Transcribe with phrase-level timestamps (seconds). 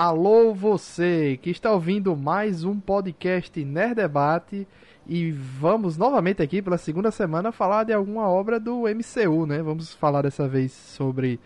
[0.00, 4.64] Alô você que está ouvindo mais um podcast Nerd Debate
[5.04, 9.60] e vamos novamente aqui pela segunda semana falar de alguma obra do MCU, né?
[9.60, 11.40] Vamos falar dessa vez sobre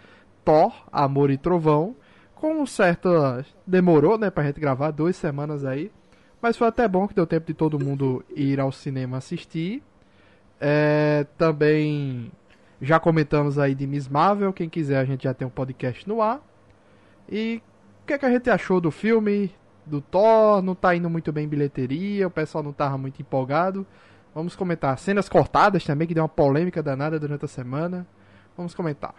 [0.45, 1.97] Thor, Amor e Trovão,
[2.35, 3.09] com um certo
[3.67, 5.91] demorou, né, pra gente gravar duas semanas aí,
[6.39, 9.83] mas foi até bom que deu tempo de todo mundo ir ao cinema assistir.
[10.61, 12.31] É, também
[12.83, 16.21] já comentamos aí de Miss Marvel, quem quiser a gente já tem um podcast no
[16.21, 16.47] ar.
[17.31, 17.63] E
[18.03, 19.55] o que, é que a gente achou do filme,
[19.87, 20.61] do Thor?
[20.61, 23.87] Não tá indo muito bem em bilheteria, o pessoal não tava muito empolgado.
[24.35, 24.99] Vamos comentar.
[24.99, 28.05] Cenas cortadas também, que deu uma polêmica danada durante a semana.
[28.57, 29.15] Vamos comentar.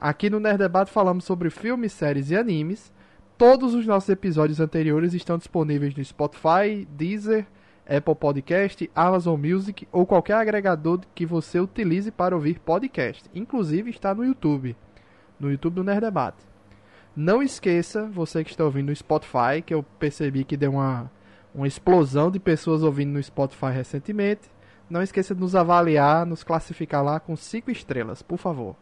[0.00, 2.92] Aqui no Nerd Debate falamos sobre filmes, séries e animes.
[3.38, 7.46] Todos os nossos episódios anteriores estão disponíveis no Spotify, Deezer,
[7.86, 13.30] Apple Podcast, Amazon Music ou qualquer agregador que você utilize para ouvir podcast.
[13.32, 14.76] Inclusive está no YouTube,
[15.38, 16.51] no YouTube do Nerd Debate.
[17.14, 21.10] Não esqueça, você que está ouvindo no Spotify, que eu percebi que deu uma,
[21.54, 24.50] uma explosão de pessoas ouvindo no Spotify recentemente.
[24.88, 28.74] Não esqueça de nos avaliar, nos classificar lá com 5 estrelas, por favor.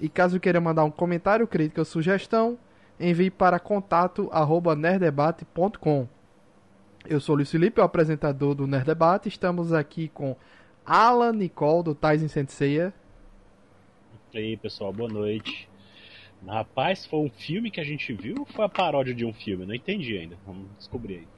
[0.00, 2.58] E caso queira mandar um comentário, crítica ou sugestão,
[2.98, 6.08] envie para contato@nerddebate.com.
[7.06, 9.28] Eu sou o Luiz Felipe, o apresentador do Nerd Debate.
[9.28, 10.34] Estamos aqui com
[10.86, 12.94] Alan Nicole, do Tyson Senseiya.
[14.32, 15.68] E aí, pessoal, boa noite.
[16.46, 19.64] Rapaz, foi um filme que a gente viu ou foi a paródia de um filme?
[19.64, 20.36] Não entendi ainda.
[20.46, 21.28] Vamos descobrir aí.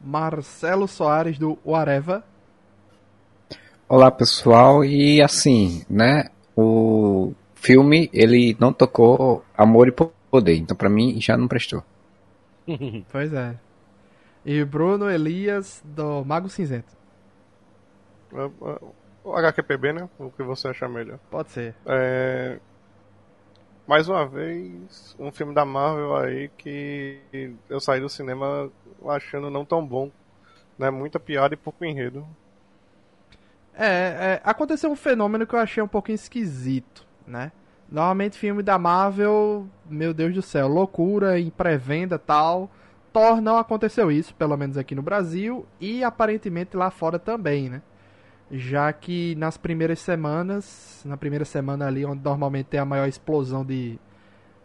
[0.00, 2.22] Marcelo Soares, do Whatever.
[3.88, 4.84] Olá, pessoal.
[4.84, 6.28] E assim, né?
[6.56, 10.56] O filme, ele não tocou Amor e Poder.
[10.56, 11.82] Então, pra mim, já não prestou.
[13.10, 13.56] pois é.
[14.44, 16.94] E Bruno Elias, do Mago Cinzento.
[19.24, 20.08] O HQPB, né?
[20.18, 21.18] O que você achar melhor.
[21.30, 21.74] Pode ser.
[21.84, 22.58] É...
[23.86, 27.20] Mais uma vez, um filme da Marvel aí que
[27.68, 28.68] eu saí do cinema
[29.06, 30.10] achando não tão bom.
[30.76, 30.90] Né?
[30.90, 32.26] Muita piada e pouco enredo.
[33.72, 37.52] É, é, aconteceu um fenômeno que eu achei um pouquinho esquisito, né?
[37.88, 42.68] Normalmente filme da Marvel, meu Deus do céu, loucura em pré-venda tal.
[43.12, 47.82] Thor não aconteceu isso, pelo menos aqui no Brasil, e aparentemente lá fora também, né?
[48.50, 53.64] Já que nas primeiras semanas, na primeira semana ali, onde normalmente tem a maior explosão
[53.64, 53.98] de,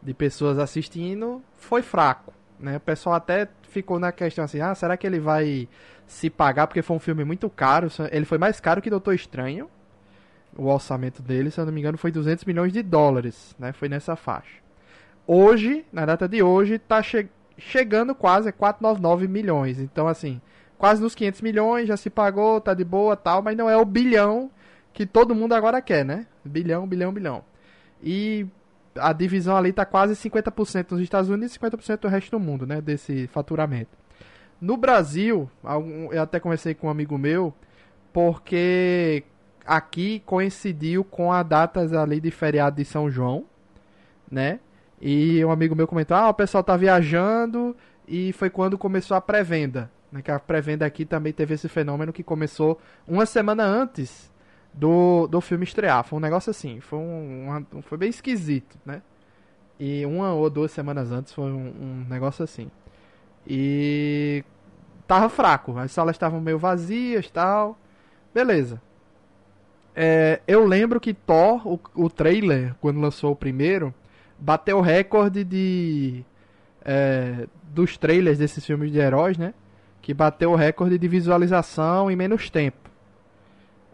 [0.02, 2.78] de pessoas assistindo, foi fraco, né?
[2.78, 5.68] O pessoal até ficou na questão assim, ah, será que ele vai
[6.06, 6.68] se pagar?
[6.68, 9.68] Porque foi um filme muito caro, ele foi mais caro que Doutor Estranho,
[10.56, 13.72] o orçamento dele, se eu não me engano, foi 200 milhões de dólares, né?
[13.72, 14.62] Foi nessa faixa.
[15.26, 19.80] Hoje, na data de hoje, tá chegando chegando quase a 499 milhões.
[19.80, 20.42] Então, assim,
[20.82, 23.86] quase nos 500 milhões, já se pagou, tá de boa tal, mas não é o
[23.86, 24.50] bilhão
[24.92, 26.26] que todo mundo agora quer, né?
[26.44, 27.44] Bilhão, bilhão, bilhão.
[28.02, 28.48] E
[28.96, 32.66] a divisão ali tá quase 50% nos Estados Unidos e 50% do resto do mundo,
[32.66, 32.82] né?
[32.82, 33.96] Desse faturamento.
[34.60, 35.48] No Brasil,
[36.12, 37.54] eu até conversei com um amigo meu,
[38.12, 39.24] porque
[39.64, 43.46] aqui coincidiu com a datas ali de feriado de São João,
[44.32, 44.60] né?
[45.00, 47.78] E um amigo meu comentou: ah, o pessoal tá viajando
[48.08, 49.92] e foi quando começou a pré-venda.
[50.12, 54.32] Né, que a pré-venda aqui também teve esse fenômeno que começou uma semana antes
[54.74, 56.04] do, do filme estrear.
[56.04, 59.02] Foi um negócio assim, foi, um, foi bem esquisito, né?
[59.80, 62.70] E uma ou duas semanas antes foi um, um negócio assim.
[63.48, 64.44] E
[65.08, 67.78] tava fraco, as salas estavam meio vazias tal.
[68.34, 68.82] Beleza.
[69.96, 73.94] É, eu lembro que Thor, o, o trailer, quando lançou o primeiro,
[74.40, 76.24] bateu o recorde de
[76.84, 79.54] é, dos trailers desses filmes de heróis, né?
[80.02, 82.90] Que bateu o recorde de visualização em menos tempo.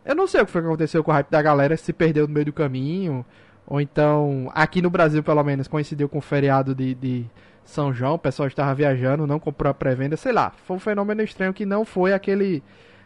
[0.05, 2.27] Eu não sei o que foi que aconteceu com o hype da galera, se perdeu
[2.27, 3.25] no meio do caminho,
[3.65, 7.25] ou então, aqui no Brasil pelo menos, coincidiu com o feriado de, de
[7.65, 10.53] São João, o pessoal estava viajando, não comprou a pré-venda, sei lá.
[10.65, 12.63] Foi um fenômeno estranho que não foi aquele,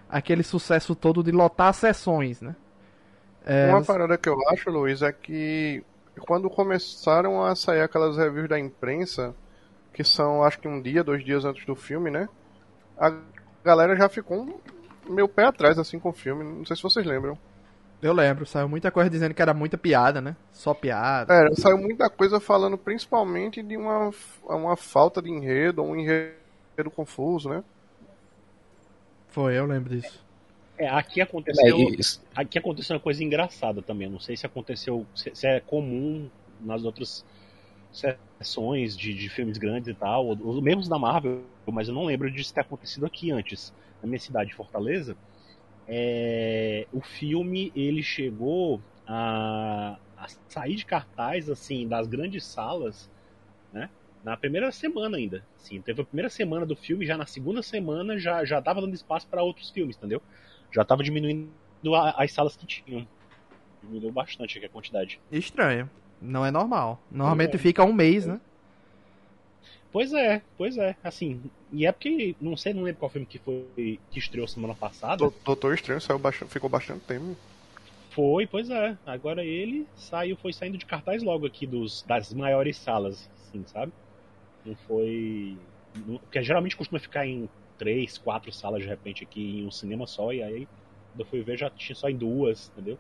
[0.08, 2.56] aquele sucesso todo de lotar sessões, né?
[3.44, 5.84] É, Uma parada que eu acho, Luiz, é que
[6.20, 9.34] quando começaram a sair aquelas reviews da imprensa,
[9.92, 12.30] que são acho que um dia, dois dias antes do filme, né?
[13.02, 13.20] A
[13.64, 14.62] galera já ficou
[15.10, 16.44] meio pé atrás assim com o filme.
[16.44, 17.36] Não sei se vocês lembram.
[18.00, 20.36] Eu lembro, saiu muita coisa dizendo que era muita piada, né?
[20.52, 21.34] Só piada.
[21.34, 24.12] É, saiu muita coisa falando principalmente de uma,
[24.44, 27.64] uma falta de enredo, um enredo confuso, né?
[29.30, 30.24] Foi, eu lembro disso.
[30.78, 31.78] É, aqui aconteceu.
[32.36, 34.10] É aqui aconteceu uma coisa engraçada também.
[34.10, 35.06] Não sei se aconteceu.
[35.16, 37.24] Se, se é comum nas outras
[37.92, 42.32] sessões de, de, filmes grandes e tal, ou, mesmo da Marvel, mas eu não lembro
[42.32, 45.16] disso ter acontecido aqui antes, na minha cidade, Fortaleza.
[45.88, 53.10] É, o filme ele chegou a, a, sair de cartaz assim das grandes salas,
[53.74, 53.90] né?
[54.24, 55.44] Na primeira semana ainda.
[55.58, 58.94] Sim, teve a primeira semana do filme, já na segunda semana já, já tava dando
[58.94, 60.22] espaço para outros filmes, entendeu?
[60.72, 61.52] Já tava diminuindo
[61.96, 63.08] a, as salas que tinham.
[63.82, 65.20] Diminuiu bastante a quantidade.
[65.32, 65.90] Estranho.
[66.22, 67.02] Não é normal.
[67.10, 67.60] Normalmente é.
[67.60, 68.40] fica um mês, né?
[69.92, 70.96] Pois é, pois é.
[71.04, 71.42] Assim,
[71.72, 75.30] e é porque, não sei, não lembro qual filme que foi que estreou semana passada.
[75.44, 77.36] Doutor Estranho saiu bastante, ficou bastante tempo.
[78.12, 78.98] Foi, pois é.
[79.06, 83.92] Agora ele saiu, foi saindo de cartaz logo aqui dos, das maiores salas, assim, sabe?
[84.66, 85.58] Não foi.
[86.22, 90.32] Porque geralmente costuma ficar em três, quatro salas de repente aqui em um cinema só,
[90.32, 90.68] e aí
[91.12, 92.98] quando eu fui ver já tinha só em duas, entendeu?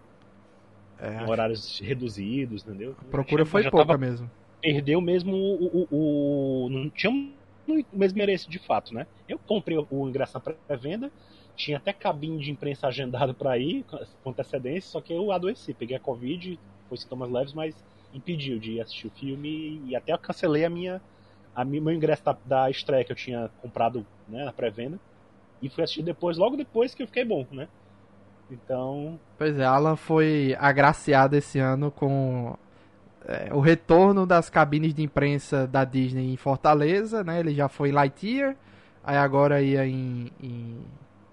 [1.01, 2.95] É, em horários reduzidos, entendeu?
[2.99, 4.29] A procura foi pouca tava, mesmo.
[4.61, 9.07] Perdeu mesmo o, o, o, Não tinha o mesmo interesse de fato, né?
[9.27, 11.11] Eu comprei o ingresso na pré-venda,
[11.55, 13.83] tinha até cabine de imprensa agendado para ir
[14.23, 17.75] com antecedência, só que eu adoeci, peguei a Covid, foi sintomas leves, mas
[18.13, 21.01] impediu de assistir o filme e até eu cancelei a minha,
[21.55, 24.99] a minha meu ingresso da, da estreia que eu tinha comprado né, na pré-venda
[25.61, 27.67] e fui assistir depois, logo depois que eu fiquei bom, né?
[28.51, 29.19] Então.
[29.37, 32.55] Pois é, Alan foi agraciado esse ano com
[33.25, 37.39] é, o retorno das cabines de imprensa da Disney em Fortaleza, né?
[37.39, 38.55] Ele já foi em Lightyear,
[39.03, 40.77] aí agora ia em, em,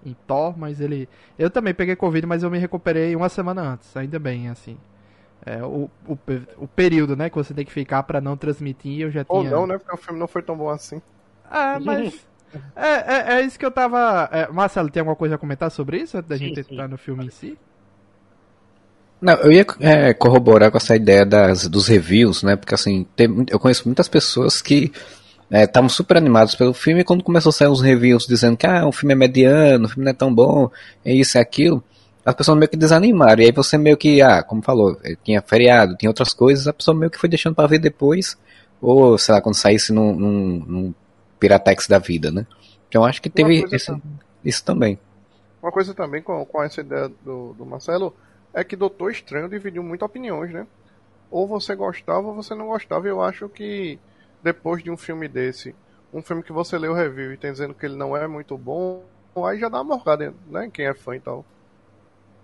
[0.05, 1.09] em Thor, mas ele.
[1.37, 4.77] Eu também peguei Covid, mas eu me recuperei uma semana antes, ainda bem, assim.
[5.45, 6.17] É, o, o,
[6.57, 9.37] o período, né, que você tem que ficar para não transmitir, eu já tinha.
[9.37, 9.77] Ou não, né?
[9.77, 11.01] Porque o filme não foi tão bom assim.
[11.49, 12.27] Ah, mas.
[12.75, 14.29] É, é, é, isso que eu tava.
[14.31, 16.73] É, Marcelo, tem alguma coisa a comentar sobre isso antes da sim, gente sim.
[16.73, 17.57] entrar no filme em si?
[19.21, 22.55] Não, eu ia é, corroborar com essa ideia das, dos reviews, né?
[22.55, 24.91] Porque assim, tem, eu conheço muitas pessoas que
[25.51, 28.65] estavam é, super animados pelo filme e quando começou a sair os reviews dizendo que
[28.65, 30.69] ah, o filme é mediano, o filme não é tão bom,
[31.03, 31.83] é isso e aquilo,
[32.23, 33.41] as pessoas meio que desanimaram.
[33.41, 36.73] E aí você meio que, ah, como falou, eh, tinha feriado, tinha outras coisas, a
[36.73, 38.37] pessoa meio que foi deixando para ver depois,
[38.81, 40.93] ou sei lá, quando saísse num, num, num
[41.39, 42.45] Piratex da vida, né?
[42.87, 43.95] Então acho que teve esse,
[44.43, 44.99] isso também.
[45.61, 48.15] Uma coisa também com, com essa ideia do, do Marcelo
[48.53, 50.65] é que Doutor Estranho dividiu muito opiniões, né?
[51.29, 53.07] Ou você gostava ou você não gostava.
[53.07, 53.99] Eu acho que
[54.41, 55.75] depois de um filme desse,
[56.13, 58.57] um filme que você lê o review e tem dizendo que ele não é muito
[58.57, 59.03] bom,
[59.45, 60.69] aí já dá uma morgada, né?
[60.73, 61.45] Quem é fã e tal.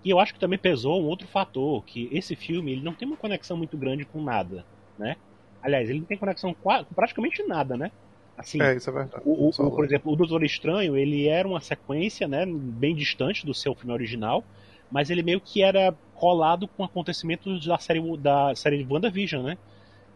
[0.04, 3.08] E eu acho que também pesou um outro fator, que esse filme ele não tem
[3.08, 4.64] uma conexão muito grande com nada,
[4.96, 5.16] né?
[5.60, 7.90] Aliás, ele não tem conexão com praticamente nada, né?
[8.36, 9.22] Assim, é, isso é verdade.
[9.24, 13.54] O, o, por exemplo, o Doutor Estranho, ele era uma sequência, né, bem distante do
[13.54, 14.44] seu filme original,
[14.90, 19.58] mas ele meio que era colado com acontecimentos da série da série de WandaVision, né?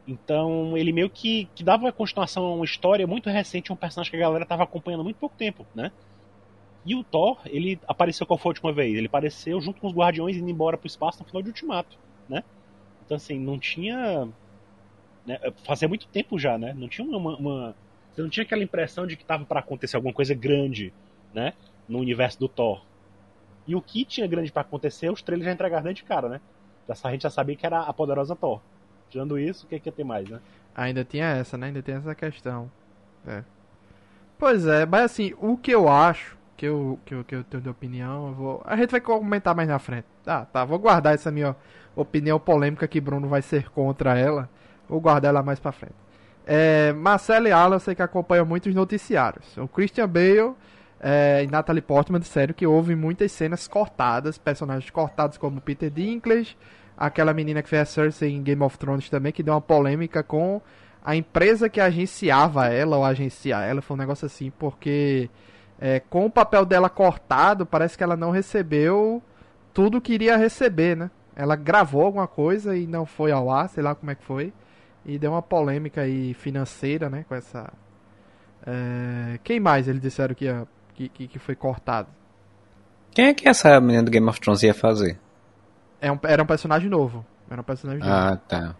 [0.06, 4.16] Então, ele meio que, que dava continuação a uma história muito recente, um personagem que
[4.16, 5.92] a galera estava acompanhando há muito pouco tempo, né?
[6.84, 8.96] E o Thor, ele apareceu qual foi a última vez?
[8.96, 12.42] Ele apareceu junto com os Guardiões indo embora pro espaço no final de Ultimato, né?
[13.04, 14.26] Então, assim, não tinha...
[15.26, 16.74] Né, fazia muito tempo já, né?
[16.76, 17.74] Não tinha uma, uma
[18.22, 20.92] não tinha aquela impressão de que estava para acontecer alguma coisa grande,
[21.32, 21.54] né?
[21.88, 22.82] No universo do Thor.
[23.66, 26.40] E o que tinha grande para acontecer, os trailers já entregaram de cara, né?
[26.88, 28.60] A gente já sabia que era a poderosa Thor.
[29.08, 30.40] Tirando isso, o que, que ia ter mais, né?
[30.74, 31.68] Ainda tinha essa, né?
[31.68, 32.70] Ainda tem essa questão.
[33.26, 33.44] É.
[34.38, 37.62] Pois é, mas assim, o que eu acho, que eu, que eu, que eu tenho
[37.62, 38.62] de opinião, eu vou.
[38.64, 40.06] A gente vai comentar mais na frente.
[40.24, 41.54] Tá, tá, vou guardar essa minha
[41.94, 44.48] opinião polêmica que Bruno vai ser contra ela.
[44.88, 45.94] Vou guardar ela mais pra frente.
[46.46, 49.56] É, Marcelo e Alan, sei que acompanham muitos noticiários.
[49.56, 50.54] O Christian Bale
[51.00, 56.56] é, e Natalie Portman disseram que houve muitas cenas cortadas, personagens cortados como Peter Dinklage,
[56.96, 60.22] aquela menina que fez a Cersei em Game of Thrones também, que deu uma polêmica
[60.22, 60.60] com
[61.02, 65.30] a empresa que agenciava ela, ou agencia ela, foi um negócio assim, porque
[65.80, 69.22] é, com o papel dela cortado, parece que ela não recebeu
[69.72, 71.10] tudo que iria receber, né?
[71.34, 74.52] Ela gravou alguma coisa e não foi ao ar, sei lá como é que foi.
[75.04, 77.24] E deu uma polêmica aí financeira, né?
[77.28, 77.72] Com essa.
[78.66, 79.38] É...
[79.42, 82.08] Quem mais eles disseram que, ia, que, que, que, foi cortado?
[83.12, 85.18] Quem é que essa menina do Game of Thrones ia fazer?
[86.00, 87.24] É um, era um personagem novo.
[87.50, 88.42] Era um personagem ah, novo.
[88.46, 88.76] tá.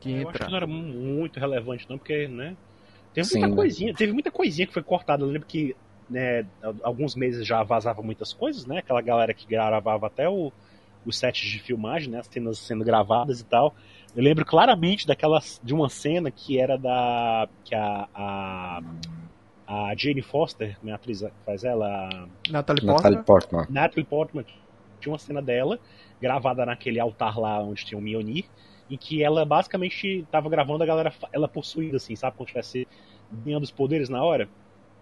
[0.00, 0.24] Que entra.
[0.24, 2.56] Eu acho que não era muito relevante, não, porque, né?
[3.14, 5.22] Teve muita Sim, coisinha, teve muita coisinha que foi cortada.
[5.22, 5.76] Eu lembro que
[6.08, 6.46] né,
[6.82, 8.78] alguns meses já vazava muitas coisas, né?
[8.78, 10.52] Aquela galera que gravava até o,
[11.04, 12.20] os sets de filmagem, né?
[12.20, 13.74] As cenas sendo gravadas e tal.
[14.14, 17.48] Eu lembro claramente daquela, de uma cena que era da.
[17.64, 18.08] que a.
[18.14, 18.80] a,
[19.66, 22.28] a Jane Foster, minha atriz que faz ela.
[22.50, 22.94] Natalie Portman.
[22.94, 23.66] Natalie Portman.
[23.70, 24.44] Natalie Portman.
[25.00, 25.80] Tinha uma cena dela,
[26.20, 28.44] gravada naquele altar lá onde tinha o Mionir,
[28.88, 32.36] em que ela basicamente estava gravando a galera, ela possuída, assim, sabe?
[32.36, 32.88] Como se estivesse
[33.32, 34.48] ganhando os poderes na hora.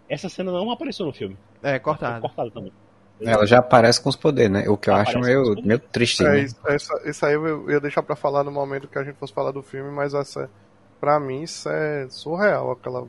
[0.09, 1.37] Essa cena não apareceu no filme.
[1.63, 2.21] É, cortada.
[2.21, 2.73] Cortada também.
[3.21, 4.69] Ela já aparece com os poderes, né?
[4.69, 6.25] O que eu acho meio, meio triste.
[6.25, 6.41] É, né?
[6.43, 9.33] isso, essa, isso aí eu ia deixar pra falar no momento que a gente fosse
[9.33, 10.51] falar do filme, mas essa,
[10.99, 13.07] pra mim isso é surreal, aquela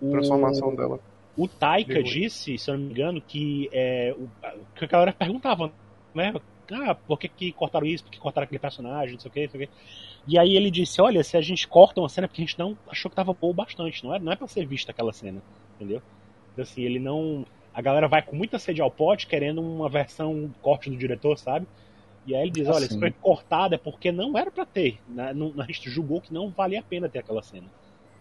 [0.00, 0.76] transformação o...
[0.76, 1.00] dela.
[1.36, 4.28] O Taika disse, se eu não me engano, que, é, o,
[4.74, 5.70] que a galera perguntava,
[6.12, 6.34] né?
[6.72, 8.04] Ah, por que, que cortaram isso?
[8.04, 9.14] Por que cortaram aquele personagem?
[9.14, 9.72] Não sei o que, não sei o que.
[10.26, 12.58] E aí ele disse: Olha, se a gente corta uma cena é porque a gente
[12.58, 14.04] não achou que tava boa bastante.
[14.04, 15.40] Não é, não é pra ser vista aquela cena.
[15.76, 16.02] Entendeu?
[16.52, 17.46] Então, assim, ele não.
[17.78, 21.64] A galera vai com muita sede ao pote querendo uma versão corte do diretor, sabe?
[22.26, 22.94] E aí ele diz: Olha, assim.
[22.94, 24.98] se foi cortada é porque não era pra ter.
[25.08, 25.32] Né?
[25.58, 27.68] A gente julgou que não valia a pena ter aquela cena.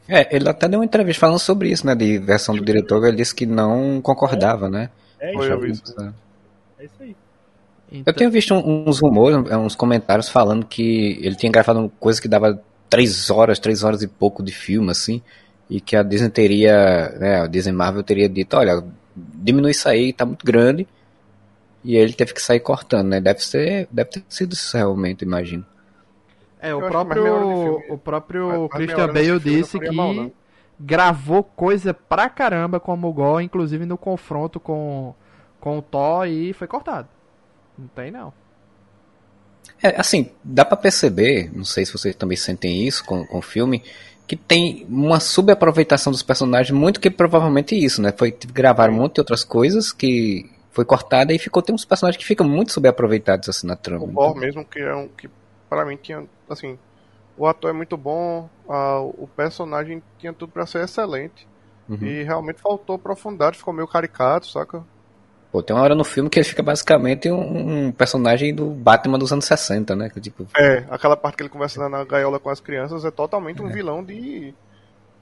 [0.07, 1.95] É, ele até deu uma entrevista falando sobre isso, né?
[1.95, 4.89] De versão do diretor, ele disse que não concordava, é, né?
[5.19, 6.13] É isso, é.
[6.77, 7.15] é isso aí.
[7.91, 8.13] Então...
[8.13, 12.61] Eu tenho visto uns rumores, uns comentários falando que ele tinha gravado coisa que dava
[12.87, 15.19] três horas, três horas e pouco de filme, assim,
[15.67, 18.83] e que a Disney teria, né, a Disney Marvel teria dito, olha,
[19.35, 20.87] diminui isso aí, tá muito grande,
[21.83, 23.21] e ele teve que sair cortando, né?
[23.21, 25.65] Deve ser, deve ter sido isso realmente, imagino.
[26.59, 30.31] É, o próprio, o próprio Christian Bale disse que mal,
[30.79, 35.13] gravou coisa pra caramba como o Gol, inclusive no confronto com,
[35.59, 37.07] com o Thor e foi cortado.
[37.77, 38.33] Não tem não.
[39.81, 43.41] É, assim, dá para perceber, não sei se vocês também sentem isso com, com o
[43.41, 43.83] filme,
[44.27, 48.13] que tem uma subaproveitação dos personagens, muito que provavelmente isso, né?
[48.15, 52.21] Foi gravar um monte de outras coisas que foi cortada e ficou tem uns personagens
[52.21, 54.03] que ficam muito subaproveitados assim na trama.
[54.03, 54.35] O então.
[54.35, 55.29] mesmo que é um que
[55.69, 56.77] para mim tinha assim,
[57.37, 61.47] o ator é muito bom, a, o personagem tinha tudo para ser excelente.
[61.87, 61.97] Uhum.
[62.01, 64.83] E realmente faltou profundidade, ficou meio caricato, saca?
[65.57, 69.17] Pô, tem uma hora no filme que ele fica basicamente um, um personagem do Batman
[69.17, 70.07] dos anos 60, né?
[70.07, 70.45] Que, tipo...
[70.55, 73.73] É, aquela parte que ele conversa na gaiola com as crianças é totalmente um é.
[73.73, 74.53] vilão de.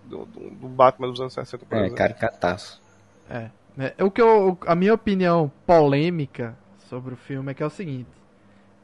[0.03, 1.95] Do, do, Batman dos anos 60, por é, exemplo.
[1.95, 2.81] caricataço.
[3.29, 3.49] É.
[3.79, 4.03] é.
[4.03, 6.53] O que eu, a minha opinião polêmica
[6.89, 8.09] sobre o filme é que é o seguinte.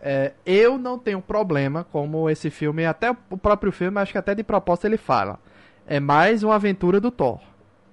[0.02, 4.34] É, eu não tenho problema como esse filme, até o próprio filme, acho que até
[4.34, 5.38] de propósito ele fala.
[5.86, 7.42] É mais uma aventura do Thor.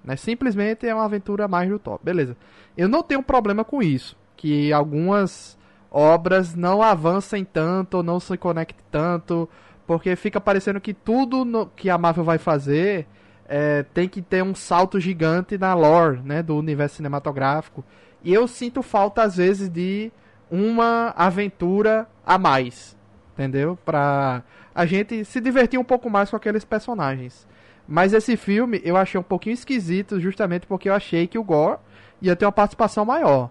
[0.08, 0.16] Né?
[0.16, 2.00] Simplesmente é uma aventura mais do Thor.
[2.02, 2.34] Beleza.
[2.74, 4.16] Eu não tenho problema com isso.
[4.34, 5.58] Que algumas
[5.90, 9.46] obras não avancem tanto, não se conectem tanto,
[9.86, 13.06] porque fica parecendo que tudo no, que a Marvel vai fazer
[13.46, 17.84] é, tem que ter um salto gigante na lore né, do universo cinematográfico.
[18.24, 20.10] E eu sinto falta, às vezes, de
[20.50, 22.96] uma aventura a mais.
[23.34, 23.78] Entendeu?
[23.84, 24.42] Pra
[24.74, 27.46] a gente se divertir um pouco mais com aqueles personagens.
[27.88, 31.78] Mas esse filme eu achei um pouquinho esquisito, justamente porque eu achei que o Gore
[32.20, 33.50] ia ter uma participação maior.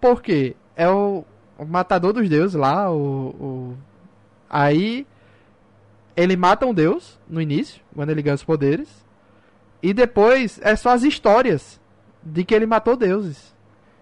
[0.00, 0.56] Por quê?
[0.74, 1.22] É o,
[1.58, 3.76] o matador dos deuses lá, o, o,
[4.48, 5.06] Aí
[6.16, 9.04] ele mata um deus no início, quando ele ganha os poderes.
[9.82, 11.78] E depois é só as histórias
[12.22, 13.54] de que ele matou deuses.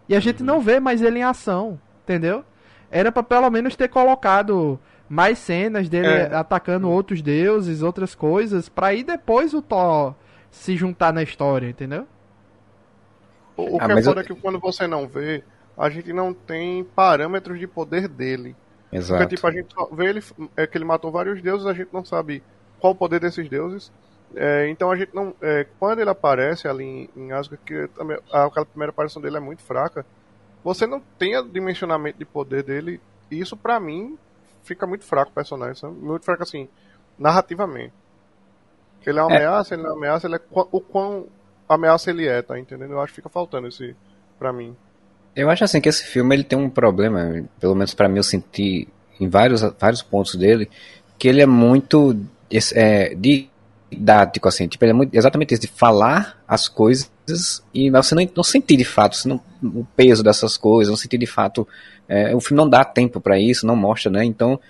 [0.08, 2.44] E a gente não vê mais ele em ação, entendeu?
[2.90, 4.78] Era para pelo menos ter colocado
[5.12, 6.35] mais cenas dele é.
[6.35, 10.14] atacando outros deuses, outras coisas, para aí depois o Thor
[10.50, 12.07] se juntar na história, entendeu?
[13.54, 14.25] O, o ah, que é foda eu...
[14.25, 15.45] é que quando você não vê,
[15.76, 18.57] a gente não tem parâmetros de poder dele.
[18.90, 19.21] Exato.
[19.21, 20.25] Porque tipo, a gente vê ele,
[20.57, 22.42] é que ele matou vários deuses, a gente não sabe
[22.81, 23.92] qual o poder desses deuses.
[24.35, 25.35] É, então a gente não.
[25.42, 29.40] É, quando ele aparece ali em, em Asgard, que também, aquela primeira aparição dele é
[29.40, 30.07] muito fraca,
[30.64, 32.99] você não tem o dimensionamento de poder dele.
[33.31, 34.16] E isso para mim
[34.62, 35.95] fica muito fraco o personagem, sabe?
[35.95, 36.69] Muito fraco assim,
[37.19, 37.92] narrativamente.
[39.00, 39.37] Que ele é uma é.
[39.37, 41.26] ameaça, ele não é uma ameaça, ele é o quão
[41.69, 42.92] ameaça ele é, tá entendendo?
[42.92, 43.97] Eu acho que fica faltando esse
[44.38, 44.76] pra mim.
[45.35, 48.23] Eu acho assim que esse filme ele tem um problema, pelo menos para mim eu
[48.23, 48.87] senti
[49.19, 50.71] em vários, vários pontos dele,
[51.19, 52.16] que ele é muito
[52.75, 53.14] é,
[53.96, 57.11] didático, assim, tipo, é muito, exatamente isso, de falar as coisas
[57.72, 61.26] e você não, não sentir de fato não, o peso dessas coisas, não sentir de
[61.26, 61.66] fato
[62.08, 64.25] é, o filme não dá tempo para isso, não mostra, né?
[64.25, 64.61] Então,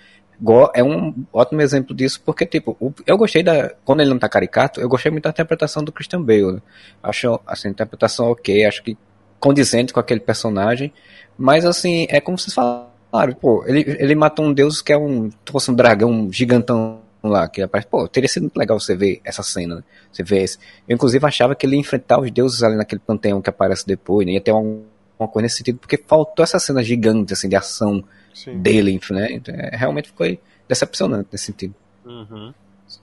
[0.73, 3.69] é um ótimo exemplo disso, porque, tipo, eu gostei da.
[3.85, 6.53] Quando ele não tá caricato, eu gostei muito da interpretação do Christian Bale.
[6.53, 6.61] Né?
[7.01, 8.97] Acho essa interpretação ok, acho que
[9.39, 10.91] condizente com aquele personagem.
[11.37, 15.29] Mas, assim, é como vocês falaram, pô, ele, ele matou um deus que é um.
[15.45, 17.87] fosse um dragão gigantão lá, que aparece.
[17.87, 19.83] Pô, teria sido muito legal você ver essa cena, né?
[20.11, 20.57] Você vê esse.
[20.87, 24.25] Eu, inclusive, achava que ele ia enfrentar os deuses ali naquele panteão que aparece depois,
[24.25, 24.33] né?
[24.33, 24.83] Ia ter um
[25.23, 28.03] uma coisa nesse sentido, porque faltou essa cena gigante, assim, de ação
[28.33, 28.59] Sim.
[28.59, 29.31] dele, né?
[29.31, 31.75] Então, é, realmente foi decepcionante nesse sentido.
[32.05, 32.53] Uhum.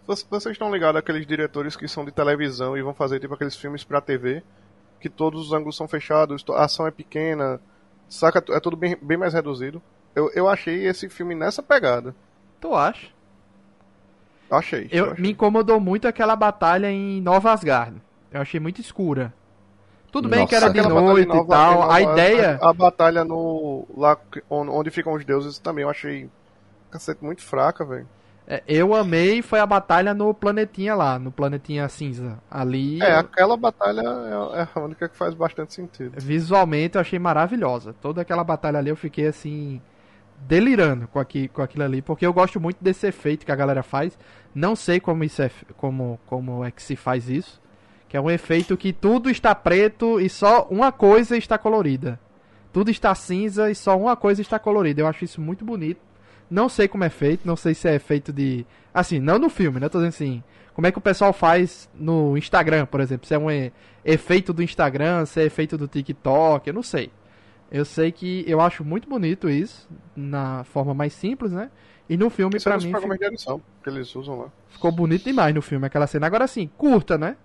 [0.07, 3.83] Vocês estão ligados àqueles diretores que são de televisão e vão fazer tipo aqueles filmes
[3.83, 4.43] pra TV,
[5.01, 7.61] que todos os ângulos são fechados, a ação é pequena,
[8.09, 8.43] saca?
[8.51, 9.83] É tudo bem, bem mais reduzido.
[10.15, 12.15] Eu, eu achei esse filme nessa pegada.
[12.61, 13.09] Tu acha?
[14.51, 14.89] Achei.
[14.91, 15.23] Eu, eu achei.
[15.23, 18.01] Me incomodou muito aquela batalha em Nova Asgard.
[18.33, 19.33] Eu achei muito escura.
[20.11, 21.75] Tudo bem Nossa, que era de noite nova, e tal.
[21.75, 22.59] Nova, a ideia.
[22.61, 23.87] A, a, batalha no.
[23.97, 24.17] lá
[24.49, 26.29] onde ficam os deuses também eu achei.
[26.91, 28.09] Cacete muito fraca, velho.
[28.47, 32.39] É, eu amei foi a batalha no planetinha lá, no planetinha cinza.
[32.51, 33.01] Ali.
[33.01, 36.15] É, aquela batalha é, é a única que faz bastante sentido.
[36.17, 37.95] Visualmente eu achei maravilhosa.
[38.01, 39.81] Toda aquela batalha ali eu fiquei assim.
[40.37, 42.03] delirando com, aqui, com aquilo ali.
[42.03, 44.19] Porque eu gosto muito desse efeito que a galera faz.
[44.55, 47.61] Não sei como, isso é, como, como é que se faz isso.
[48.09, 52.19] Que é um efeito que tudo está preto e só uma coisa está colorida.
[52.73, 55.01] Tudo está cinza e só uma coisa está colorida.
[55.01, 56.01] Eu acho isso muito bonito.
[56.51, 58.67] Não sei como é feito, não sei se é feito de.
[58.93, 59.89] Assim, não no filme, né?
[59.89, 60.43] Tô dizendo assim.
[60.75, 63.27] Como é que o pessoal faz no Instagram, por exemplo?
[63.27, 63.47] Se é um
[64.05, 67.11] efeito do Instagram, se é efeito do TikTok, eu não sei.
[67.71, 71.71] Eu sei que eu acho muito bonito isso, na forma mais simples, né?
[72.09, 72.93] E no filme, é pra é mim.
[72.93, 73.19] Fica...
[73.19, 74.49] de edição que eles usam lá.
[74.69, 76.27] Ficou bonito demais no filme, aquela cena.
[76.27, 77.37] Agora sim, curta, né?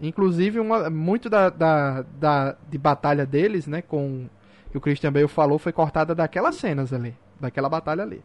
[0.00, 3.82] Inclusive, uma, muito da, da, da, de batalha deles, né?
[3.82, 4.28] Com
[4.70, 7.16] que o Christian Bale falou, foi cortada daquelas cenas ali.
[7.40, 8.22] Daquela batalha ali.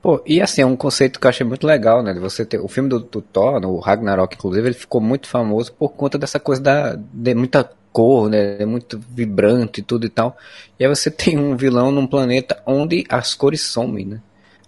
[0.00, 2.14] Pô, e assim, é um conceito que eu achei muito legal, né?
[2.14, 5.90] Você ter, o filme do, do Thor, o Ragnarok, inclusive, ele ficou muito famoso por
[5.90, 8.60] conta dessa coisa da, de muita cor, né?
[8.60, 10.36] É muito vibrante e tudo e tal.
[10.78, 14.20] E aí você tem um vilão num planeta onde as cores somem, né?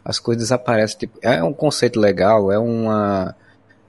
[0.05, 0.99] As coisas desaparecem.
[0.99, 3.35] Tipo, é um conceito legal, é uma.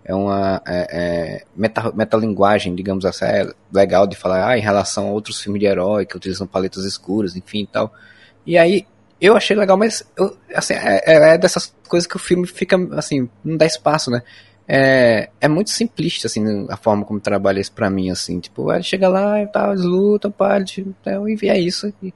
[0.04, 5.08] É uma é, é, meta, metalinguagem, digamos assim, é legal de falar ah, em relação
[5.08, 7.94] a outros filmes de herói que utilizam paletas escuras, enfim e tal.
[8.44, 8.88] E aí
[9.22, 13.30] eu achei legal, mas eu, assim, é, é, dessas coisas que o filme fica, assim,
[13.46, 14.24] não dá espaço, né?
[14.68, 18.84] É, é muito simplista, assim, a forma como trabalha isso pra mim, assim, tipo, ele
[18.84, 22.14] chega lá e tal, eles lutam, pá, então, e é isso, e,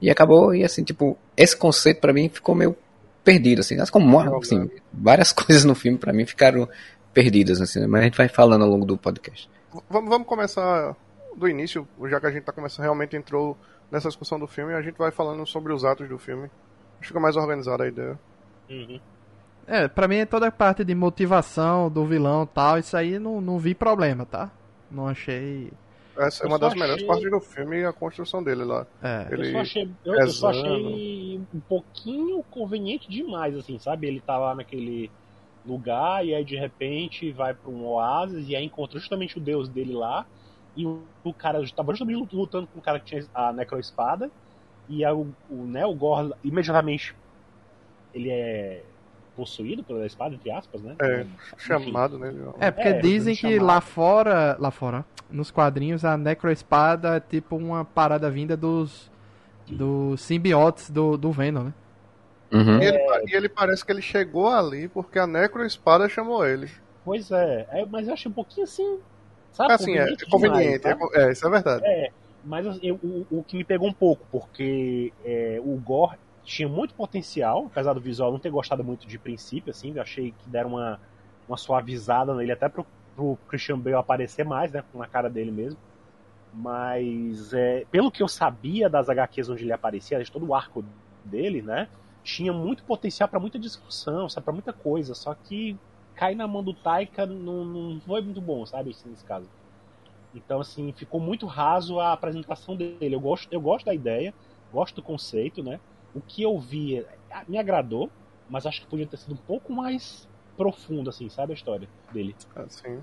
[0.00, 2.76] e, acabou, e assim, tipo, esse conceito pra mim ficou meio
[3.24, 6.68] perdido, assim, mas como, assim, várias coisas no filme pra mim ficaram
[7.12, 9.50] perdidas, assim, mas a gente vai falando ao longo do podcast.
[9.90, 10.94] Vamos, vamos começar
[11.36, 13.56] do início, já que a gente tá começando, realmente entrou
[13.90, 16.50] nessa discussão do filme, a gente vai falando sobre os atos do filme.
[17.00, 18.18] Fica mais organizada a ideia.
[18.68, 19.00] Uhum.
[19.66, 23.40] É, pra mim é toda a parte de motivação do vilão tal, isso aí não,
[23.40, 24.50] não vi problema, tá?
[24.90, 25.72] Não achei.
[26.16, 26.80] Essa é uma das achei...
[26.80, 28.86] melhores partes do filme a construção dele lá.
[29.02, 29.26] É.
[29.30, 34.06] Ele eu, só achei, eu, eu só achei um pouquinho conveniente demais, assim, sabe?
[34.06, 35.10] Ele tá lá naquele
[35.66, 39.68] lugar e aí de repente vai para um oásis e aí encontra justamente o deus
[39.68, 40.24] dele lá
[40.76, 44.30] e o, o cara estava justamente lutando com o cara que tinha a necroespada
[44.88, 47.16] e aí o, o, né, o Gor imediatamente
[48.14, 48.84] ele é
[49.36, 50.96] possuído pela espada, entre aspas, né?
[51.00, 51.36] É, Enfim.
[51.58, 52.34] chamado, né?
[52.58, 53.64] É, porque é, dizem que chamado.
[53.64, 59.10] lá fora, lá fora, nos quadrinhos, a necroespada é tipo uma parada vinda dos,
[59.66, 61.74] dos simbiotes do, do Venom, né?
[62.52, 62.80] Uhum.
[62.80, 66.70] E, ele, e, ele, parece que ele chegou ali porque a necroespada chamou ele.
[67.04, 69.00] Pois é, é mas eu achei um pouquinho assim,
[69.56, 69.72] Sabe?
[69.72, 71.86] Assim, conveniente é conveniente, demais, é, é, isso é verdade.
[71.86, 72.10] É,
[72.44, 76.94] mas eu, o, o que me pegou um pouco, porque é, o Gore tinha muito
[76.94, 80.70] potencial, apesar do visual não ter gostado muito de princípio, assim, eu achei que deram
[80.70, 81.00] uma,
[81.48, 85.78] uma suavizada nele, até pro, pro Christian Bale aparecer mais, né, na cara dele mesmo.
[86.54, 90.84] Mas, é, pelo que eu sabia das HQs onde ele aparecia, de todo o arco
[91.24, 91.88] dele, né,
[92.22, 95.76] tinha muito potencial para muita discussão, sabe, para muita coisa, só que
[96.14, 99.48] cair na mão do Taika não, não foi muito bom, sabe, assim, nesse caso.
[100.32, 103.14] Então, assim, ficou muito raso a apresentação dele.
[103.14, 104.32] Eu gosto, eu gosto da ideia,
[104.72, 105.80] gosto do conceito, né?
[106.16, 107.04] O que eu vi
[107.46, 108.10] me agradou,
[108.48, 110.26] mas acho que podia ter sido um pouco mais
[110.56, 112.34] profundo, assim, sabe, a história dele.
[112.54, 112.98] Assim.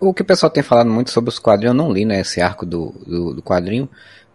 [0.00, 2.40] O que o pessoal tem falado muito sobre os quadrinhos, eu não li, né, esse
[2.40, 3.88] arco do, do, do quadrinho,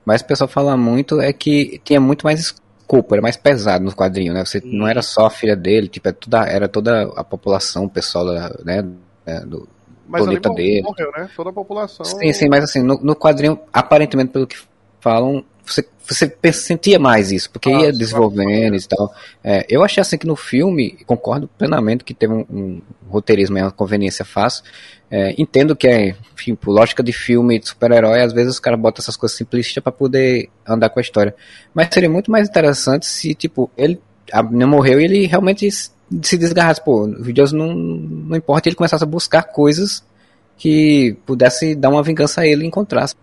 [0.03, 2.55] mas o pessoal fala muito é que tinha muito mais
[2.87, 4.43] culpa, era mais pesado no quadrinho, né?
[4.43, 4.77] Você Sim.
[4.77, 8.25] não era só a filha dele, tipo, é toda, era toda a população, o pessoal,
[8.63, 8.85] né,
[9.25, 9.67] é, do
[10.07, 10.83] mas planeta dele.
[10.83, 11.29] Morreu, né?
[11.35, 12.05] Toda a população.
[12.05, 14.57] Sim, sim, mas assim, no, no quadrinho, aparentemente, pelo que
[14.99, 19.13] falam, você, você sentia mais isso, porque ah, ia desenvolvendo e tal.
[19.43, 23.63] É, eu achei assim que no filme, concordo plenamente que teve um, um roteirismo, é
[23.63, 24.63] uma conveniência fácil.
[25.09, 28.79] É, entendo que é, enfim, por lógica de filme de super-herói, às vezes os caras
[28.79, 31.35] botam essas coisas simplistas para poder andar com a história.
[31.73, 34.01] Mas seria muito mais interessante se, tipo, ele
[34.43, 36.83] menina morreu e ele realmente se desgarrasse.
[36.83, 40.03] Pô, o Deus não, não importa, ele começasse a buscar coisas
[40.57, 43.15] que pudesse dar uma vingança a ele e encontrasse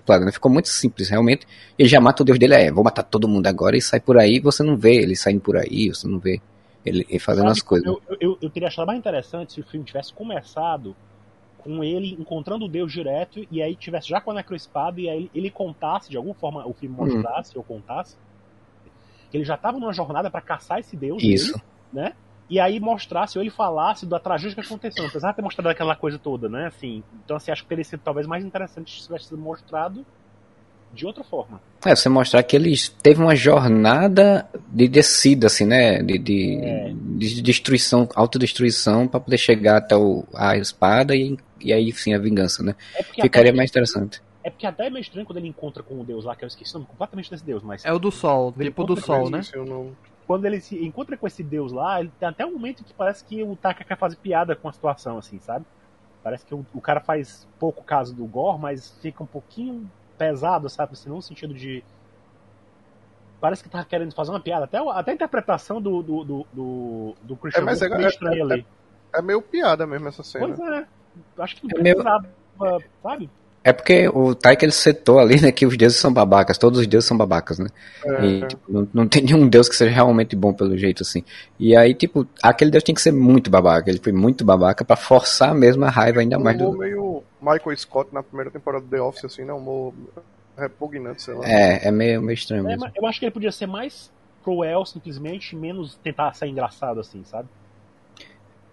[0.00, 0.32] claro, né?
[0.32, 1.46] Ficou muito simples, realmente.
[1.78, 4.18] Ele já mata o deus dele, é, vou matar todo mundo agora e sai por
[4.18, 6.40] aí, você não vê ele saindo por aí, você não vê
[6.84, 7.86] ele, ele fazendo Sabe, as coisas.
[7.86, 10.96] Eu, eu, eu, teria achado mais interessante se o filme tivesse começado
[11.58, 15.30] com ele encontrando o deus direto e aí tivesse já com a necroespada e aí
[15.34, 17.04] ele contasse, de alguma forma o filme hum.
[17.04, 17.58] mostrasse hum.
[17.58, 18.16] ou contasse,
[19.30, 21.52] que ele já estava numa jornada para caçar esse deus Isso.
[21.52, 22.14] Dele, né?
[22.50, 25.94] E aí mostrasse, ou ele falasse da tragédia que aconteceu, apesar de ter mostrado aquela
[25.94, 26.66] coisa toda, né?
[26.66, 30.04] Assim, então assim, acho que teria sido talvez mais interessante se tivesse sido mostrado
[30.92, 31.60] de outra forma.
[31.86, 36.02] É, você mostrar que eles teve uma jornada de descida, assim, né?
[36.02, 36.92] De, de, é.
[36.92, 42.18] de destruição, autodestruição, para poder chegar até o, a espada e, e aí sim a
[42.18, 42.74] vingança, né?
[42.96, 44.20] É Ficaria mais interessante.
[44.42, 46.48] É porque até é meio estranho quando ele encontra com o deus lá, que eu
[46.48, 47.84] esqueci o nome completamente desse deus, mas.
[47.84, 49.42] É o do sol, tipo do sol, né?
[50.30, 53.24] Quando ele se encontra com esse deus lá, ele tem até um momento que parece
[53.24, 55.66] que o Taka quer fazer piada com a situação, assim, sabe?
[56.22, 60.70] Parece que o, o cara faz pouco caso do Gore, mas fica um pouquinho pesado,
[60.70, 60.92] sabe?
[60.92, 61.82] Assim, no sentido de.
[63.40, 64.66] Parece que tá querendo fazer uma piada.
[64.66, 68.40] Até, até a interpretação do, do, do, do, do Christian é, mas é, é, é,
[68.40, 68.66] ali.
[69.12, 70.46] É, meio piada mesmo essa cena.
[70.46, 70.86] Pois é.
[71.38, 72.02] Acho que não é meio...
[73.02, 73.28] sabe?
[73.62, 76.86] É porque o Taika ele setou ali, né, que os deuses são babacas, todos os
[76.86, 77.68] deuses são babacas, né?
[78.04, 78.24] É.
[78.24, 81.22] E tipo, não, não, tem nenhum deus que seja realmente bom pelo jeito assim.
[81.58, 84.96] E aí, tipo, aquele deus tem que ser muito babaca, ele foi muito babaca para
[84.96, 86.72] forçar mesmo a raiva ainda mais do.
[86.72, 89.52] meio Michael Scott na primeira temporada do The Office, assim, né?
[89.52, 89.92] Um
[90.56, 91.46] repugnante, sei lá.
[91.46, 92.90] É, é meio, meio estranho é, mesmo.
[92.94, 94.10] Eu acho que ele podia ser mais
[94.42, 97.48] cruel, simplesmente, menos tentar ser engraçado, assim, sabe?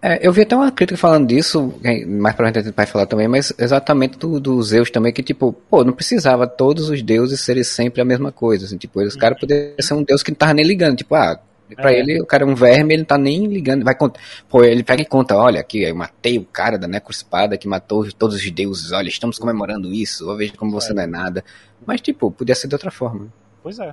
[0.00, 1.74] É, eu vi até uma crítica falando disso,
[2.06, 5.82] mais pra gente vai falar também, mas exatamente do, dos Zeus também, que tipo, pô,
[5.82, 9.74] não precisava todos os deuses serem sempre a mesma coisa, assim, tipo, os caras poderiam
[9.80, 11.40] ser um deus que não tava nem ligando, tipo, ah,
[11.74, 11.98] pra é.
[11.98, 14.84] ele o cara é um verme, ele não tá nem ligando, vai contar, pô, ele
[14.84, 18.50] pega e conta, olha, aqui, eu matei o cara da necrospada que matou todos os
[18.52, 20.94] deuses, olha, estamos comemorando isso, eu vejo como você é.
[20.94, 21.44] não é nada,
[21.84, 23.26] mas tipo, podia ser de outra forma.
[23.64, 23.92] Pois é.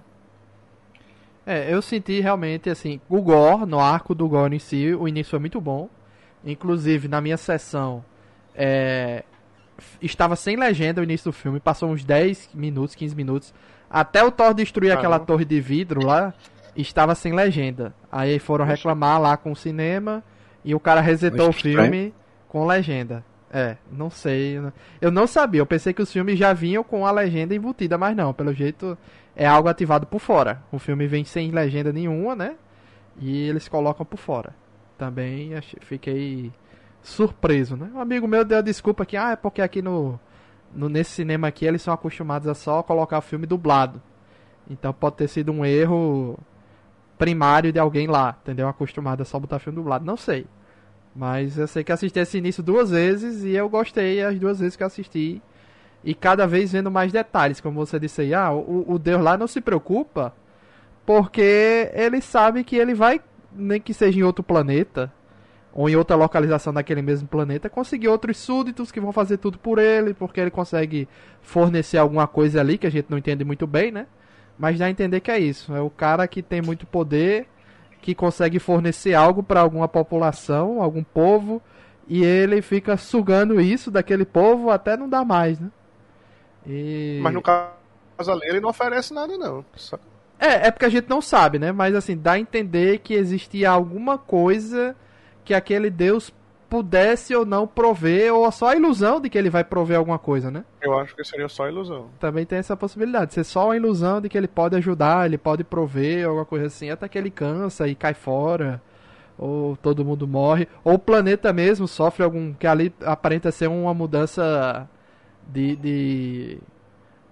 [1.46, 5.32] É, eu senti realmente, assim, o Gore, no arco do Gore em si, o início
[5.32, 5.90] foi muito bom.
[6.44, 8.04] Inclusive, na minha sessão,
[8.54, 9.24] é,
[10.02, 13.54] estava sem legenda o início do filme, passou uns 10 minutos, 15 minutos,
[13.90, 15.08] até o Thor destruir Caramba.
[15.08, 16.34] aquela torre de vidro lá,
[16.76, 17.94] estava sem legenda.
[18.12, 20.24] Aí foram reclamar lá com o cinema
[20.64, 22.14] e o cara resetou o filme
[22.48, 23.24] com legenda.
[23.52, 24.60] É, não sei.
[25.00, 25.62] Eu não sabia.
[25.62, 28.34] Eu pensei que os filmes já vinham com a legenda embutida, mas não.
[28.34, 28.98] Pelo jeito,
[29.36, 30.64] é algo ativado por fora.
[30.72, 32.56] O filme vem sem legenda nenhuma, né?
[33.18, 34.56] E eles colocam por fora.
[34.98, 36.54] Também achei, fiquei
[37.02, 37.90] surpreso, né?
[37.94, 40.20] Um amigo meu deu a desculpa que, ah, é porque aqui no,
[40.74, 44.02] no nesse cinema aqui eles são acostumados a só colocar o filme dublado.
[44.70, 46.40] Então pode ter sido um erro
[47.18, 48.68] primário de alguém lá, entendeu?
[48.68, 50.06] Acostumado a só botar filme dublado.
[50.06, 50.48] Não sei.
[51.16, 54.76] Mas eu sei que assisti esse início duas vezes e eu gostei as duas vezes
[54.76, 55.42] que assisti.
[56.06, 59.36] E cada vez vendo mais detalhes, como você disse aí, ah, o, o Deus lá
[59.36, 60.32] não se preocupa,
[61.04, 63.20] porque ele sabe que ele vai,
[63.52, 65.12] nem que seja em outro planeta,
[65.74, 69.80] ou em outra localização daquele mesmo planeta, conseguir outros súditos que vão fazer tudo por
[69.80, 71.08] ele, porque ele consegue
[71.42, 74.06] fornecer alguma coisa ali que a gente não entende muito bem, né?
[74.60, 75.76] Mas dá a entender que é isso.
[75.76, 77.48] É o cara que tem muito poder,
[78.00, 81.62] que consegue fornecer algo para alguma população, algum povo,
[82.08, 85.70] e ele fica sugando isso daquele povo até não dar mais, né?
[86.68, 87.20] E...
[87.22, 87.72] Mas no caso
[88.18, 89.66] ali ele não oferece nada, não.
[89.76, 89.98] Só...
[90.40, 91.72] É, é porque a gente não sabe, né?
[91.72, 94.96] Mas assim, dá a entender que existia alguma coisa
[95.44, 96.34] que aquele Deus
[96.70, 100.50] pudesse ou não prover, ou só a ilusão de que ele vai prover alguma coisa,
[100.52, 100.66] né?
[100.82, 102.10] Eu acho que seria só a ilusão.
[102.20, 105.64] Também tem essa possibilidade, ser só a ilusão de que ele pode ajudar, ele pode
[105.64, 108.82] prover, alguma coisa assim, até que ele cansa e cai fora,
[109.38, 112.54] ou todo mundo morre, ou o planeta mesmo sofre algum.
[112.54, 114.90] que ali aparenta ser uma mudança
[115.48, 116.58] de, de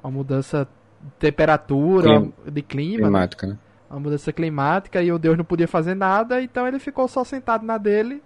[0.04, 0.68] uma mudança
[1.02, 2.34] de temperatura, Clima.
[2.52, 2.98] de clima.
[2.98, 3.04] Né?
[3.04, 3.58] Climática, né?
[3.90, 7.66] Uma mudança climática e o Deus não podia fazer nada, então ele ficou só sentado
[7.66, 8.24] na dele,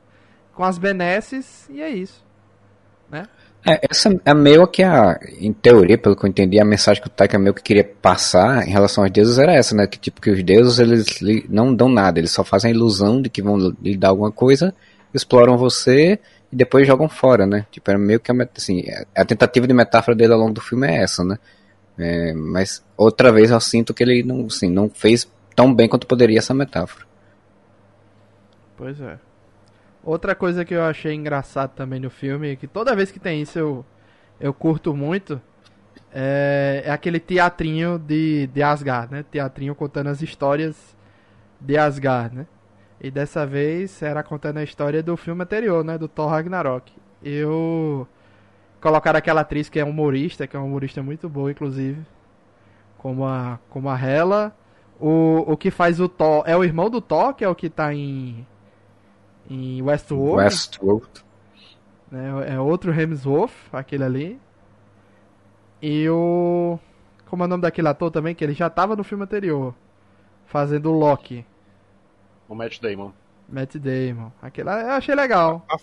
[0.54, 2.26] com as benesses, e é isso.
[3.10, 3.28] Né?
[3.66, 7.10] É, essa é meio que a, em teoria, pelo que eu entendi, a mensagem que
[7.10, 9.86] o Taika meio que queria passar em relação aos deuses era essa, né?
[9.86, 13.30] Que tipo, que os deuses eles não dão nada, eles só fazem a ilusão de
[13.30, 14.74] que vão lhe dar alguma coisa,
[15.14, 16.18] exploram você
[16.52, 17.66] e depois jogam fora, né?
[17.72, 18.84] Tipo, era meio que a, assim,
[19.16, 21.38] a tentativa de metáfora dele ao longo do filme é essa, né?
[21.98, 26.06] É, mas outra vez eu sinto que ele não, assim, não fez tão bem quanto
[26.08, 27.06] poderia essa metáfora.
[28.78, 29.18] Pois é.
[30.04, 33.58] Outra coisa que eu achei engraçado também no filme, que toda vez que tem isso
[33.58, 33.86] eu,
[34.40, 35.42] eu curto muito,
[36.14, 39.26] é, é aquele teatrinho de, de Asgard, né?
[39.30, 40.96] Teatrinho contando as histórias
[41.60, 42.48] de Asgard, né?
[43.00, 45.98] E dessa vez era contando a história do filme anterior, né?
[45.98, 46.92] Do Thor Ragnarok.
[47.24, 48.08] Eu
[48.82, 52.02] colocaram aquela atriz que é humorista, que é uma humorista muito boa, inclusive.
[52.98, 54.56] Como a, como a Hela.
[55.00, 57.70] O, o que faz o Thor é o irmão do Thor, que é o que
[57.70, 58.46] tá em.
[59.50, 60.44] Em Westworld.
[60.44, 61.08] Westworld.
[62.12, 64.42] É, é outro Hemsworth, aquele ali.
[65.82, 66.80] E o.
[67.30, 68.34] Como é o nome daquele ator também?
[68.34, 69.76] Que ele já tava no filme anterior.
[70.46, 71.46] Fazendo o Loki.
[72.48, 73.12] O Matt Damon.
[73.48, 74.32] Matt Damon.
[74.42, 75.66] Aquele eu achei legal.
[75.70, 75.80] A, a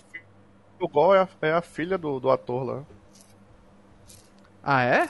[0.79, 2.83] o Gol é a, é a filha do, do ator lá.
[4.63, 5.09] Ah, é?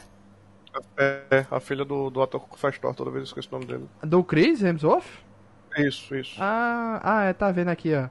[0.97, 3.65] É, a filha do, do ator que faz Thor, toda vez eu esqueço o nome
[3.65, 3.89] dele.
[4.03, 5.05] Do Chris Hemsworth?
[5.77, 6.35] Isso, isso.
[6.39, 8.09] Ah, ah é, tá vendo aqui, ó.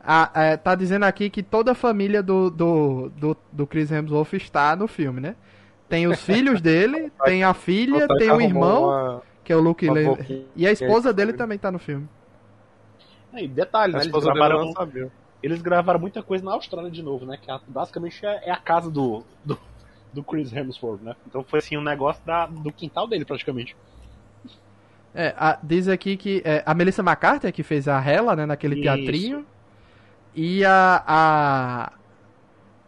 [0.00, 4.34] Ah, é, tá dizendo aqui que toda a família do, do, do, do Chris Hemsworth
[4.34, 5.36] está no filme, né?
[5.88, 9.88] Tem os filhos dele, tem a filha, tem o irmão, uma, que é o Luke
[9.88, 12.08] Lane, e a esposa dele também tá no filme.
[13.44, 14.00] E detalhe, né?
[14.00, 14.74] Eles gravaram,
[15.42, 17.38] eles gravaram muita coisa na Austrália de novo, né?
[17.40, 19.58] Que basicamente é, é, a casa do, do,
[20.12, 21.14] do, Chris Hemsworth, né?
[21.26, 23.76] Então foi assim um negócio da, do quintal dele praticamente.
[25.14, 28.46] É, a, diz aqui que é, a Melissa McCarthy é que fez a Hela, né,
[28.46, 28.82] naquele Isso.
[28.82, 29.46] teatrinho.
[30.34, 31.92] E a, a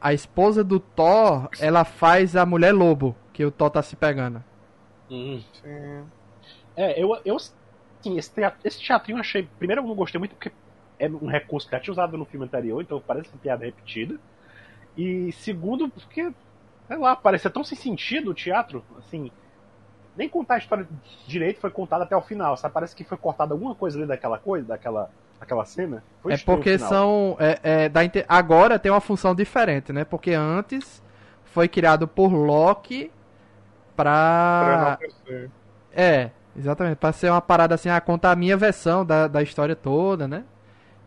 [0.00, 4.42] a esposa do Thor, ela faz a mulher lobo, que o Thor tá se pegando.
[5.10, 5.40] Hum.
[6.76, 7.36] É, eu, eu
[8.02, 9.48] sim, esse, teatro, esse teatrinho eu achei.
[9.58, 10.52] Primeiro, eu não gostei muito porque
[10.98, 14.18] é um recurso que já tinha usado no filme anterior, então parece uma piada repetida.
[14.96, 16.32] E segundo, porque,
[16.86, 19.30] sei lá, parecia tão sem sentido o teatro, assim.
[20.16, 20.88] Nem contar a história
[21.28, 22.74] direito foi contada até o final, sabe?
[22.74, 25.08] Parece que foi cortada alguma coisa ali daquela coisa, daquela
[25.40, 26.02] aquela cena.
[26.28, 27.36] é porque são.
[27.38, 30.04] É, é, da, agora tem uma função diferente, né?
[30.04, 31.02] Porque antes
[31.44, 33.10] foi criado por Loki
[33.94, 34.98] pra.
[34.98, 35.48] pra
[35.92, 36.96] é, exatamente.
[36.96, 40.44] Pra ser uma parada assim, ah, contar a minha versão da, da história toda, né?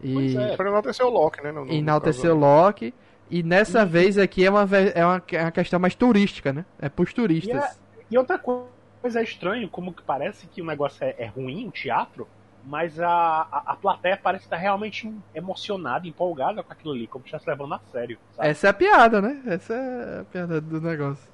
[0.02, 0.14] E...
[0.14, 1.52] Pois é, pra enaltecer o Loki, né?
[1.52, 2.94] No, no enaltecer o Loki.
[3.30, 3.88] E nessa uhum.
[3.88, 6.66] vez aqui é uma, é, uma, é uma questão mais turística, né?
[6.80, 7.56] É pros turistas.
[7.56, 7.72] E, é,
[8.12, 11.72] e outra coisa é estranho, como que parece que o negócio é, é ruim, o
[11.72, 12.28] teatro,
[12.66, 17.28] mas a, a, a, plateia parece estar realmente emocionada, empolgada com aquilo ali, como se
[17.28, 18.20] estivesse levando a sério.
[18.36, 18.50] Sabe?
[18.50, 19.42] Essa é a piada, né?
[19.46, 21.30] Essa é a piada do negócio.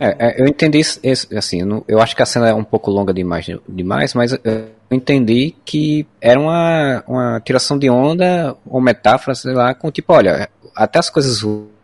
[0.00, 1.00] É, é eu entendi isso,
[1.36, 5.54] assim, eu, acho que a cena é um pouco longa demais, demais mas eu entendi
[5.64, 10.98] que era uma, uma tiração de onda ou metáfora, sei lá, com tipo, olha, até
[10.98, 11.40] as coisas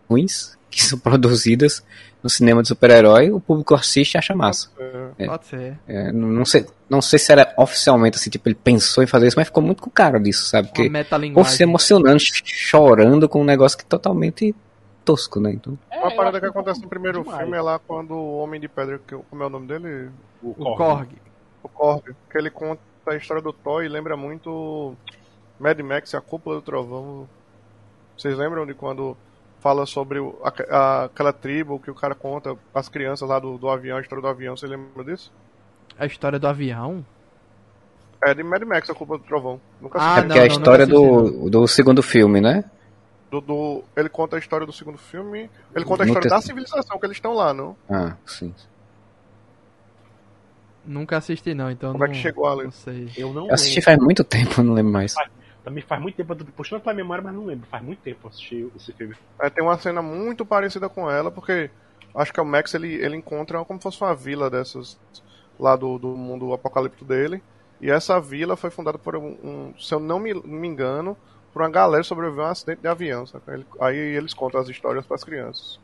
[0.08, 1.82] ruins que são produzidas
[2.22, 4.70] no cinema de super-herói, o público assiste e acha massa.
[5.18, 5.78] É, Pode ser.
[5.86, 9.36] É, não, sei, não sei se era oficialmente assim, tipo, ele pensou em fazer isso,
[9.38, 10.68] mas ficou muito com cara disso, sabe?
[10.68, 10.90] Porque
[11.34, 14.54] ou se emocionando, chorando com um negócio que é totalmente
[15.04, 15.52] tosco, né?
[15.52, 15.78] Então...
[15.90, 17.40] É, Uma parada que acontece no primeiro demais.
[17.40, 20.10] filme é lá quando o Homem de Pedra, que, como é o nome dele?
[20.42, 21.08] O, o Korg.
[21.62, 24.94] O Korg, que ele conta a história do Thor e lembra muito
[25.58, 27.28] Mad Max e a Cúpula do Trovão.
[28.16, 29.16] Vocês lembram de quando
[29.60, 33.56] fala sobre o, a, a, aquela tribo que o cara conta as crianças lá do,
[33.56, 35.32] do avião, a história do avião, você lembra disso?
[35.98, 37.04] A história do avião?
[38.22, 39.60] É de Mad Max, a culpa do trovão.
[39.80, 42.64] Nunca ah, não, é a história do, do segundo filme, né?
[43.34, 45.50] Do, do, ele conta a história do segundo filme.
[45.74, 47.76] Ele conta a história da civilização que eles estão lá, não?
[47.90, 48.54] Ah, sim.
[50.84, 52.64] Nunca assisti não, então Como não, é que chegou ali?
[52.64, 53.10] Não sei.
[53.16, 55.14] Eu não Eu assisti faz muito tempo, não lembro mais.
[55.64, 57.66] Também faz muito tempo, eu tô puxando pra memória, mas não lembro.
[57.66, 59.16] Faz muito tempo eu assisti esse filme.
[59.40, 61.70] É, tem uma cena muito parecida com ela, porque
[62.14, 64.98] acho que o Max ele, ele encontra como se fosse uma vila dessas
[65.58, 67.42] lá do, do mundo apocalíptico dele.
[67.80, 71.16] E essa vila foi fundada por um, um se eu não me, me, engano,
[71.54, 73.24] por uma galera que sobreviveu a um acidente de avião.
[73.80, 75.78] Aí eles contam as histórias para as crianças.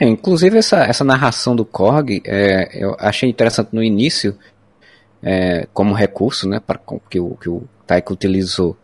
[0.00, 4.38] É, inclusive essa, essa narração do Korg, é, eu achei interessante no início,
[5.20, 6.78] é, como recurso, né, para
[7.10, 8.76] que o, que o Taika utilizou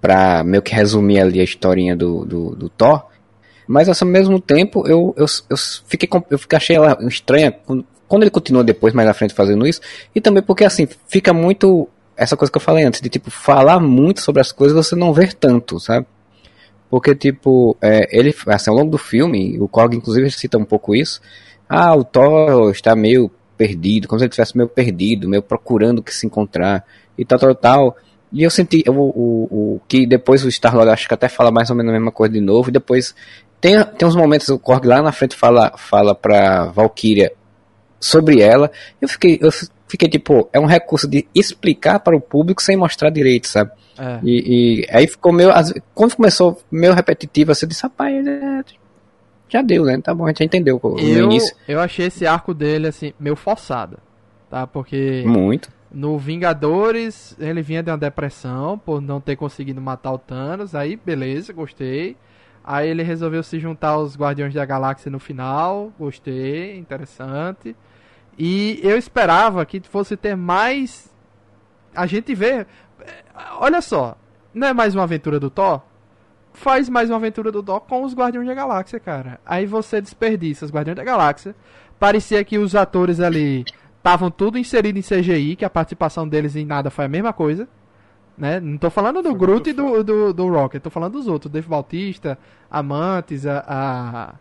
[0.00, 3.06] para meio que resumir ali a historinha do, do, do Thor.
[3.66, 7.56] Mas ao mesmo tempo eu, eu, eu fiquei eu fiquei, achei ela estranha
[8.12, 9.80] quando ele continua depois, mais à frente, fazendo isso.
[10.14, 11.88] E também porque assim, fica muito.
[12.16, 15.12] Essa coisa que eu falei antes, de tipo, falar muito sobre as coisas você não
[15.12, 16.06] ver tanto, sabe?
[16.90, 20.94] Porque, tipo, é, ele, assim, ao longo do filme, o Korg inclusive cita um pouco
[20.94, 21.20] isso.
[21.68, 26.02] Ah, o Thor está meio perdido, como se ele estivesse meio perdido, meio procurando o
[26.02, 26.84] que se encontrar
[27.16, 27.96] e tal, tal, tal.
[28.32, 31.70] E eu senti o, o, o que depois o Star-Lord acho que até fala mais
[31.70, 33.14] ou menos a mesma coisa de novo, e depois
[33.60, 37.32] tem, tem uns momentos o Korg lá na frente fala, fala pra Valkyria
[38.00, 38.70] sobre ela,
[39.00, 39.50] eu fiquei, eu
[39.92, 43.72] fiquei tipo, é um recurso de explicar para o público sem mostrar direito, sabe?
[43.98, 44.20] É.
[44.22, 45.50] E, e, aí ficou meio,
[45.94, 48.64] quando começou meio repetitivo, você disse, rapaz, é,
[49.50, 50.00] já deu, né?
[50.00, 51.54] Tá bom, a gente já entendeu no eu, início.
[51.68, 53.98] Eu achei esse arco dele, assim, meio forçado,
[54.48, 54.66] tá?
[54.66, 55.22] Porque...
[55.26, 55.70] Muito.
[55.92, 60.96] No Vingadores, ele vinha de uma depressão por não ter conseguido matar o Thanos, aí
[60.96, 62.16] beleza, gostei.
[62.64, 67.76] Aí ele resolveu se juntar aos Guardiões da Galáxia no final, gostei, interessante.
[68.38, 71.12] E eu esperava que fosse ter mais.
[71.94, 72.66] A gente vê.
[73.58, 74.16] Olha só,
[74.54, 75.82] não é mais uma aventura do Thor?
[76.52, 79.40] faz mais uma aventura do Doc com os Guardiões da Galáxia, cara.
[79.44, 81.54] Aí você desperdiça os Guardiões da Galáxia.
[81.98, 83.64] Parecia que os atores ali
[83.96, 87.68] estavam tudo inserido em CGI, que a participação deles em nada foi a mesma coisa.
[88.36, 88.60] Né?
[88.60, 91.52] Não tô falando do foi Groot e do, do, do Rocket, tô falando dos outros.
[91.52, 92.38] Dave Bautista,
[92.70, 94.34] Amantes, a, a,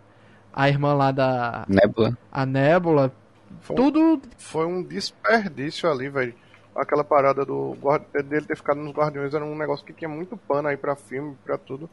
[0.53, 1.65] a irmã lá da.
[1.67, 2.17] Nebula.
[2.31, 3.13] A Nebula.
[3.61, 3.99] Foi Tudo.
[3.99, 6.33] Um, foi um desperdício ali, velho.
[6.75, 7.75] Aquela parada do
[8.29, 11.35] dele ter ficado nos Guardiões era um negócio que tinha muito pano aí pra filme,
[11.43, 11.89] pra tudo.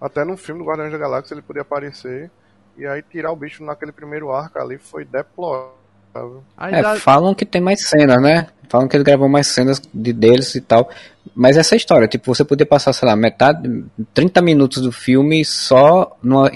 [0.00, 2.30] Até no filme do Guardiões da Galáxia ele podia aparecer.
[2.76, 6.42] E aí tirar o bicho naquele primeiro arco ali foi deplorável.
[6.58, 8.48] É, falam que tem mais cenas, né?
[8.68, 10.88] Falam que ele gravou mais cenas de deles e tal.
[11.34, 15.44] Mas essa é história, tipo, você podia passar, sei lá, metade, 30 minutos do filme
[15.44, 16.50] só numa,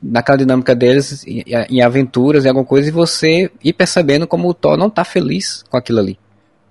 [0.00, 4.54] naquela dinâmica deles, em, em aventuras, em alguma coisa, e você ir percebendo como o
[4.54, 6.18] Thor não tá feliz com aquilo ali.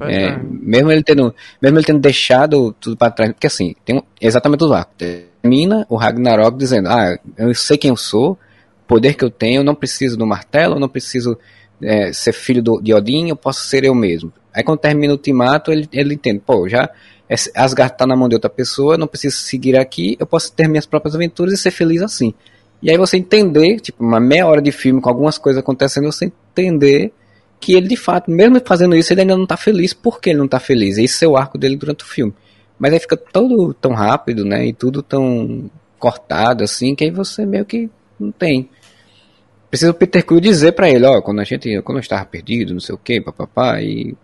[0.01, 0.39] É, é.
[0.41, 4.73] Mesmo ele tendo, mesmo ele tendo deixado tudo para trás, porque assim, tem exatamente o
[4.73, 4.93] arco.
[4.97, 8.37] Termina o Ragnarok dizendo: "Ah, eu sei quem eu sou,
[8.87, 11.37] poder que eu tenho, eu não preciso do martelo, eu não preciso
[11.81, 14.31] é, ser filho do, de Odin, eu posso ser eu mesmo.
[14.53, 16.89] Aí quando termina o Ultimato, ele, ele entende, pô, já
[17.55, 20.85] Asgard tá na mão de outra pessoa, não preciso seguir aqui, eu posso ter minhas
[20.85, 22.33] próprias aventuras e ser feliz assim.
[22.81, 26.25] E aí você entender, tipo, uma meia hora de filme com algumas coisas acontecendo, você
[26.25, 27.13] entender
[27.59, 30.47] que ele de fato, mesmo fazendo isso, ele ainda não tá feliz porque ele não
[30.47, 30.97] tá feliz.
[30.97, 32.33] Esse é o arco dele durante o filme.
[32.79, 34.65] Mas aí fica todo tão rápido, né?
[34.65, 38.69] E tudo tão cortado assim, que aí você meio que não tem
[39.69, 42.73] precisa o Peter Quill dizer para ele, ó, quando a gente, quando eu estava perdido,
[42.73, 44.15] não sei o que, papapá, e,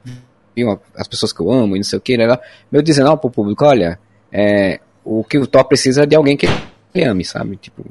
[0.63, 2.27] uma, as pessoas que eu amo, e não sei o que, né,
[2.71, 3.99] meu dizendo, ó, pro público, olha,
[4.31, 6.47] é, o que o Thor precisa é de alguém que
[6.93, 7.85] ele ame, sabe, tipo...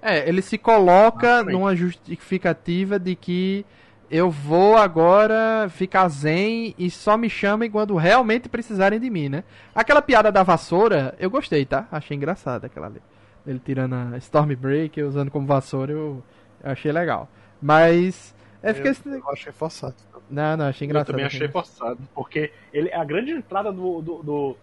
[0.00, 3.66] É, ele se coloca ah, numa justificativa de que
[4.08, 9.42] eu vou agora ficar zen e só me chamem quando realmente precisarem de mim, né?
[9.74, 11.88] Aquela piada da vassoura, eu gostei, tá?
[11.90, 13.02] Achei engraçada aquela ali.
[13.44, 16.22] Ele tirando a Stormbreaker, usando como vassoura, eu
[16.62, 17.28] eu achei legal.
[17.60, 18.34] Mas.
[18.66, 19.94] É porque eu, eu achei forçado.
[20.28, 21.08] Não, não, achei engraçado.
[21.08, 21.98] Eu também achei forçado.
[22.14, 24.56] Porque ele, a grande entrada do, do, do,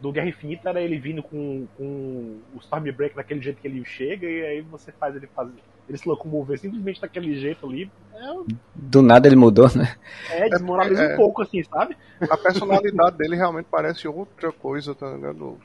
[0.00, 4.26] do Guerra Infinita era ele vindo com, com o Stormbreaker daquele jeito que ele chega,
[4.26, 5.52] e aí você faz ele fazer.
[5.88, 7.90] Ele se locomover simplesmente daquele jeito ali.
[8.14, 8.54] É...
[8.74, 9.96] Do nada ele mudou, né?
[10.30, 11.96] É, desmoraliza é, um pouco, assim, sabe?
[12.30, 15.58] A personalidade dele realmente parece outra coisa, tá ligado?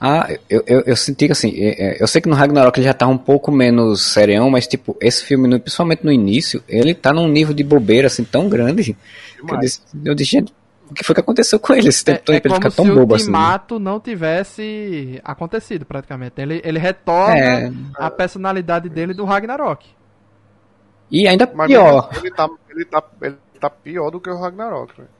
[0.00, 2.86] Ah, eu, eu, eu senti que assim, é, é, eu sei que no Ragnarok ele
[2.86, 7.12] já tá um pouco menos serião, mas tipo, esse filme, principalmente no início, ele tá
[7.12, 8.96] num nível de bobeira assim tão grande.
[9.46, 10.52] Que eu, disse, eu disse, gente,
[10.90, 12.70] o que foi que aconteceu com ele esse tempo é, todo é pra ele ficar
[12.70, 13.24] tão bobo assim?
[13.24, 16.40] o Ultimato não tivesse acontecido praticamente.
[16.40, 17.72] Ele, ele retorna é...
[17.94, 19.86] a personalidade dele do Ragnarok.
[21.10, 22.10] E ainda pior.
[22.16, 25.19] Ele tá, ele, tá, ele tá pior do que o Ragnarok, velho.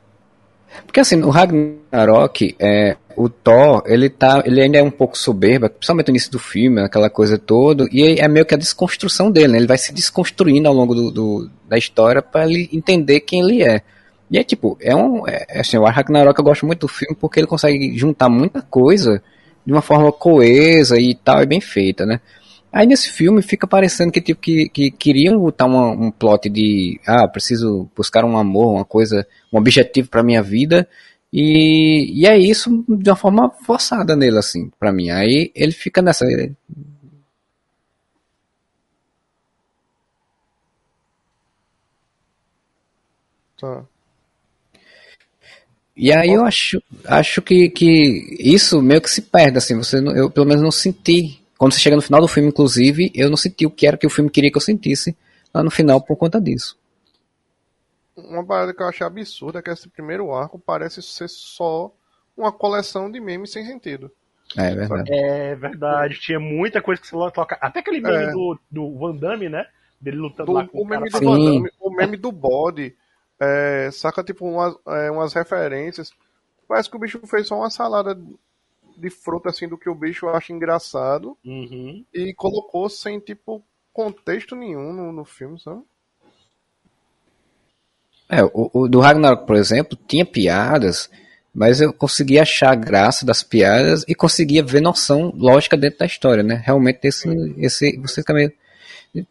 [0.87, 5.69] Porque assim, o Ragnarok, é, o Thor, ele tá, ele ainda é um pouco soberba,
[5.69, 9.49] principalmente no início do filme, aquela coisa toda, e é meio que a desconstrução dele,
[9.49, 9.59] né?
[9.59, 13.63] Ele vai se desconstruindo ao longo do, do da história para ele entender quem ele
[13.63, 13.83] é.
[14.31, 17.41] E é tipo, é um, é, assim, o Ragnarok eu gosto muito do filme porque
[17.41, 19.23] ele consegue juntar muita coisa
[19.67, 22.21] de uma forma coesa e tal, é bem feita, né?
[22.73, 27.01] Aí nesse filme fica parecendo que tipo que, que queriam botar uma, um plot de
[27.07, 30.89] ah, preciso buscar um amor, uma coisa, um objetivo para minha vida
[31.33, 35.11] e, e é isso de uma forma forçada nele assim, para mim.
[35.11, 36.27] Aí ele fica nessa
[43.59, 43.85] Tá.
[45.97, 50.17] E aí eu acho, acho que, que isso meio que se perde, assim, você não,
[50.17, 53.37] eu pelo menos não senti quando você chega no final do filme, inclusive, eu não
[53.37, 55.15] senti o que era que o filme queria que eu sentisse
[55.53, 56.79] lá no final por conta disso.
[58.17, 61.93] Uma parada que eu achei absurda é que esse primeiro arco parece ser só
[62.35, 64.11] uma coleção de memes sem sentido.
[64.57, 65.13] É verdade.
[65.13, 66.19] É verdade.
[66.19, 67.59] Tinha muita coisa que você toca.
[67.61, 68.33] Até aquele meme é.
[68.33, 69.67] do, do Van Damme, né?
[70.01, 72.97] Dele lutando do, lá com o, o meme do Van Damme, o meme do bode.
[73.39, 76.11] É, saca tipo umas, é, umas referências.
[76.67, 78.19] Parece que o bicho fez só uma salada
[79.01, 82.05] de fruta assim do que o bicho acha engraçado uhum.
[82.13, 85.83] e colocou sem tipo contexto nenhum no, no filme, sabe?
[88.29, 91.11] É, o, o, do Ragnarok, por exemplo, tinha piadas,
[91.53, 96.07] mas eu conseguia achar a graça das piadas e conseguia ver noção lógica dentro da
[96.07, 96.63] história, né?
[96.65, 98.53] Realmente esse, esse você fica meio,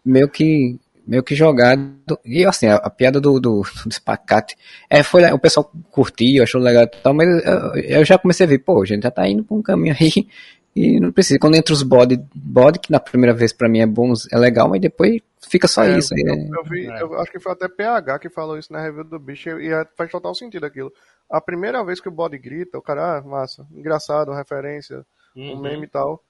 [0.04, 0.78] meio que
[1.10, 1.82] meio que jogado.
[2.24, 4.56] E assim, a, a piada do, do, do espacate.
[4.88, 8.50] É, foi o pessoal curtiu, achou legal e tal, mas eu, eu, já comecei a
[8.50, 10.28] ver, pô, a gente já tá indo pra um caminho aí.
[10.76, 11.40] E não precisa.
[11.40, 14.70] Quando entra os body, body que na primeira vez pra mim é bom, é legal,
[14.70, 16.14] mas depois fica só é, isso.
[16.14, 16.48] Aí, eu, né?
[16.56, 17.02] eu, vi, é.
[17.02, 19.84] eu acho que foi até PH que falou isso na review do bicho e é,
[19.98, 20.94] faz total sentido aquilo.
[21.30, 25.04] A primeira vez que o body grita, o cara, ah, massa, engraçado, referência,
[25.36, 25.54] uhum.
[25.54, 26.24] um meme e tal.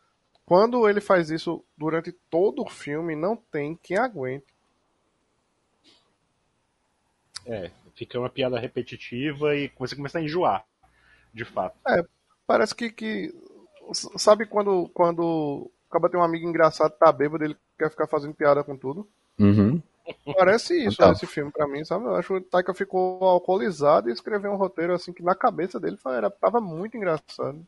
[0.46, 4.46] Quando ele faz isso durante todo o filme, não tem quem aguente.
[7.50, 10.64] É, fica uma piada repetitiva e você começa a enjoar,
[11.34, 11.76] de fato.
[11.88, 12.04] É,
[12.46, 13.34] parece que, que
[14.18, 18.64] sabe quando quando acaba tem um amigo engraçado, tá bêbado, ele quer ficar fazendo piada
[18.64, 19.08] com tudo.
[19.40, 19.82] Uhum.
[20.36, 21.12] Parece isso, então.
[21.12, 22.06] esse filme pra mim, sabe?
[22.06, 25.80] Eu acho que o Taika ficou alcoolizado e escreveu um roteiro assim que na cabeça
[25.80, 27.66] dele era, tava muito engraçado.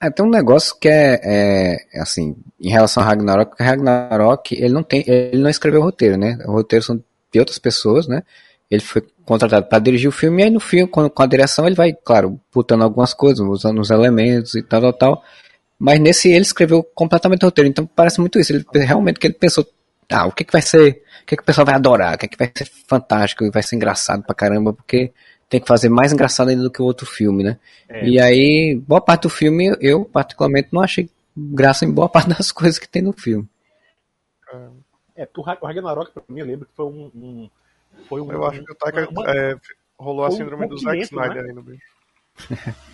[0.00, 4.82] É, tem um negócio que é, é, assim, em relação a Ragnarok, Ragnarok, ele não
[4.82, 6.38] tem, ele não escreveu o roteiro, né?
[6.46, 7.02] O roteiro são
[7.32, 8.24] de outras pessoas, né?
[8.72, 11.66] Ele foi contratado para dirigir o filme e aí no filme, com, com, a direção,
[11.66, 15.24] ele vai, claro, botando algumas coisas, usando os elementos e tal, tal, tal.
[15.78, 18.50] Mas nesse ele escreveu completamente o roteiro, então parece muito isso.
[18.54, 19.66] Ele realmente que ele pensou,
[20.10, 22.28] ah, o que, que vai ser, o que, que o pessoal vai adorar, o que,
[22.28, 25.12] que vai ser fantástico, vai ser engraçado pra caramba, porque
[25.50, 27.58] tem que fazer mais engraçado ainda do que o outro filme, né?
[27.90, 28.08] É.
[28.08, 32.50] E aí, boa parte do filme, eu particularmente não achei graça em boa parte das
[32.52, 33.46] coisas que tem no filme.
[35.14, 37.10] É, o Ragnarok, pra mim, eu lembro que foi um.
[37.14, 37.50] um
[38.02, 39.56] foi um eu acho que o Taika é,
[39.98, 41.48] rolou a síndrome um do Zack Snyder né?
[41.48, 41.86] aí no bicho.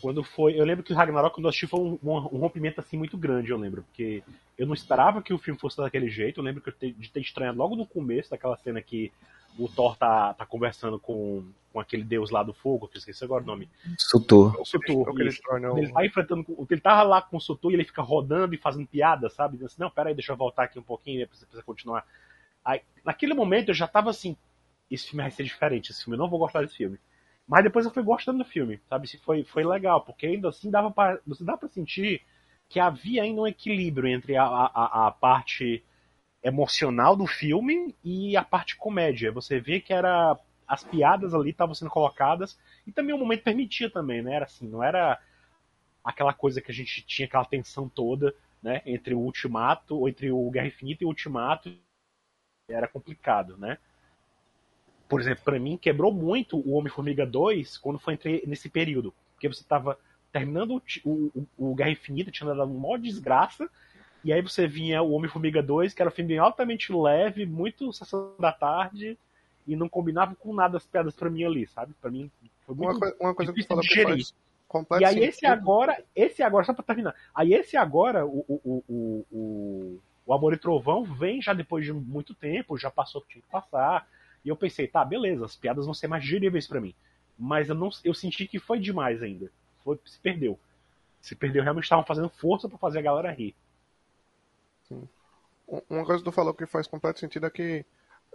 [0.00, 0.58] Quando foi.
[0.58, 3.16] Eu lembro que o Ragnarok, quando eu assisti, foi um, um, um, rompimento assim muito
[3.16, 3.82] grande, eu lembro.
[3.82, 4.22] Porque
[4.56, 6.38] eu não esperava que o filme fosse daquele jeito.
[6.38, 9.12] Eu lembro que eu te, de ter estranhado logo no começo daquela cena que
[9.58, 13.24] o Thor tá, tá conversando com, com aquele deus lá do fogo, que eu esqueci
[13.24, 13.68] agora o nome.
[13.98, 14.58] Sutur.
[14.60, 15.08] O Sutur.
[15.18, 15.30] Ele,
[15.78, 16.66] ele tá enfrentando.
[16.70, 19.54] Ele tava lá com o Sutur e ele fica rodando e fazendo piada, sabe?
[19.54, 22.06] Dizendo assim, não, peraí, deixa eu voltar aqui um pouquinho, depois você precisa continuar.
[22.66, 24.36] Aí, naquele momento eu já tava assim,
[24.90, 26.98] esse filme vai ser diferente, esse filme, eu não vou gostar desse filme.
[27.46, 29.06] Mas depois eu fui gostando do filme, sabe?
[29.06, 32.22] Se foi, foi legal, porque ainda assim dava pra, você dá para sentir
[32.68, 35.84] que havia ainda um equilíbrio entre a, a, a parte
[36.42, 39.30] emocional do filme e a parte comédia.
[39.30, 40.36] Você vê que era
[40.66, 44.34] as piadas ali estavam sendo colocadas e também o momento permitia também, né?
[44.34, 45.20] Era assim, não era
[46.04, 48.82] aquela coisa que a gente tinha aquela tensão toda, né?
[48.84, 51.72] Entre o Ultimato, ou entre o Guerra Infinita e o Ultimato,
[52.68, 53.78] era complicado, né?
[55.08, 59.14] por exemplo, para mim, quebrou muito o Homem-Formiga 2 quando foi entre, nesse período.
[59.34, 59.98] Porque você tava
[60.32, 63.68] terminando o, o, o Guerra Infinita, tinha dado uma maior desgraça,
[64.24, 68.34] e aí você vinha o Homem-Formiga 2, que era um filme altamente leve, muito sessão
[68.38, 69.16] da tarde,
[69.66, 71.94] e não combinava com nada as piadas pra mim ali, sabe?
[72.00, 72.30] Pra mim
[72.66, 76.72] foi muito uma, uma coisa que que faz E aí esse agora, esse agora, só
[76.72, 81.54] pra terminar, aí esse agora, o, o, o, o, o Amor e Trovão vem já
[81.54, 84.08] depois de muito tempo, já passou o que tinha que passar,
[84.44, 86.94] e eu pensei, tá, beleza, as piadas vão ser mais digeríveis para mim.
[87.38, 89.50] Mas eu, não, eu senti que foi demais ainda.
[89.84, 90.58] Foi, se perdeu.
[91.20, 93.54] Se perdeu, realmente estavam fazendo força para fazer a galera rir.
[94.88, 95.08] Sim.
[95.66, 97.84] Uma coisa que tu falou que faz completo sentido é que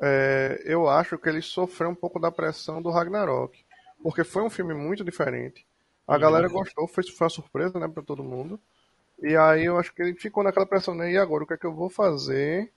[0.01, 3.63] é, eu acho que ele sofreu um pouco da pressão do Ragnarok.
[4.03, 5.65] Porque foi um filme muito diferente.
[6.07, 8.59] A galera gostou, foi, foi uma surpresa né, para todo mundo.
[9.21, 11.11] E aí eu acho que ele ficou naquela pressão, né?
[11.11, 12.71] E agora, o que é que eu vou fazer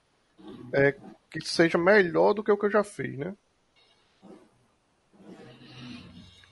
[0.73, 0.93] é,
[1.31, 3.33] que seja melhor do que o que eu já fiz, né?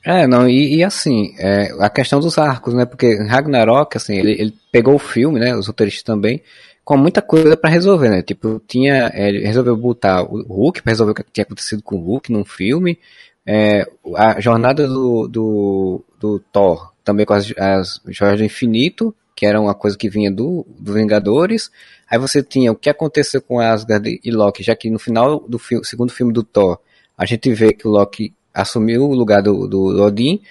[0.06, 2.86] É, não, e, e assim, é, a questão dos arcos, né?
[2.86, 5.56] Porque Ragnarok, assim, ele, ele pegou o filme, né?
[5.56, 6.41] Os roteiristas também,
[6.84, 8.22] com muita coisa para resolver, né?
[8.22, 11.96] Tipo, tinha, é, ele resolveu botar o Hulk para resolver o que tinha acontecido com
[11.96, 13.00] o Hulk num filme,
[13.46, 19.46] é, a jornada do, do, do Thor, também com as, as joias do infinito, que
[19.46, 21.72] era uma coisa que vinha do, do Vingadores.
[22.10, 25.58] Aí você tinha o que aconteceu com Asgard e Loki, já que no final do
[25.58, 26.80] fi segundo filme do Thor,
[27.18, 30.42] a gente vê que o Loki assumiu o lugar do, do, do Odin.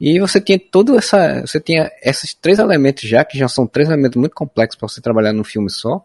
[0.00, 1.42] E você tinha toda essa.
[1.42, 5.00] Você tinha esses três elementos já, que já são três elementos muito complexos para você
[5.00, 6.04] trabalhar num filme só,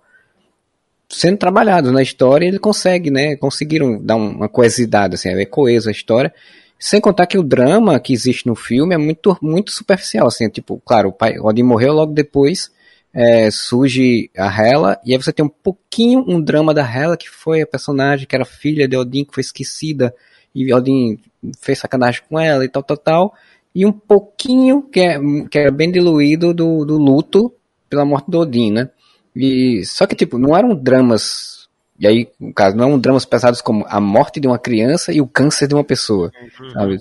[1.10, 3.36] sendo trabalhados na história, ele consegue, né?
[3.36, 6.34] Conseguiram dar uma coesidade, assim, é coesa a história.
[6.80, 10.82] Sem contar que o drama que existe no filme é muito, muito superficial, assim, tipo,
[10.86, 12.72] claro, o pai Odin morreu logo depois,
[13.14, 17.30] é, surge a Hela, e aí você tem um pouquinho um drama da Hela, que
[17.30, 20.14] foi a personagem que era filha de Odin, que foi esquecida,
[20.54, 21.20] e Odin
[21.60, 23.34] fez sacanagem com ela e tal, tal, tal,
[23.74, 25.20] e um pouquinho, que é,
[25.50, 27.54] que é bem diluído, do, do luto
[27.90, 28.90] pela morte do Odin, né?
[29.36, 31.57] E, só que, tipo, não eram dramas
[32.00, 35.28] e aí, no caso, não dramas pesados como a morte de uma criança e o
[35.28, 36.70] câncer de uma pessoa, uhum.
[36.70, 36.98] sabe?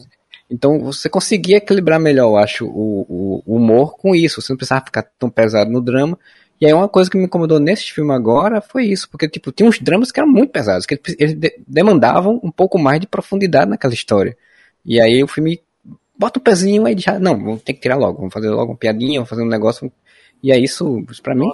[0.50, 4.40] Então, você conseguia equilibrar melhor, eu acho, o, o, humor com isso.
[4.40, 6.18] Você não precisava ficar tão pesado no drama.
[6.58, 9.10] E aí, uma coisa que me incomodou nesse filme agora foi isso.
[9.10, 11.36] Porque, tipo, tinha uns dramas que eram muito pesados, que eles
[11.66, 14.36] demandavam um pouco mais de profundidade naquela história.
[14.84, 15.60] E aí, o filme
[16.16, 18.18] bota o pezinho e já, não, vamos ter que tirar logo.
[18.18, 19.92] Vamos fazer logo uma piadinha, vamos fazer um negócio.
[20.42, 21.50] E aí, isso, pra mim,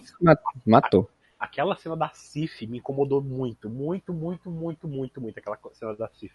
[0.66, 1.09] matou
[1.43, 6.09] aquela cena da Cif me incomodou muito, muito, muito, muito, muito, muito aquela cena da
[6.09, 6.32] Cif.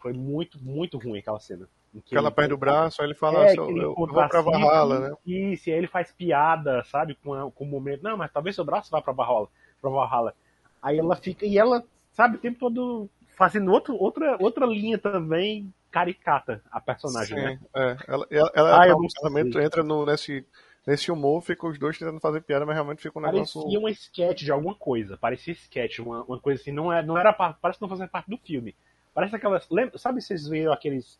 [0.00, 1.68] Foi muito, muito ruim aquela cena.
[2.06, 5.16] Que ela perde o braço, aí ele fala, é, eu, eu, vou pra Valhalla, né?
[5.26, 8.64] Isso, e aí ele faz piada, sabe, com, com o momento, não, mas talvez seu
[8.64, 9.48] braço vá pra Valhalla,
[9.82, 10.34] pra Valhalla.
[10.80, 15.70] Aí ela fica, e ela, sabe, o tempo todo fazendo outro, outra, outra linha também
[15.90, 17.60] caricata, a personagem, Sim, né?
[17.76, 20.46] É, ela, ela, ela, ah, ela entra no, nesse
[20.86, 23.60] nesse humor fica os dois tentando fazer piada, mas realmente fica um negócio.
[23.60, 25.16] Parecia uma sketch de alguma coisa.
[25.16, 26.72] Parecia sketch, uma, uma coisa assim.
[26.72, 27.32] Não, é, não era.
[27.32, 28.74] Parece que não fazia parte do filme.
[29.14, 29.68] Parece aquelas.
[29.70, 31.18] Lembra, sabe vocês viram aqueles.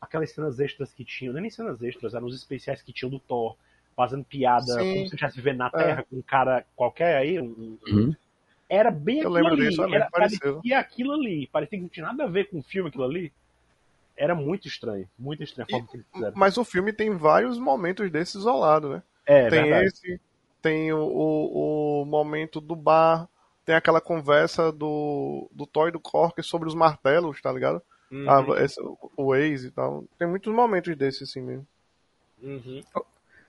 [0.00, 3.08] Aquelas cenas extras que tinham, não é nem cenas extras, eram os especiais que tinham
[3.08, 3.56] do Thor,
[3.94, 4.78] fazendo piada Sim.
[4.78, 5.70] como se estivesse vivendo na é.
[5.70, 6.02] Terra é.
[6.02, 7.40] com um cara qualquer aí.
[7.40, 8.16] Um, uhum.
[8.68, 9.68] Era bem Eu aquilo ali.
[9.68, 11.46] Disso, era, parecia aquilo ali.
[11.46, 13.32] Parecia que não tinha nada a ver com o filme aquilo ali.
[14.22, 15.08] Era muito estranho.
[15.18, 16.32] Muito estranho a forma e, que eles fizeram.
[16.36, 19.02] Mas o filme tem vários momentos desses isolados, né?
[19.26, 19.86] É, tem verdade.
[19.86, 20.20] esse,
[20.62, 23.28] tem o, o, o, momento do bar,
[23.66, 27.82] tem aquela conversa do, do Toy do Cork sobre os martelos, tá ligado?
[28.12, 28.30] Uhum.
[28.30, 30.04] Ah, esse, o Waze e tal.
[30.16, 31.66] Tem muitos momentos desses assim mesmo.
[32.40, 32.80] Uhum.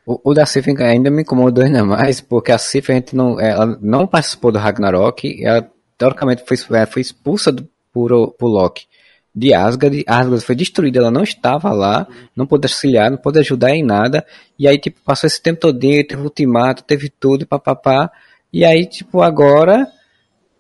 [0.08, 3.40] O, o da Sif ainda me incomodou ainda mais, porque a Sif a gente não,
[3.40, 8.88] ela não participou do Ragnarok, ela teoricamente foi, foi expulsa do, por, por Loki
[9.36, 13.72] de Asgard, Asgard foi destruída, ela não estava lá, não pôde auxiliar, não pôde ajudar
[13.72, 14.26] em nada,
[14.60, 18.12] e aí, tipo, passou esse tempo todinho, teve ultimato, teve tudo, papapá,
[18.52, 19.88] e aí, tipo, agora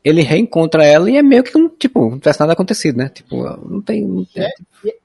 [0.03, 3.09] ele reencontra ela e é meio que, tipo, não tivesse nada acontecido, né?
[3.09, 4.05] Tipo, não tem.
[4.05, 4.43] Não tem...
[4.43, 4.49] É,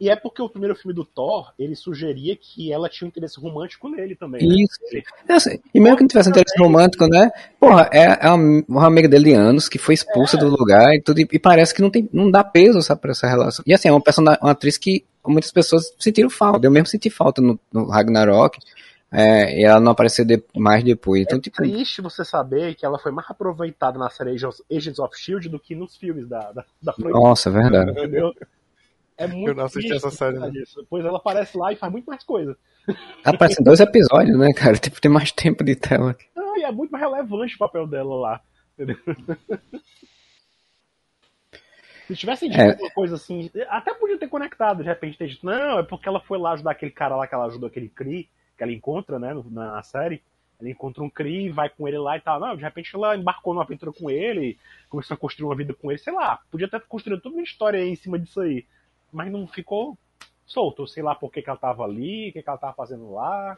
[0.00, 3.40] e, é porque o primeiro filme do Thor, ele sugeria que ela tinha um interesse
[3.40, 4.46] romântico nele também.
[4.46, 4.56] Né?
[4.56, 4.78] Isso.
[4.90, 5.04] Ele...
[5.28, 7.30] É assim, e mesmo que não tivesse interesse romântico, né?
[7.60, 10.40] Porra, é, é uma, uma, amiga dele de anos que foi expulsa é.
[10.40, 13.12] do lugar e tudo, e, e, parece que não, tem, não dá peso, sabe, pra
[13.12, 13.64] essa relação.
[13.64, 16.66] E assim, é uma, personagem, uma atriz que muitas pessoas sentiram falta.
[16.66, 18.58] Eu mesmo senti falta no, no Ragnarok.
[19.10, 21.22] É, e ela não apareceu de, mais depois.
[21.22, 21.56] Então, é tipo...
[21.56, 25.74] triste você saber que ela foi mais aproveitada na série Agents of Shield do que
[25.74, 27.90] nos filmes da, da, da Nossa, é verdade.
[27.92, 28.34] Entendeu?
[29.16, 30.38] É muito Eu não assisti essa série.
[30.38, 30.52] Né?
[30.90, 32.56] Pois ela aparece lá e faz muito mais coisa.
[33.24, 34.76] Aparece em dois episódios, né, cara?
[34.76, 36.14] Tipo, tem mais tempo de tela.
[36.36, 38.40] Ah, e é muito mais relevante o papel dela lá.
[38.74, 38.96] Entendeu?
[42.06, 42.70] Se tivessem dito é.
[42.70, 46.20] alguma coisa assim, até podia ter conectado, de repente ter dito, não, é porque ela
[46.20, 49.32] foi lá ajudar aquele cara lá que ela ajudou aquele Cree que ela encontra, né,
[49.50, 50.20] na série.
[50.60, 52.40] Ela encontra um Kree, vai com ele lá e tal.
[52.40, 54.58] Não, de repente ela embarcou numa aventura com ele,
[54.90, 56.40] começou a construir uma vida com ele, sei lá.
[56.50, 58.66] Podia ter construído toda uma história aí em cima disso aí.
[59.12, 59.96] Mas não ficou
[60.44, 60.86] solto.
[60.88, 63.56] Sei lá por que, que ela tava ali, o que, que ela tava fazendo lá.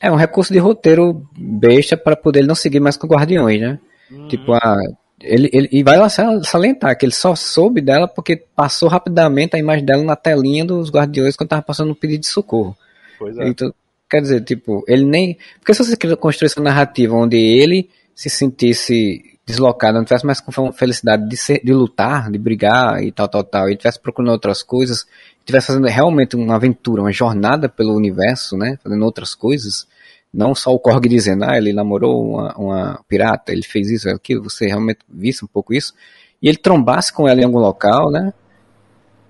[0.00, 3.78] É um recurso de roteiro besta para poder ele não seguir mais com Guardiões, né?
[4.10, 4.28] Uhum.
[4.28, 4.76] Tipo, a,
[5.20, 9.58] ele, ele, e vai lá salientar que ele só soube dela porque passou rapidamente a
[9.58, 12.76] imagem dela na telinha dos Guardiões quando tava passando um pedido de socorro.
[13.18, 13.48] Pois é.
[13.48, 13.72] Então,
[14.08, 15.38] Quer dizer, tipo, ele nem.
[15.58, 20.72] Porque se você construir essa narrativa onde ele se sentisse deslocado, não tivesse mais com
[20.72, 24.62] felicidade de, ser, de lutar, de brigar e tal, tal, tal, e tivesse procurando outras
[24.62, 25.06] coisas,
[25.44, 29.86] tivesse fazendo realmente uma aventura, uma jornada pelo universo, né, fazendo outras coisas,
[30.32, 34.42] não só o Korg dizendo, ah, ele namorou uma, uma pirata, ele fez isso, aquilo,
[34.42, 35.92] você realmente visse um pouco isso,
[36.40, 38.32] e ele trombasse com ela em algum local, né,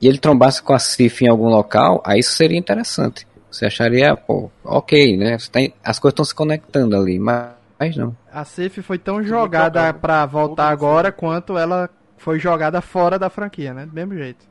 [0.00, 3.26] e ele trombasse com a Sif em algum local, aí isso seria interessante.
[3.54, 5.36] Você acharia, pô, ok, né?
[5.52, 8.16] Tem, as coisas estão se conectando ali, mas, mas não.
[8.32, 11.88] A Sif foi tão jogada para voltar agora quanto ela
[12.18, 13.86] foi jogada fora da franquia, né?
[13.86, 14.44] Do mesmo jeito.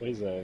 [0.00, 0.42] Pois é.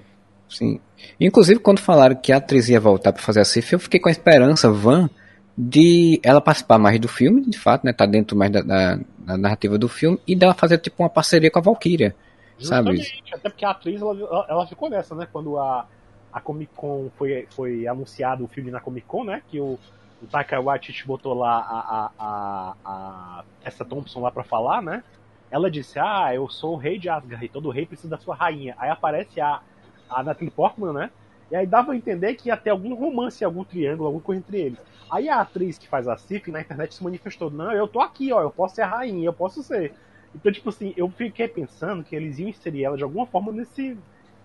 [0.48, 0.78] Sim.
[1.18, 4.08] Inclusive, quando falaram que a atriz ia voltar para fazer a Sif, eu fiquei com
[4.08, 5.10] a esperança, Van,
[5.58, 7.92] de ela participar mais do filme, de fato, né?
[7.92, 11.50] Tá dentro mais da, da, da narrativa do filme, e dela fazer tipo uma parceria
[11.50, 12.14] com a Valkyria.
[12.62, 13.34] Justamente, sabe?
[13.34, 15.26] até porque a atriz ela, ela ficou nessa, né?
[15.30, 15.86] Quando a,
[16.32, 19.42] a Comic Con foi, foi anunciado o filme na Comic Con, né?
[19.48, 19.78] Que o,
[20.22, 25.02] o Taika Waititi botou lá a, a, a, essa Thompson lá pra falar, né?
[25.50, 28.34] Ela disse, ah, eu sou o rei de Asgard e todo rei precisa da sua
[28.34, 28.74] rainha.
[28.78, 29.60] Aí aparece a,
[30.08, 31.10] a Natalie Portman, né?
[31.50, 34.58] E aí dava a entender que ia ter algum romance, algum triângulo, alguma coisa entre
[34.58, 34.78] eles.
[35.10, 38.32] Aí a atriz que faz a Sif na internet se manifestou, não, eu tô aqui,
[38.32, 39.94] ó, eu posso ser a rainha, eu posso ser.
[40.34, 43.96] Então, tipo assim, eu fiquei pensando que eles iam inserir ela de alguma forma nesse,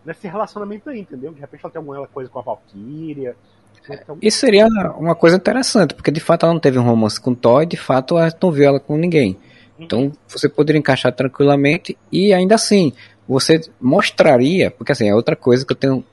[0.06, 1.32] nesse relacionamento aí, entendeu?
[1.32, 3.36] De repente ela tem alguma coisa com a Valkyria.
[3.90, 4.18] Então...
[4.22, 4.68] Isso seria
[4.98, 7.68] uma coisa interessante, porque de fato ela não teve um romance com o Thor e
[7.68, 9.38] de fato ela não viu ela com ninguém.
[9.78, 9.86] Uhum.
[9.86, 12.92] Então você poderia encaixar tranquilamente e ainda assim
[13.28, 16.04] você mostraria, porque assim, é outra coisa que eu tenho,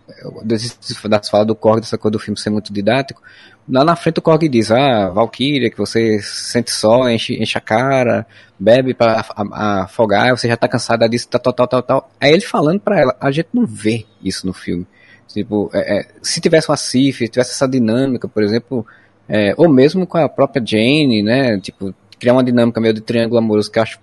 [1.08, 3.22] das falas do Korg, dessa coisa do filme ser muito didático,
[3.68, 7.60] lá na frente o Korg diz, ah, Valkyria, que você sente só, enche, enche a
[7.60, 8.26] cara,
[8.58, 12.10] bebe para afogar, você já tá cansada disso, tal, tal, tal, tal, tal.
[12.20, 14.86] Aí ele falando para ela, a gente não vê isso no filme.
[15.28, 18.86] Tipo, é, é, se tivesse uma Sif, tivesse essa dinâmica, por exemplo,
[19.28, 23.38] é, ou mesmo com a própria Jane, né, tipo, criar uma dinâmica meio de triângulo
[23.38, 23.98] amoroso que eu acho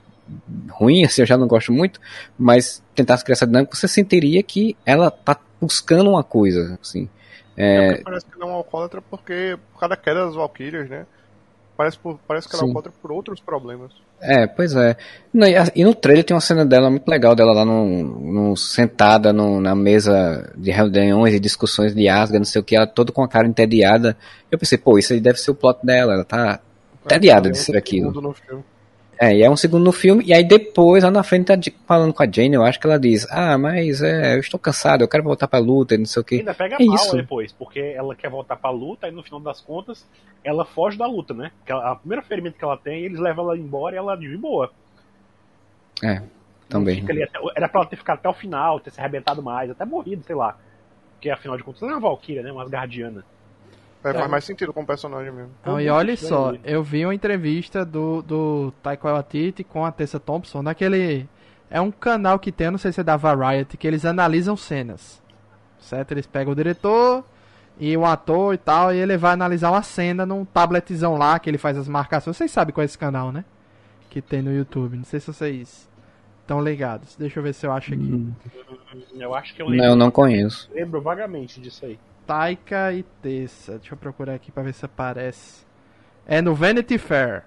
[0.69, 1.99] ruim, assim, eu já não gosto muito,
[2.37, 7.07] mas tentasse criar essa dinâmica, você sentiria que ela tá buscando uma coisa, assim.
[7.57, 7.93] É...
[7.93, 11.05] é parece que não é um alcoólatra porque por causa da queda das Valkyrias, né?
[11.81, 12.69] parece, por, parece que ela Sim.
[12.69, 13.91] encontra por outros problemas.
[14.21, 14.95] É, pois é.
[15.75, 17.85] E no trailer tem uma cena dela muito legal, dela lá no,
[18.19, 22.75] no sentada no, na mesa de reuniões e discussões de Asgard, não sei o que,
[22.75, 24.15] ela toda com a cara entediada.
[24.51, 26.59] Eu pensei, pô, isso aí deve ser o plot dela, ela tá
[27.03, 28.31] entediada é, de ser aquilo.
[29.23, 31.53] É, e é um segundo no filme, e aí depois, lá na frente, tá
[31.85, 35.03] falando com a Jane, eu acho que ela diz, ah, mas é, eu estou cansado,
[35.03, 36.35] eu quero voltar pra luta, não sei o que.
[36.37, 37.15] Ainda pega é mal isso.
[37.15, 40.07] depois, porque ela quer voltar pra luta, e no final das contas,
[40.43, 41.51] ela foge da luta, né?
[41.59, 44.71] Porque a primeira ferimento que ela tem, eles levam ela embora e ela de boa.
[46.03, 46.23] É,
[46.67, 47.03] também.
[47.03, 50.23] Até, era pra ela ter ficado até o final, ter se arrebentado mais, até morrido,
[50.23, 50.57] sei lá.
[51.13, 52.51] Porque afinal de contas, ela é uma Valkyria, né?
[52.51, 53.23] Uma Asgardiana.
[54.03, 55.51] É, faz mais sentido com o personagem mesmo.
[55.65, 60.19] Não, e olha só, eu vi uma entrevista do, do Taika Waititi com a Tessa
[60.19, 61.27] Thompson naquele...
[61.69, 65.21] É um canal que tem, não sei se é da Variety, que eles analisam cenas.
[65.79, 66.11] Certo?
[66.11, 67.23] Eles pegam o diretor
[67.79, 71.49] e o ator e tal, e ele vai analisar uma cena num tabletzão lá, que
[71.49, 72.35] ele faz as marcações.
[72.35, 73.45] Vocês sabem qual é esse canal, né?
[74.09, 74.97] Que tem no YouTube.
[74.97, 75.89] Não sei se vocês
[76.41, 77.15] estão ligados.
[77.15, 78.03] Deixa eu ver se eu acho aqui.
[78.03, 78.33] Hum.
[79.15, 79.85] Eu acho que eu lembro.
[79.85, 80.69] Não, eu não conheço.
[80.73, 81.97] Lembro vagamente disso aí.
[82.25, 83.77] Taika e Tessa.
[83.77, 85.65] Deixa eu procurar aqui pra ver se aparece.
[86.25, 87.43] É no Vanity Fair.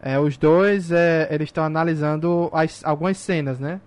[0.00, 3.80] É, os dois, é, eles estão analisando as, algumas cenas, né?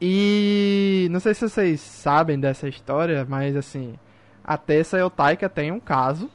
[0.00, 3.98] E não sei se vocês sabem dessa história, mas assim,
[4.44, 6.30] a Tessa e o Taika têm um caso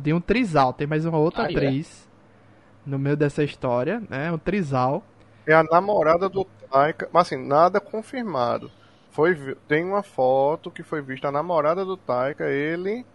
[0.00, 0.72] de um trisal.
[0.72, 1.50] Tem mais uma outra ah, é?
[1.50, 2.08] atriz
[2.86, 2.90] é?
[2.90, 4.32] no meio dessa história, né?
[4.32, 5.04] Um trisal.
[5.46, 8.70] É a namorada do Taika, mas assim, nada confirmado.
[9.14, 13.06] Foi, tem uma foto que foi vista a namorada do Taika, ele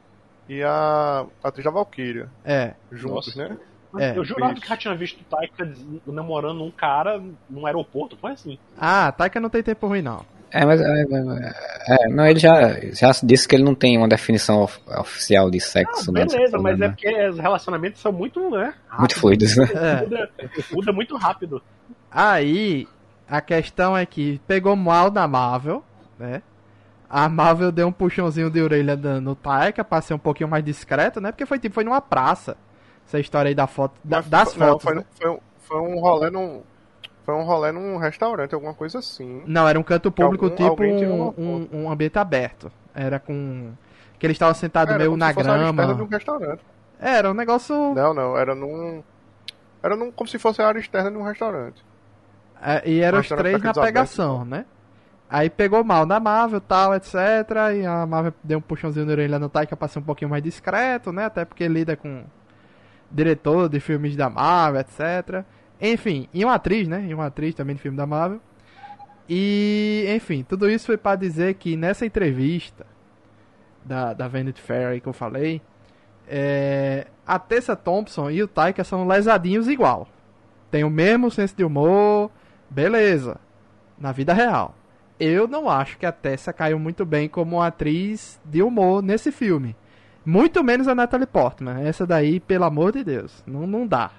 [0.47, 2.29] e a, atriz da Valkyria.
[2.45, 2.73] É.
[2.89, 3.49] Juntos, Nossa.
[3.49, 3.57] né?
[3.97, 4.17] É.
[4.17, 5.69] Eu jurava que já tinha visto o Taika
[6.07, 8.57] namorando um cara num aeroporto, foi assim.
[8.79, 10.25] Ah, Taika não tem tempo ruim, não.
[10.51, 11.05] É, mas é,
[11.89, 15.59] é, não, ele já, já disse que ele não tem uma definição of, oficial de
[15.59, 16.11] sexo.
[16.11, 18.73] Ah, beleza, né, mas é porque os relacionamentos são muito, né?
[18.87, 19.67] Rápido, muito fluidos, né?
[19.75, 20.01] É.
[20.01, 20.29] Muda,
[20.71, 21.61] muda muito rápido.
[22.09, 22.87] Aí,
[23.29, 25.83] a questão é que pegou mal da Marvel,
[26.19, 26.41] né?
[27.09, 31.19] A Marvel deu um puxãozinho de orelha no Taika pra ser um pouquinho mais discreto,
[31.19, 31.31] né?
[31.31, 32.55] Porque foi tipo, foi numa praça.
[33.07, 33.95] Essa história aí da foto.
[34.03, 34.83] Da, das não, fotos.
[34.83, 35.05] Foi, né?
[35.19, 36.61] foi, foi, um rolê num.
[37.25, 39.41] Foi um rolê num restaurante, alguma coisa assim.
[39.47, 42.71] Não, era um canto público algum, tipo um, um, um, ambiente aberto.
[42.93, 43.71] Era com.
[44.19, 45.95] Que eles estavam sentados meio na grama.
[45.95, 46.61] De um restaurante.
[46.99, 47.95] Era um negócio.
[47.95, 49.01] Não, não, era num.
[49.81, 51.83] Era num, como se fosse a área externa de um restaurante.
[52.61, 54.65] É, e eram os três na pegação, né?
[55.29, 57.13] Aí pegou mal na Marvel tal, etc.
[57.79, 60.41] E a Marvel deu um puxãozinho no orelha no Taika pra ser um pouquinho mais
[60.41, 61.25] discreto, né?
[61.25, 62.23] Até porque lida com
[63.11, 65.45] diretor de filmes da Marvel, etc.
[65.79, 67.05] Enfim, e uma atriz, né?
[67.07, 68.41] E uma atriz também de filme da Marvel.
[69.29, 72.87] E, enfim, tudo isso foi para dizer que nessa entrevista
[73.85, 75.61] da, da Vanity Fair que eu falei,
[76.27, 80.07] é, a Tessa Thompson e o Taika são lesadinhos igual.
[80.71, 82.31] Tem o mesmo senso de humor,
[82.71, 83.37] beleza,
[83.99, 84.73] na vida real
[85.19, 89.75] eu não acho que a Tessa caiu muito bem como atriz de humor nesse filme.
[90.25, 91.81] Muito menos a Natalie Portman.
[91.81, 94.11] Essa daí, pelo amor de Deus, não, não dá.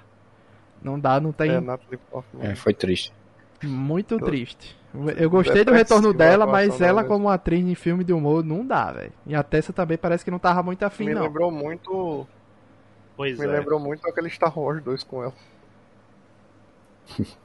[0.81, 1.51] Não dá, não tem.
[1.51, 2.43] É, Natalie Portman.
[2.43, 3.13] É, foi triste.
[3.63, 4.19] Muito eu...
[4.19, 4.79] triste.
[5.15, 8.91] Eu gostei do retorno dela, mas ela como atriz em filme de humor não dá,
[8.91, 9.13] velho.
[9.25, 11.21] E a Tessa também parece que não tava muito afim, Me não.
[11.21, 12.27] Me lembrou muito.
[13.15, 13.47] Pois Me é.
[13.47, 15.33] lembrou muito aquele Star Wars 2 com ela.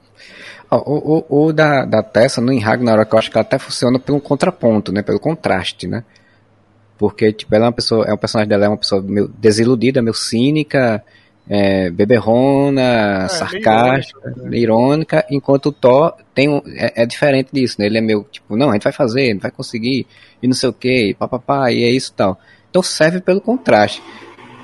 [0.70, 4.20] O, o, o, da, da Tessa no Ragnarok eu acho que ela até funciona pelo
[4.20, 5.02] contraponto, né?
[5.02, 6.04] Pelo contraste, né?
[6.98, 10.02] Porque, tipo, ela é uma pessoa, é um personagem dela é uma pessoa meio desiludida,
[10.02, 11.04] meio cínica,
[11.48, 17.76] é, beberrona, é, sarcástica, irônica, irônica, enquanto o Thor tem um, é, é, diferente disso,
[17.78, 17.86] né?
[17.86, 20.06] Ele é meio, tipo, não, a gente vai fazer, vai conseguir,
[20.42, 22.40] e não sei o que, papapá, e é isso e tal.
[22.70, 24.02] Então serve pelo contraste.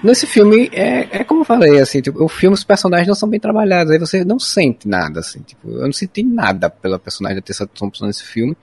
[0.02, 3.28] Nesse filme, é, é como eu falei, assim, tipo, o filme, os personagens não são
[3.28, 7.36] bem trabalhados, aí você não sente nada, assim, tipo, eu não senti nada pela personagem
[7.36, 8.56] da Tessa Thompson nesse filme.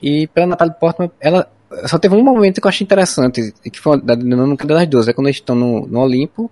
[0.00, 1.50] E pela Natalie Portman, ela
[1.86, 5.12] só teve um momento que eu achei interessante, que foi da dinâmica das duas, é
[5.12, 6.50] quando eles estão no, no Olimpo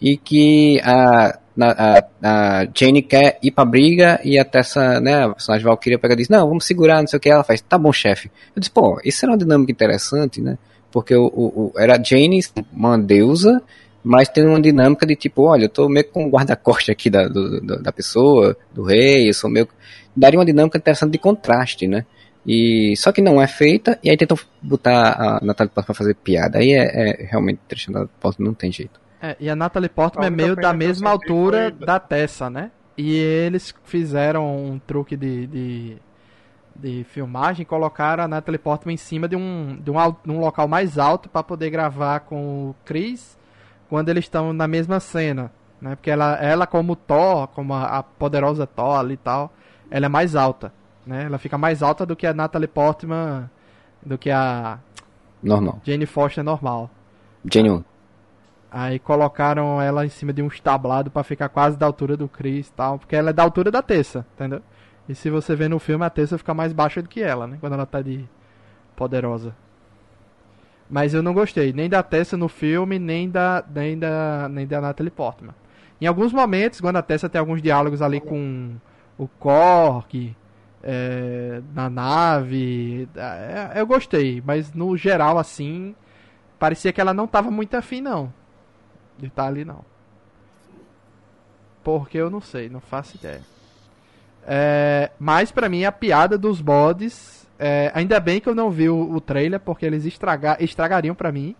[0.00, 5.28] e que a, a, a Jane quer ir pra briga e a Tessa, né, a
[5.30, 7.78] personagem Valkyria pega e diz, não, vamos segurar, não sei o que, ela faz, tá
[7.78, 8.30] bom, chefe.
[8.54, 10.58] Eu disse, pô, isso era uma dinâmica interessante, né?
[10.92, 12.40] Porque o, o, o era Jane,
[12.72, 13.62] uma deusa,
[14.04, 17.60] mas tem uma dinâmica de tipo, olha, eu tô meio com guarda-costas aqui da, do,
[17.60, 19.68] da pessoa, do rei, eu sou meio.
[20.14, 22.04] Daria uma dinâmica interessante de contraste, né?
[22.46, 26.14] E, só que não é feita, e aí tentam botar a Natalie Portman pra fazer
[26.14, 26.58] piada.
[26.58, 29.00] Aí é, é realmente triste, a Natalie Portman não tem jeito.
[29.20, 32.72] É, e a Natalie Portman é meio da mesma altura da Tessa, né?
[32.98, 35.96] E eles fizeram um truque de, de
[36.74, 39.94] de filmagem, colocaram a Natalie Portman em cima de um, de um,
[40.24, 43.38] de um local mais alto para poder gravar com o Chris
[43.88, 45.52] quando eles estão na mesma cena.
[45.80, 45.94] né?
[45.96, 49.52] Porque ela, ela como Thor, como a, a poderosa Thor ali e tal,
[49.90, 50.72] ela é mais alta,
[51.06, 51.24] né?
[51.24, 53.50] Ela fica mais alta do que a Natalie Portman,
[54.04, 54.78] do que a
[55.42, 55.80] normal.
[55.84, 56.90] Jane Foster normal.
[57.50, 57.84] Jane
[58.70, 62.68] Aí colocaram ela em cima de um establado para ficar quase da altura do Chris
[62.68, 64.62] e tal, porque ela é da altura da Tessa, entendeu?
[65.08, 67.56] E se você vê no filme, a Tessa fica mais baixa do que ela, né?
[67.60, 68.24] Quando ela tá de
[68.94, 69.54] poderosa.
[70.88, 74.80] Mas eu não gostei nem da Tessa no filme, nem da, nem da, nem da
[74.80, 75.54] Natalie Portman.
[76.00, 78.74] Em alguns momentos, quando a Tessa tem alguns diálogos ali com
[79.18, 80.36] o Korg,
[80.82, 84.42] é, na nave, é, eu gostei.
[84.44, 85.94] Mas no geral, assim,
[86.58, 88.32] parecia que ela não tava muito afim, não
[89.22, 89.84] de estar tá ali não.
[91.82, 93.42] Porque eu não sei, não faço ideia.
[94.46, 98.88] É, mas para mim a piada dos bodes, é, ainda bem que eu não vi
[98.88, 101.54] o, o trailer porque eles estraga, estragariam para mim,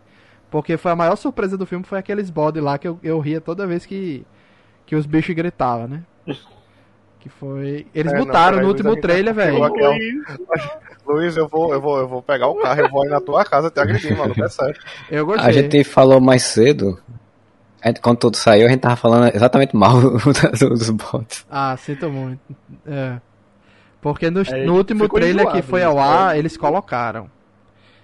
[0.51, 3.41] porque foi a maior surpresa do filme foi aqueles bodes lá que eu, eu ria
[3.41, 4.27] toda vez que
[4.85, 6.03] que os bichos gritavam, né?
[7.19, 7.87] Que foi.
[7.95, 9.59] Eles é, botaram não, no último trailer, velho.
[11.07, 13.45] Luiz, eu vou, eu, vou, eu vou pegar o carro, eu vou ir na tua
[13.45, 14.35] casa até agredir, mano.
[14.37, 14.81] É sério.
[15.11, 15.49] Eu gostei.
[15.49, 16.99] A gente falou mais cedo
[18.01, 21.45] quando tudo saiu, a gente tava falando exatamente mal dos bots.
[21.51, 22.41] Ah, sinto muito.
[22.87, 23.21] É.
[24.01, 27.31] Porque no, é, no último trailer que foi ao ar, eles colocaram.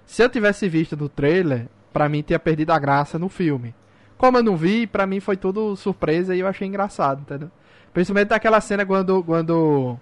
[0.06, 3.74] Se eu tivesse visto no trailer, pra mim tinha perdido a graça no filme.
[4.16, 7.50] Como eu não vi, pra mim foi tudo surpresa e eu achei engraçado, entendeu?
[7.92, 9.98] Principalmente daquela cena quando, quando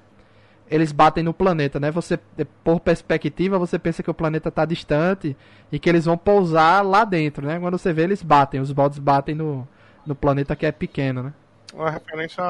[0.70, 1.90] eles batem no planeta, né?
[1.90, 2.18] Você,
[2.64, 5.36] por perspectiva, você pensa que o planeta está distante
[5.70, 7.58] e que eles vão pousar lá dentro, né?
[7.58, 9.66] Quando você vê, eles batem, os bots batem no,
[10.04, 11.32] no planeta que é pequeno, né?
[11.72, 12.42] Uma referência,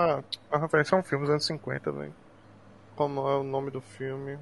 [0.50, 2.14] uma referência a um filme dos anos 50, velho.
[2.94, 4.38] Como é o nome do filme?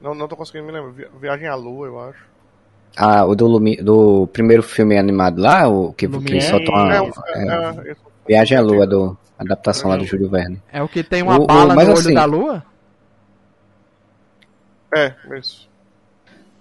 [0.00, 1.08] Não, não tô conseguindo me lembrar.
[1.18, 2.30] Viagem à Lua, eu acho.
[2.96, 6.94] Ah, o do, Lumi, do primeiro filme animado lá, o que, que soltou uma.
[6.94, 7.96] É, é, é,
[8.30, 10.62] Viagem à Lua, do, adaptação lá do Júlio Verne.
[10.72, 12.62] É o que tem uma o, bala o, no olho assim, da lua?
[14.94, 15.68] É, isso.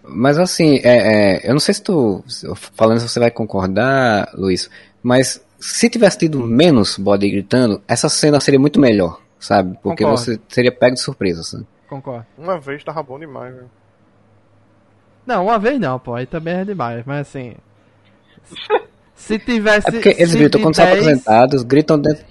[0.01, 2.23] Mas assim, é, é, eu não sei se tu,
[2.75, 4.67] falando se você vai concordar, Luiz,
[5.03, 9.77] mas se tivesse tido menos body gritando, essa cena seria muito melhor, sabe?
[9.83, 10.25] Porque Concordo.
[10.25, 11.63] você seria pego de surpresa, assim.
[11.87, 12.25] Concordo.
[12.35, 13.69] Uma vez tava bom demais, velho.
[15.23, 17.53] Não, uma vez não, pô, aí também é demais, mas assim.
[19.19, 19.87] Se tivesse.
[19.87, 20.77] É porque eles gritam quando 10...
[20.77, 22.25] são apresentados, gritam dentro.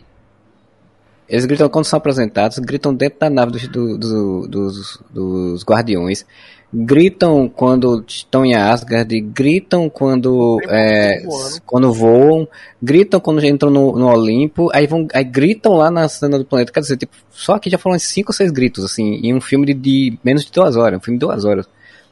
[1.28, 6.24] Eles gritam quando são apresentados, gritam dentro da nave dos, do, dos, dos guardiões,
[6.72, 11.22] gritam quando estão em Asgard, gritam quando, é,
[11.66, 12.48] quando voam,
[12.82, 16.72] gritam quando entram no, no Olimpo, aí, vão, aí gritam lá na cena do planeta.
[16.72, 19.66] Quer dizer, tipo, só aqui já foram cinco ou seis gritos, assim, em um filme
[19.66, 21.66] de, de menos de duas horas, um filme de duas horas.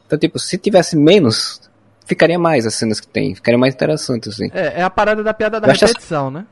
[0.05, 1.59] Então, tipo, se tivesse menos,
[2.07, 4.49] ficaria mais as cenas que tem, ficaria mais interessante, assim.
[4.53, 6.47] É, é a parada da piada da repetição, né?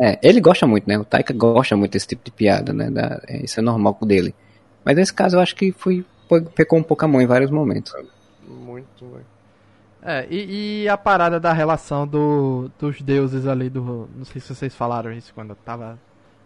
[0.00, 0.96] É, ele gosta muito, né?
[0.96, 2.88] O Taika gosta muito desse tipo de piada, né?
[2.88, 4.34] Da, é, isso é normal dele.
[4.84, 7.50] Mas nesse caso eu acho que foi, foi pecou um pouco a mão em vários
[7.50, 7.92] momentos.
[8.46, 9.26] Muito, velho.
[10.00, 14.08] É, e, e, a parada da relação do, dos deuses ali do.
[14.14, 15.98] Não sei se vocês falaram isso quando eu tava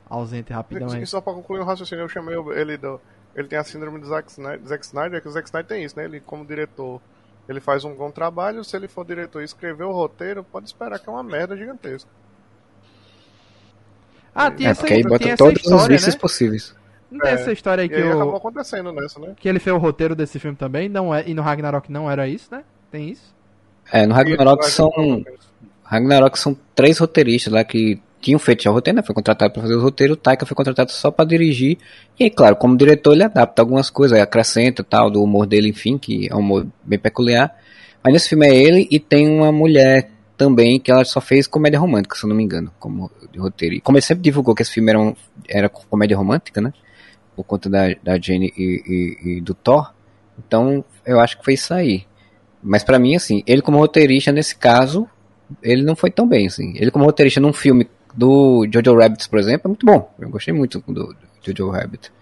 [0.09, 0.89] ausente rapidão.
[0.89, 2.99] Sim, só pra concluir o raciocínio, eu chamei ele do.
[3.35, 5.97] Ele tem a síndrome do Zack Snyder, Zack Snyder, que o Zack Snyder tem isso,
[5.97, 6.05] né?
[6.05, 7.01] Ele, como diretor,
[7.49, 8.65] ele faz um bom trabalho.
[8.65, 12.11] Se ele for diretor e escrever o roteiro, pode esperar que é uma merda gigantesca.
[14.35, 16.21] Ah, tinha é, essa, porque aí bota todos história, os vícios né?
[16.21, 16.75] possíveis.
[17.11, 18.15] Não tem é, essa história aí que aí o...
[18.15, 19.35] acabou acontecendo nessa, né?
[19.39, 22.27] Que ele fez o roteiro desse filme também, não é, e no Ragnarok não era
[22.27, 22.65] isso, né?
[22.91, 23.35] Tem isso?
[23.93, 24.91] É, no Ragnarok são
[25.85, 29.03] Ragnarok são três roteiristas lá que tinham feito já o roteiro, né?
[29.03, 31.77] Foi contratado para fazer o roteiro, o Taika foi contratado só para dirigir.
[32.19, 35.99] E aí, claro, como diretor ele adapta algumas coisas, acrescenta tal do humor dele, enfim,
[35.99, 37.55] que é um humor bem peculiar.
[38.03, 41.79] Mas nesse filme é ele e tem uma mulher também que ela só fez comédia
[41.79, 43.75] romântica, se eu não me engano, como roteiro.
[43.75, 45.15] E como ele sempre divulgou que esse filme era, um,
[45.49, 46.73] era comédia romântica, né?
[47.35, 49.93] Por conta da, da Jane e, e, e do Thor.
[50.39, 52.05] Então, eu acho que foi isso aí.
[52.63, 55.09] Mas para mim, assim, ele como roteirista, nesse caso,
[55.63, 56.73] ele não foi tão bem, assim.
[56.77, 60.13] Ele como roteirista num filme do Jojo Rabbit, por exemplo, é muito bom.
[60.19, 62.13] Eu gostei muito do, do Jojo Rabbit.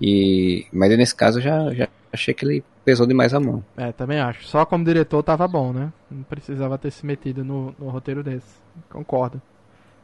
[0.00, 3.62] E, mas nesse caso, eu já, já achei que ele pesou demais a mão.
[3.76, 4.46] É, também acho.
[4.46, 5.92] Só como diretor tava bom, né?
[6.10, 8.56] Não precisava ter se metido no, no roteiro desse.
[8.88, 9.40] Concordo.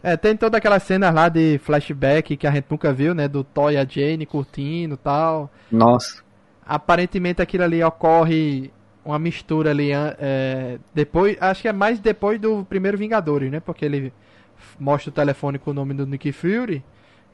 [0.03, 3.27] É, tem toda aquela cena lá de flashback que a gente nunca viu, né?
[3.27, 5.51] Do Toy e a Jane curtindo e tal.
[5.73, 6.23] Nossa.
[6.67, 8.71] Aparentemente aquilo ali ocorre
[9.05, 13.61] uma mistura ali é, depois, acho que é mais depois do primeiro Vingadores, né?
[13.61, 14.13] Porque ele
[14.79, 16.83] mostra o telefone com o nome do Nick Fury.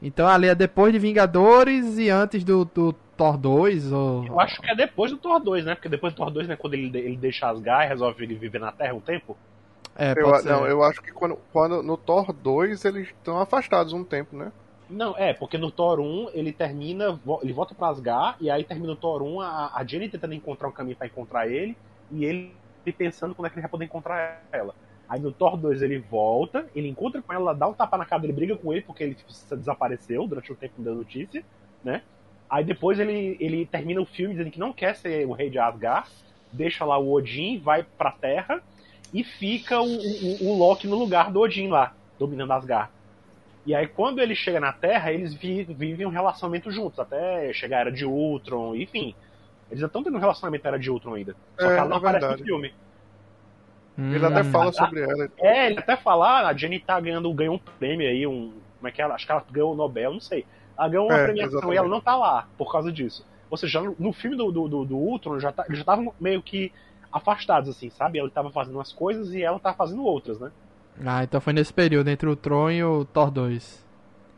[0.01, 3.91] Então ali é depois de Vingadores e antes do, do Thor 2?
[3.91, 4.25] Ou...
[4.25, 5.75] Eu acho que é depois do Thor 2, né?
[5.75, 6.55] Porque depois do Thor 2, né?
[6.55, 9.37] Quando ele, ele deixa as garras e resolve viver na Terra um tempo.
[9.95, 14.03] É, eu, não, eu acho que quando, quando no Thor 2 eles estão afastados um
[14.03, 14.51] tempo, né?
[14.89, 18.91] Não, é, porque no Thor 1 ele termina, ele volta pra Asgard, e aí termina
[18.93, 21.77] o Thor 1, a, a Jenny tentando encontrar um caminho para encontrar ele,
[22.11, 22.53] e ele
[22.97, 24.75] pensando como é que ele vai poder encontrar ela.
[25.11, 28.23] Aí no Thor 2 ele volta, ele encontra com ela, dá um tapa na cara,
[28.23, 31.43] ele briga com ele porque ele tipo, desapareceu durante o tempo da notícia,
[31.83, 32.01] né?
[32.49, 35.59] Aí depois ele, ele termina o filme dizendo que não quer ser o rei de
[35.59, 36.09] Asgard,
[36.49, 38.63] deixa lá o Odin, vai pra Terra
[39.13, 42.89] e fica o, o, o Loki no lugar do Odin lá, dominando Asgard.
[43.65, 47.79] E aí quando ele chega na Terra, eles vi, vivem um relacionamento juntos, até chegar
[47.79, 49.13] a Era de Ultron, enfim.
[49.69, 51.35] Eles estão tendo um relacionamento Era de Ultron ainda.
[51.59, 52.41] Só é, que ela não aparece verdade.
[52.43, 52.73] no filme.
[54.01, 55.29] Hum, ele até fala sobre ela.
[55.37, 58.51] É, ele até fala, ah, a Jenny tá ganhando, ganhou um prêmio aí, um.
[58.77, 59.05] Como é que é?
[59.05, 60.43] Acho que ela ganhou o Nobel, não sei.
[60.75, 61.75] Ela ganhou uma é, premiação exatamente.
[61.75, 63.23] e ela não tá lá por causa disso.
[63.47, 66.41] Ou seja, no filme do, do, do, do Ultron já tá, eles já estavam meio
[66.41, 66.71] que
[67.11, 68.17] afastados, assim, sabe?
[68.17, 70.51] Ele tava fazendo umas coisas e ela tava fazendo outras, né?
[71.05, 73.85] Ah, então foi nesse período entre o Tron e o Thor 2.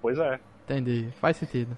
[0.01, 0.39] Pois é.
[0.65, 1.77] Entendi, faz sentido.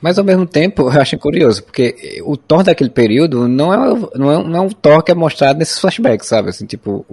[0.00, 4.32] Mas ao mesmo tempo, eu acho curioso, porque o Thor daquele período não é, não
[4.32, 6.50] é, não é um Thor que é mostrado nesses flashbacks, sabe?
[6.50, 7.04] Assim, tipo,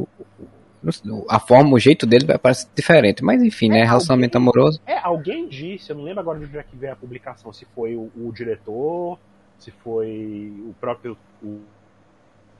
[1.29, 3.23] a forma, o jeito dele vai parecer diferente.
[3.23, 3.87] Mas enfim, né, é, né?
[3.87, 4.81] Relacionamento alguém, amoroso.
[4.85, 7.65] É, alguém disse, eu não lembro agora de onde é que veio a publicação, se
[7.73, 9.17] foi o, o diretor,
[9.57, 11.17] se foi o próprio.
[11.41, 11.61] O,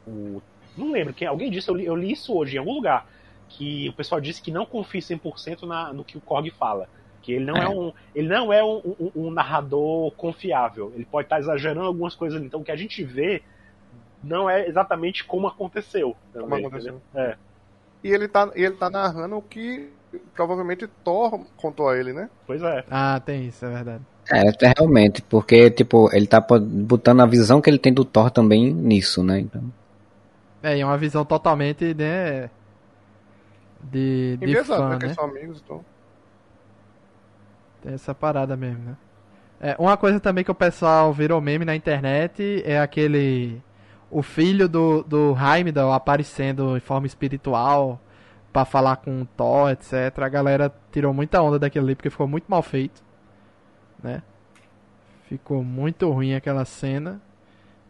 [0.08, 0.42] o,
[0.78, 1.28] não lembro quem.
[1.28, 3.08] Alguém disse, eu li, eu li, isso hoje em algum lugar.
[3.50, 6.88] Que o pessoal disse que não confia 100% na, no que o Korg fala.
[7.24, 10.92] Que ele não é, é um, ele não é um, um, um, narrador confiável.
[10.94, 12.46] Ele pode estar exagerando algumas coisas ali.
[12.46, 13.42] Então o que a gente vê
[14.24, 16.16] não é exatamente como aconteceu.
[16.32, 17.02] Também, como aconteceu.
[17.16, 17.36] É
[18.04, 19.90] e ele tá, ele tá narrando o que
[20.36, 22.30] provavelmente Thor contou a ele, né?
[22.46, 22.84] Pois é.
[22.92, 24.04] Ah, tem isso, é verdade.
[24.30, 28.74] É, realmente, porque, tipo, ele tá botando a visão que ele tem do Thor também
[28.74, 29.40] nisso, né?
[29.40, 29.64] Então...
[30.62, 32.50] É, e é uma visão totalmente, né?
[33.82, 35.14] De, de fã, né?
[35.14, 35.84] São amigos, então.
[37.84, 38.98] Tem essa parada mesmo, né?
[39.60, 43.62] É, uma coisa também que o pessoal virou meme na internet é aquele
[44.10, 48.00] o filho do, do Heimdall aparecendo em forma espiritual
[48.52, 50.20] para falar com o Thor, etc.
[50.20, 53.04] A galera tirou muita onda daquele ali porque ficou muito mal feito,
[54.02, 54.22] né?
[55.28, 57.20] Ficou muito ruim aquela cena.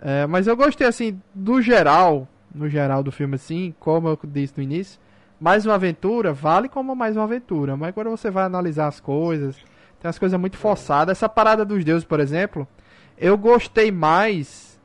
[0.01, 4.53] É, mas eu gostei, assim, do geral, no geral do filme, assim, como eu disse
[4.57, 4.99] no início,
[5.39, 7.75] mais uma aventura vale como mais uma aventura.
[7.75, 9.57] Mas quando você vai analisar as coisas,
[10.03, 11.17] tem as coisas muito forçadas.
[11.17, 12.67] Essa parada dos deuses, por exemplo,
[13.17, 14.77] eu gostei mais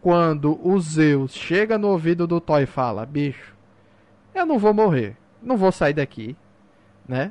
[0.00, 3.54] quando o Zeus chega no ouvido do Thor e fala: Bicho,
[4.34, 6.36] eu não vou morrer, não vou sair daqui,
[7.08, 7.30] né?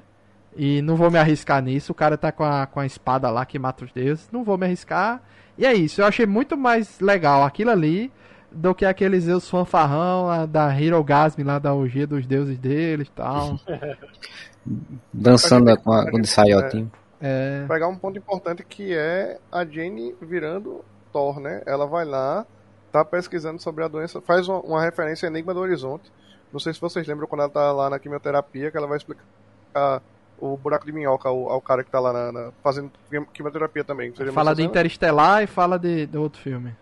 [0.55, 1.91] E não vou me arriscar nisso.
[1.91, 4.57] O cara tá com a, com a espada lá que mata os deuses, não vou
[4.57, 5.21] me arriscar.
[5.57, 8.09] E é isso, eu achei muito mais legal aquilo ali
[8.49, 13.11] do que aquele Zeus fanfarrão da Hero Gasm lá da orgia dos deuses deles e
[13.11, 13.59] tal.
[15.11, 17.04] Dançando com a, quando sai o tempo.
[17.27, 17.65] É.
[17.67, 21.63] Pegar um ponto importante que é a Jane virando Thor, né?
[21.65, 22.45] Ela vai lá,
[22.91, 26.11] tá pesquisando sobre a doença, faz uma, uma referência a Enigma do Horizonte.
[26.53, 30.03] Não sei se vocês lembram quando ela tá lá na quimioterapia, que ela vai explicar
[30.37, 32.91] o buraco de minhoca ao, ao cara que tá lá na, na, fazendo
[33.33, 34.13] quimioterapia também.
[34.31, 36.75] fala de Interestelar e fala de, de outro filme.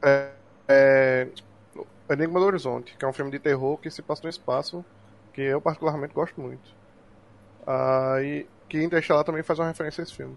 [0.00, 0.30] É,
[0.68, 1.28] é,
[2.08, 4.84] Enigma do Horizonte, que é um filme de terror que se passa no espaço,
[5.32, 6.70] que eu particularmente gosto muito.
[7.66, 10.36] Ah, e que Interestelar também faz uma referência a esse filme.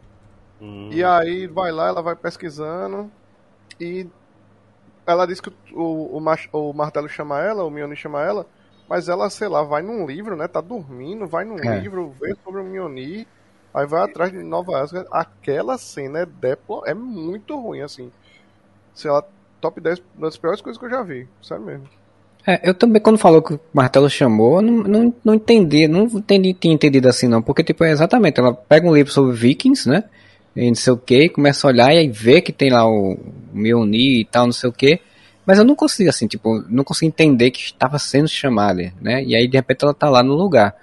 [0.62, 0.90] Hum.
[0.92, 3.10] E aí vai lá, ela vai pesquisando
[3.80, 4.08] e
[5.06, 8.46] ela diz que o, o, o martelo chama ela, o Mioni chama ela,
[8.88, 10.48] mas ela, sei lá, vai num livro, né?
[10.48, 11.80] Tá dormindo, vai num é.
[11.80, 13.28] livro, vê sobre o Mioni,
[13.74, 15.08] aí vai atrás de Nova Asgard.
[15.12, 18.12] Aquela cena é deplo, é muito ruim, assim.
[18.94, 19.24] Sei lá,
[19.62, 21.90] top 10 das piores coisas que eu já vi, sério mesmo.
[22.48, 26.54] É, eu também, quando falou que o martelo chamou, não, não, não entendi, não entendi,
[26.54, 30.04] tinha entendido assim não, porque, tipo, é exatamente, ela pega um livro sobre vikings, né?
[30.56, 33.18] e não sei o que, começa a olhar e aí vê que tem lá o,
[33.54, 35.00] Mjolnir e tal, não sei o que,
[35.46, 39.24] mas eu não consigo, assim, tipo, não consigo entender que estava sendo chamada, né?
[39.24, 40.76] E aí, de repente, ela tá lá no lugar.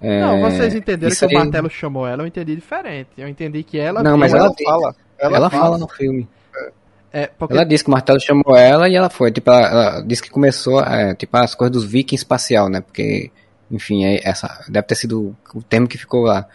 [0.00, 0.20] É...
[0.20, 1.34] Não, vocês entenderam que aí...
[1.34, 3.10] o martelo chamou ela, eu entendi diferente.
[3.18, 4.00] Eu entendi que ela.
[4.00, 4.96] Não, mas ela, ela fala.
[5.18, 6.28] Ela, ela fala no filme.
[7.12, 7.54] É, porque...
[7.54, 9.30] Ela disse que o martelo chamou ela e ela foi.
[9.30, 12.80] Tipo, ela, ela disse que começou, é, tipo, as coisas dos vikings espacial, né?
[12.80, 13.30] Porque,
[13.70, 16.46] enfim, é, essa deve ter sido o termo que ficou lá.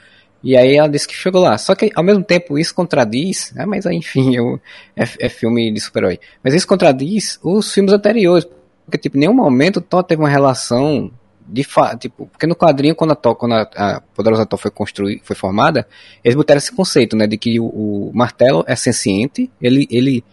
[0.43, 1.57] E aí ela disse que chegou lá.
[1.57, 3.65] Só que ao mesmo tempo isso contradiz, né?
[3.65, 4.59] mas enfim, eu,
[4.95, 6.19] é, é filme de super-herói.
[6.43, 8.47] Mas isso contradiz os filmes anteriores.
[8.85, 11.11] Porque, tipo, em nenhum momento Thor teve uma relação
[11.49, 14.69] de fato, tipo, porque no quadrinho, quando a, Thor, quando a, a Poderosa Thor foi
[14.69, 15.87] construída, foi formada,
[16.23, 20.23] eles botaram esse conceito, né, de que o, o martelo é senciente, ele, ele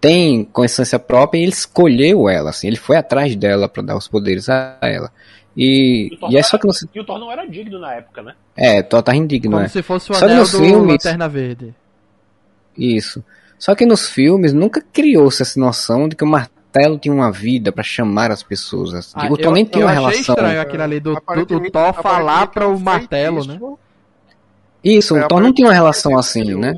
[0.00, 4.08] tem consciência própria e ele escolheu ela, assim, ele foi atrás dela para dar os
[4.08, 5.12] poderes a ela.
[5.56, 8.22] E, e, e é só que não E o Thor não era digno na época,
[8.22, 8.34] né?
[8.56, 9.68] É, o Thor tá indigno, Como né?
[9.68, 11.04] se fosse o só anel do filmes...
[11.04, 11.74] Lanterna Verde.
[12.78, 13.22] Isso.
[13.58, 17.70] Só que nos filmes nunca criou-se essa noção de que o martelo tinha uma vida
[17.70, 18.94] para chamar as pessoas.
[18.94, 19.12] Assim.
[19.14, 20.20] Ah, o Thor nem tinha uma relação.
[20.20, 23.60] estranho aquilo ali do, do, do Thor falar para o martelo, né?
[24.82, 26.74] Isso, é, o Thor não tinha uma relação assim, né?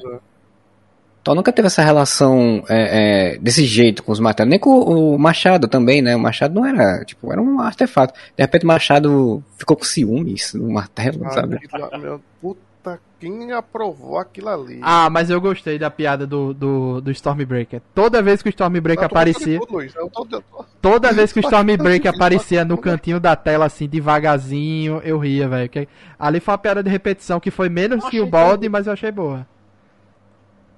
[1.22, 5.18] Thor nunca teve essa relação é, é, desse jeito com os martelos, nem com o
[5.18, 6.16] Machado também, né?
[6.16, 8.12] O Machado não era, tipo, era um artefato.
[8.36, 11.60] De repente o Machado ficou com ciúmes no martelo, ah, sabe?
[12.00, 14.80] Meu, puta, quem aprovou aquilo ali?
[14.82, 17.80] Ah, mas eu gostei da piada do, do, do Stormbreaker.
[17.94, 19.60] Toda vez que o Stormbreaker aparecia.
[19.60, 20.44] Tudo,
[20.80, 25.70] toda vez que o Stormbreaker aparecia no cantinho da tela, assim, devagarzinho, eu ria, velho.
[26.18, 29.12] Ali foi uma piada de repetição que foi menos que o Bode, mas eu achei
[29.12, 29.46] boa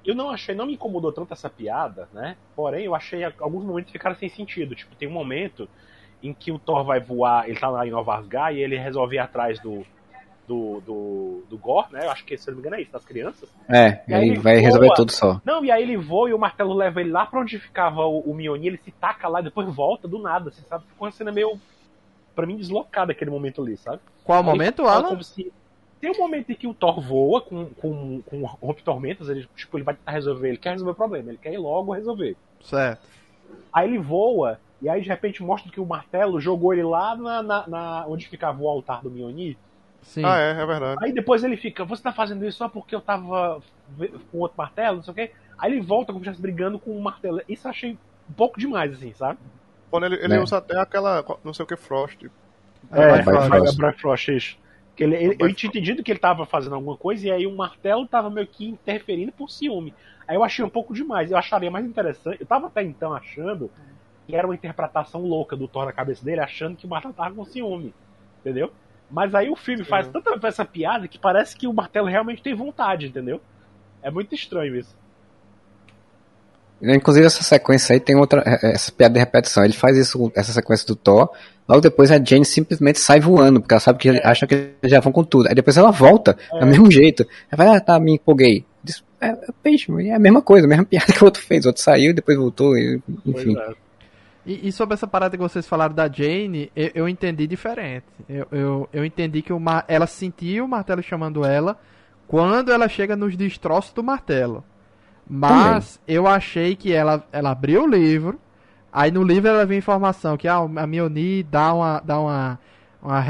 [0.04, 2.36] eu não achei, não me incomodou tanto essa piada, né?
[2.54, 4.74] Porém, eu achei alguns momentos ficaram sem sentido.
[4.74, 5.68] Tipo, tem um momento
[6.22, 9.16] em que o Thor vai voar, ele tá lá em Nova Asgard e ele resolve
[9.16, 9.84] ir atrás do,
[10.46, 12.04] do, do, do Gore, né?
[12.04, 13.48] Eu acho que, se não me engano, é isso, das crianças.
[13.68, 15.40] É, e aí ele vai voa, resolver tudo só.
[15.44, 18.20] Não, e aí ele voa e o martelo leva ele lá pra onde ficava o,
[18.20, 20.84] o Mjolnir, ele se taca lá e depois volta do nada, você sabe?
[20.86, 21.58] Ficou uma cena meio,
[22.34, 24.00] pra mim, deslocada aquele momento ali, sabe?
[24.22, 25.08] Qual aí momento, Alan?
[25.08, 25.52] Como se
[26.04, 29.84] tem um momento em que o Thor voa com, com, com rompe-tormentas, ele, tipo, ele
[29.84, 32.36] vai tentar resolver, ele quer resolver o problema, ele quer ir logo resolver.
[32.60, 33.08] Certo.
[33.72, 37.42] Aí ele voa, e aí de repente mostra que o martelo jogou ele lá na,
[37.42, 39.56] na, na onde ficava o altar do Mjolnir.
[40.02, 40.26] Sim.
[40.26, 41.02] Ah, é, é verdade.
[41.02, 43.62] Aí depois ele fica, você tá fazendo isso só porque eu tava
[44.30, 45.32] com outro martelo, não sei o quê.
[45.56, 47.40] Aí ele volta como se estivesse brigando com o um martelo.
[47.48, 47.92] Isso eu achei
[48.28, 49.38] um pouco demais, assim, sabe?
[49.90, 50.40] Quando ele, ele é.
[50.40, 52.24] usa até aquela, não sei o que, Frost.
[52.92, 54.58] É, é, Frost, é Frost, isso.
[54.58, 54.63] Que
[55.02, 58.04] ele, ele, eu tinha entendido que ele estava fazendo alguma coisa e aí o martelo
[58.04, 59.92] estava meio que interferindo por ciúme.
[60.26, 61.30] Aí eu achei um pouco demais.
[61.30, 62.40] Eu acharia mais interessante.
[62.40, 63.70] Eu estava até então achando
[64.26, 67.34] que era uma interpretação louca do Thor na cabeça dele, achando que o martelo estava
[67.34, 67.92] com ciúme.
[68.40, 68.72] Entendeu?
[69.10, 69.90] Mas aí o filme Sim.
[69.90, 73.40] faz tanta essa piada que parece que o martelo realmente tem vontade, entendeu?
[74.02, 74.96] É muito estranho isso.
[76.92, 78.42] Inclusive essa sequência aí tem outra.
[78.46, 79.64] É, essa piada de repetição.
[79.64, 81.30] Ele faz isso, essa sequência do Thor.
[81.68, 84.26] Logo depois a Jane simplesmente sai voando, porque ela sabe que é.
[84.26, 85.48] acha que já vão com tudo.
[85.48, 86.60] Aí depois ela volta, é.
[86.60, 87.26] do mesmo jeito.
[87.50, 88.64] Ela vai, ah, tá, me empolguei.
[88.82, 91.64] Diz, é, é, peixe, é a mesma coisa, a mesma piada que o outro fez.
[91.64, 93.56] O outro saiu e depois voltou, e, enfim.
[93.58, 93.72] É.
[94.46, 98.04] E, e, sobre essa parada que vocês falaram da Jane, eu, eu entendi diferente.
[98.28, 101.78] Eu, eu, eu entendi que uma, ela sentiu o martelo chamando ela
[102.28, 104.62] quando ela chega nos destroços do martelo.
[105.28, 106.16] Mas Também.
[106.16, 108.38] eu achei que ela, ela abriu o livro,
[108.92, 112.58] aí no livro ela viu informação que ah, a Mioni dá uma, dá uma,
[113.02, 113.20] uma,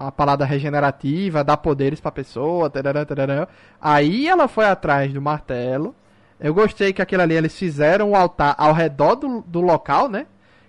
[0.00, 3.48] uma, palavra regenerativa, dá poderes pra pessoa, tarará, tarará.
[3.80, 5.94] aí ela foi atrás do martelo.
[6.40, 10.26] Eu gostei que aquilo ali eles fizeram o altar ao redor do, do local, né?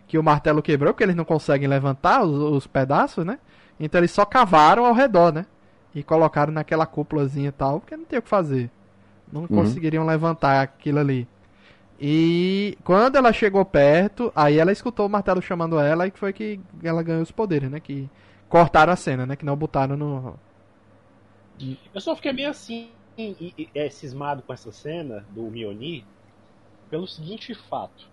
[0.07, 3.37] Que o martelo quebrou, porque eles não conseguem levantar os, os pedaços, né?
[3.79, 5.45] Então eles só cavaram ao redor, né?
[5.93, 8.71] E colocaram naquela cúpulazinha e tal, porque não tem o que fazer.
[9.31, 9.47] Não uhum.
[9.47, 11.27] conseguiriam levantar aquilo ali.
[11.99, 16.59] E quando ela chegou perto, aí ela escutou o martelo chamando ela e foi que
[16.81, 17.79] ela ganhou os poderes, né?
[17.79, 18.09] Que
[18.47, 19.35] cortaram a cena, né?
[19.35, 20.39] Que não botaram no.
[21.93, 26.05] Eu só fiquei meio assim, e, e, é, cismado com essa cena do Mioni,
[26.89, 28.07] pelo seguinte fato.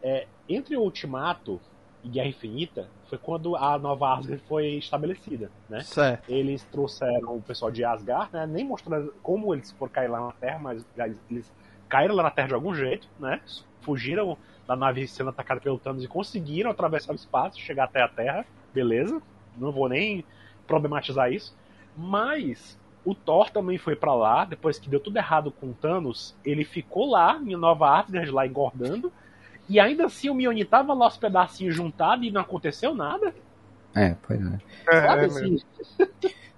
[0.00, 1.60] É, entre o Ultimato
[2.02, 5.80] e Guerra Infinita foi quando a nova Asgard foi estabelecida, né?
[5.80, 6.28] Certo.
[6.30, 8.46] Eles trouxeram o pessoal de Asgard, né?
[8.46, 10.84] Nem mostrando como eles foram cair lá na Terra, mas
[11.30, 11.52] eles
[11.88, 13.40] caíram lá na Terra de algum jeito, né?
[13.82, 14.36] Fugiram
[14.66, 18.46] da nave sendo atacada pelo Thanos e conseguiram atravessar o espaço, chegar até a Terra,
[18.72, 19.20] beleza?
[19.56, 20.24] Não vou nem
[20.66, 21.56] problematizar isso.
[21.96, 26.36] Mas o Thor também foi para lá, depois que deu tudo errado com o Thanos,
[26.44, 29.12] ele ficou lá em Nova Asgard, lá engordando,
[29.70, 33.32] e ainda assim o Mioni tava lá os pedacinhos juntados e não aconteceu nada.
[33.94, 34.58] É, pois é.
[34.88, 35.56] é Sabe é assim?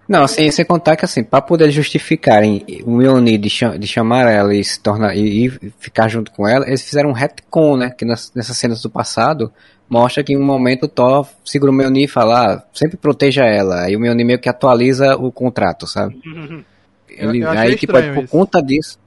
[0.09, 4.55] Não, assim, sem contar que assim, para poder justificarem o Mioni de, de, chamar ela
[4.55, 7.91] e se tornar e, e, ficar junto com ela, eles fizeram um retcon, né?
[7.91, 9.53] Que nas, nessas cenas do passado
[9.89, 13.45] mostra que em um momento o Thor segura o Mioni e fala, ah, sempre proteja
[13.45, 13.83] ela.
[13.83, 16.19] Aí o Mioni meio que atualiza o contrato, sabe?
[17.09, 18.99] Ele, eu, eu aí, tipo, por conta disso.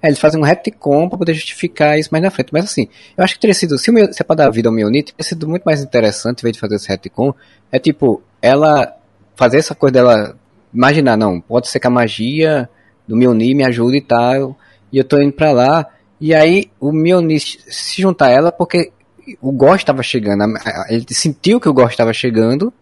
[0.00, 2.52] É, eles fazem um retcon pra poder justificar isso mais na frente.
[2.52, 4.74] Mas assim, eu acho que teria sido, se, o se é pra dar vida ao
[4.74, 7.34] Mjolnir, teria sido muito mais interessante, em vez de fazer esse retcon,
[7.72, 8.96] é tipo, ela
[9.34, 10.36] fazer essa coisa dela,
[10.72, 12.68] imaginar, não, pode ser que a magia
[13.06, 14.56] do Mjolnir me ajude e tal,
[14.92, 15.86] e eu tô indo pra lá,
[16.20, 18.92] e aí o Mjolnir se juntar a ela porque
[19.40, 20.44] o Ghost estava chegando,
[20.88, 22.72] ele sentiu que o Ghost estava chegando,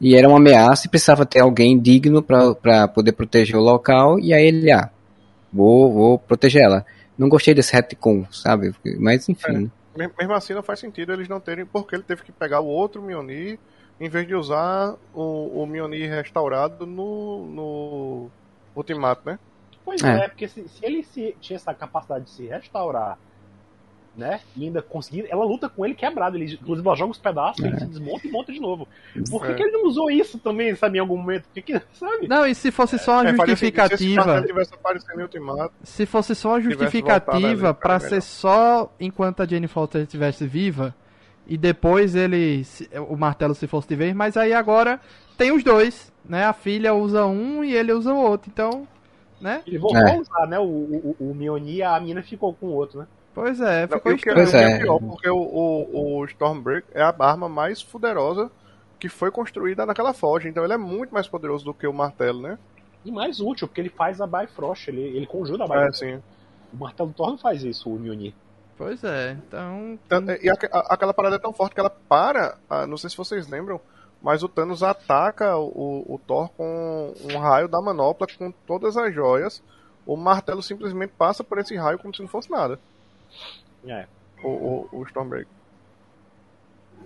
[0.00, 4.32] e era uma ameaça e precisava ter alguém digno para poder proteger o local, e
[4.32, 4.90] aí ele, ah,
[5.54, 6.84] vou, vou proteger ela.
[7.16, 8.74] não gostei desse retcon, sabe?
[8.98, 9.70] Mas enfim.
[9.96, 12.66] É, mesmo assim não faz sentido eles não terem, porque ele teve que pegar o
[12.66, 13.58] outro Mjolnir
[14.00, 18.30] em vez de usar o, o Mjolnir restaurado no, no
[18.74, 19.38] Ultimato, né?
[19.84, 23.16] Pois é, é porque se, se ele se, tinha essa capacidade de se restaurar
[24.16, 24.40] né?
[24.56, 25.26] E ainda conseguir.
[25.28, 26.36] Ela luta com ele quebrado.
[26.36, 27.68] Ele, inclusive, ela joga os pedaços, é.
[27.68, 28.88] ele se desmonta e monta de novo.
[29.30, 29.54] Por que, é.
[29.54, 31.48] que, ele não usou isso também, sabe, em algum momento?
[31.52, 32.28] Que, que, sabe?
[32.28, 34.44] Não, e se fosse só uma é, justificativa.
[35.82, 40.94] Se, se fosse só uma justificativa para ser só enquanto a Jane Foster estivesse viva.
[41.46, 42.64] E depois ele.
[43.08, 44.98] O martelo se fosse de vez, mas aí agora
[45.36, 46.44] tem os dois, né?
[46.44, 48.50] A filha usa um e ele usa o outro.
[48.52, 48.88] Então.
[49.40, 49.60] Né?
[49.66, 50.58] Ele voltou a usar, né?
[50.58, 53.06] O, o, o Mioni e a mina ficou com o outro, né?
[53.34, 54.36] Pois é, ficou Não, estranho.
[54.36, 54.62] Pois é.
[54.62, 58.50] é pior, porque o, o, o Stormbreaker é a arma mais poderosa
[58.98, 60.48] que foi construída naquela forja.
[60.48, 62.58] Então ele é muito mais poderoso do que o martelo, né?
[63.04, 66.04] E mais útil, porque ele faz a Bifrost, ele, ele conjura a Bifrost.
[66.04, 66.22] É, sim.
[66.72, 68.32] O martelo do Thor não faz isso, o Mjolnir.
[68.76, 69.98] Pois é, então...
[70.04, 73.08] então e a, a, aquela parada é tão forte que ela para, ah, não sei
[73.08, 73.80] se vocês lembram,
[74.20, 79.14] mas o Thanos ataca o, o Thor com um raio da manopla com todas as
[79.14, 79.62] joias.
[80.06, 82.80] O martelo simplesmente passa por esse raio como se não fosse nada.
[83.86, 84.06] É.
[84.42, 85.48] O, o, o Stormbreaker.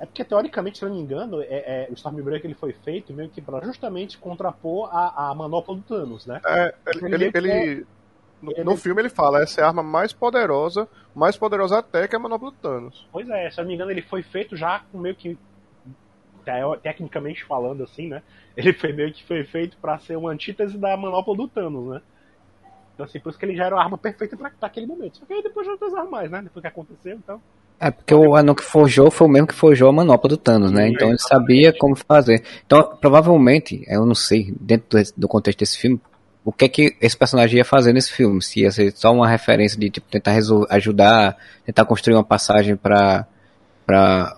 [0.01, 3.13] É porque, teoricamente, se eu não me engano, é, é, o Stormbreaker ele foi feito
[3.13, 6.41] meio que para justamente contrapor a, a manopla do Thanos, né?
[6.47, 7.85] É, ele, ele, ele, é-
[8.41, 12.07] no, ele, no, filme ele fala, essa é a arma mais poderosa, mais poderosa até
[12.07, 13.07] que a manopla do Thanos.
[13.11, 15.37] Pois é, se eu não me engano, ele foi feito já com meio que
[16.83, 18.23] tecnicamente falando assim, né?
[18.57, 22.03] Ele foi meio que foi feito para ser uma antítese da manopla do Thanos, né?
[22.99, 25.19] Então, assim, por isso que ele já era a arma perfeita para aquele momento.
[25.19, 26.43] Só que aí depois já usaram mais, né?
[26.43, 27.41] Depois que aconteceu, então.
[27.79, 30.73] É, porque o anão que forjou foi o mesmo que forjou a manopla do Thanos,
[30.73, 30.89] né?
[30.89, 32.43] Então ele sabia como fazer.
[32.67, 36.01] Então, provavelmente, eu não sei, dentro do contexto desse filme,
[36.45, 38.43] o que é que esse personagem ia fazer nesse filme?
[38.43, 40.37] Se ia ser só uma referência de tipo, tentar
[40.69, 43.29] ajudar, tentar construir uma passagem para
[43.87, 44.37] para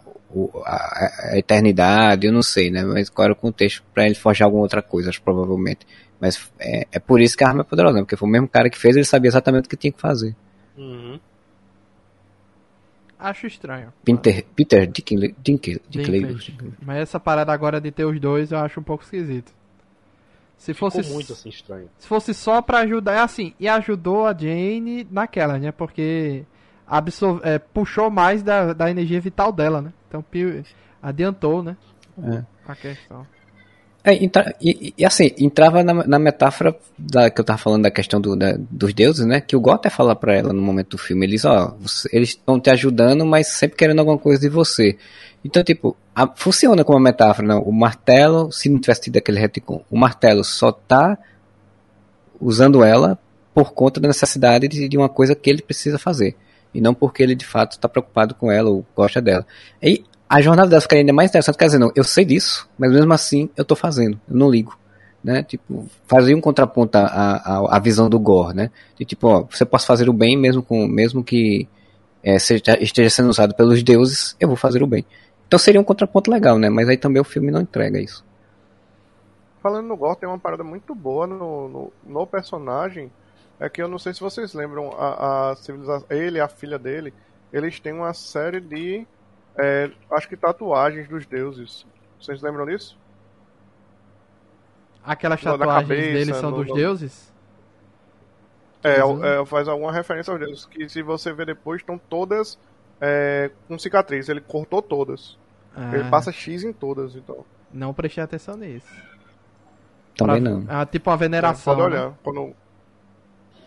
[0.64, 2.82] a, a, eternidade, eu não sei, né?
[2.84, 5.86] Mas qual era o contexto para ele forjar alguma outra coisa, acho, provavelmente.
[6.20, 8.02] Mas é, é por isso que a arma é poderosa, né?
[8.02, 10.34] porque foi o mesmo cara que fez, ele sabia exatamente o que tinha que fazer.
[10.76, 11.18] Uhum.
[13.18, 13.92] Acho estranho.
[14.02, 15.34] Peter, Peter Dinklage.
[15.88, 16.56] Dinklage.
[16.80, 19.52] Mas essa parada agora de ter os dois eu acho um pouco esquisito.
[20.56, 21.88] Se fosse Ficou muito assim estranho.
[21.98, 25.72] Se fosse só para ajudar, é assim, e ajudou a Jane naquela, né?
[25.72, 26.44] Porque
[26.86, 29.92] absor é, puxou mais da, da energia vital dela, né?
[30.10, 30.24] Então
[31.00, 31.76] adiantou, né?
[32.22, 32.42] É.
[32.66, 33.26] A questão.
[34.02, 37.90] É, entra, e, e, assim, entrava na, na, metáfora da, que eu tava falando da
[37.90, 39.40] questão do, da, dos deuses, né?
[39.40, 41.26] Que o God até fala pra ela no momento do filme.
[41.26, 44.96] Eles, ó, você, eles estão te ajudando, mas sempre querendo alguma coisa de você.
[45.44, 47.60] Então, tipo, a, funciona como uma metáfora, não?
[47.60, 51.18] O martelo, se não tivesse tido aquele retcon, o martelo só tá
[52.40, 53.18] usando ela
[53.52, 56.36] por conta da necessidade de, de uma coisa que ele precisa fazer.
[56.74, 59.46] E não porque ele de fato está preocupado com ela ou gosta dela.
[59.82, 62.92] E a jornada dela ficaria ainda mais interessante, quer dizer, não, eu sei disso, mas
[62.92, 64.78] mesmo assim eu tô fazendo, eu não ligo.
[65.22, 65.42] Né?
[65.42, 68.70] Tipo, fazia um contraponto à, à, à visão do Gore, né?
[68.96, 71.68] De tipo, ó, você pode fazer o bem mesmo com mesmo que
[72.22, 75.04] é, seja, esteja sendo usado pelos deuses, eu vou fazer o bem.
[75.46, 76.70] Então seria um contraponto legal, né?
[76.70, 78.24] Mas aí também o filme não entrega isso.
[79.62, 83.10] Falando no Gore, tem uma parada muito boa no, no, no personagem.
[83.60, 86.78] É que eu não sei se vocês lembram, a, a civilização, ele e a filha
[86.78, 87.12] dele,
[87.52, 89.06] eles têm uma série de
[89.56, 91.86] é, acho que tatuagens dos deuses.
[92.18, 92.98] Vocês lembram disso?
[95.04, 96.74] Aquelas tatuagens cabeça, deles são no, dos no...
[96.74, 97.30] deuses?
[98.82, 100.64] É, é, faz alguma referência aos deuses.
[100.64, 102.58] Que se você ver depois, estão todas
[103.00, 104.28] é, com cicatriz.
[104.28, 105.38] Ele cortou todas.
[105.76, 105.94] Ah.
[105.94, 107.44] Ele passa X em todas, então.
[107.72, 108.88] Não prestei atenção nisso.
[110.16, 110.80] Também pra, não.
[110.80, 111.72] É tipo uma veneração.
[111.72, 112.08] É, pode olhar.
[112.10, 112.14] Né?
[112.22, 112.54] Quando,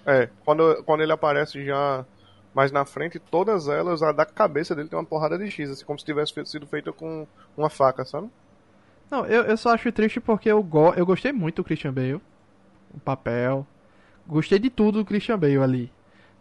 [0.06, 2.06] é, quando, quando ele aparece já
[2.54, 5.86] mas na frente, todas elas, a da cabeça dele tem uma porrada de X, assim,
[5.86, 7.26] como se tivesse sido feita com
[7.58, 8.30] uma faca, sabe?
[9.10, 12.22] Não, eu, eu só acho triste porque eu, go eu gostei muito do Christian Bale.
[12.94, 13.66] O papel.
[14.28, 15.92] Gostei de tudo do Christian Bale ali.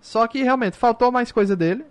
[0.00, 1.84] Só que realmente faltou mais coisa dele.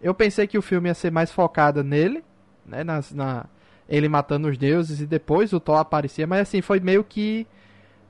[0.00, 2.24] Eu pensei que o filme ia ser mais focado nele,
[2.64, 2.84] né?
[2.84, 3.46] Nas, na,
[3.88, 7.46] ele matando os deuses e depois o Thor aparecia, mas assim, foi meio que.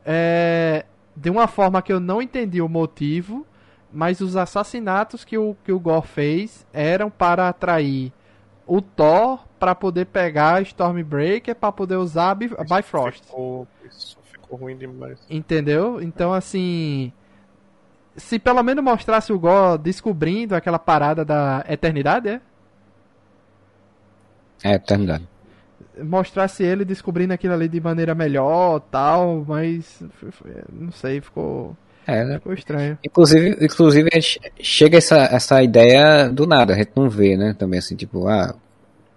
[0.04, 0.84] É,
[1.16, 3.46] de uma forma que eu não entendi o motivo
[3.94, 8.12] mas os assassinatos que o, que o Gore fez eram para atrair
[8.66, 13.24] o Thor para poder pegar a Stormbreaker para poder usar a Bifrost.
[13.24, 15.20] Ficou, isso ficou ruim demais.
[15.30, 16.02] Entendeu?
[16.02, 17.12] Então, assim.
[18.16, 22.40] Se pelo menos mostrasse o Gore descobrindo aquela parada da eternidade, é?
[24.62, 25.28] É, eternidade.
[26.02, 30.02] Mostrasse ele descobrindo aquilo ali de maneira melhor tal, mas.
[30.72, 31.76] Não sei, ficou
[32.06, 32.34] É, né?
[32.34, 32.98] Ficou estranho.
[33.04, 34.10] Inclusive, inclusive
[34.60, 37.54] chega essa, essa ideia do nada, a gente não vê, né?
[37.58, 38.54] Também assim, tipo, ah,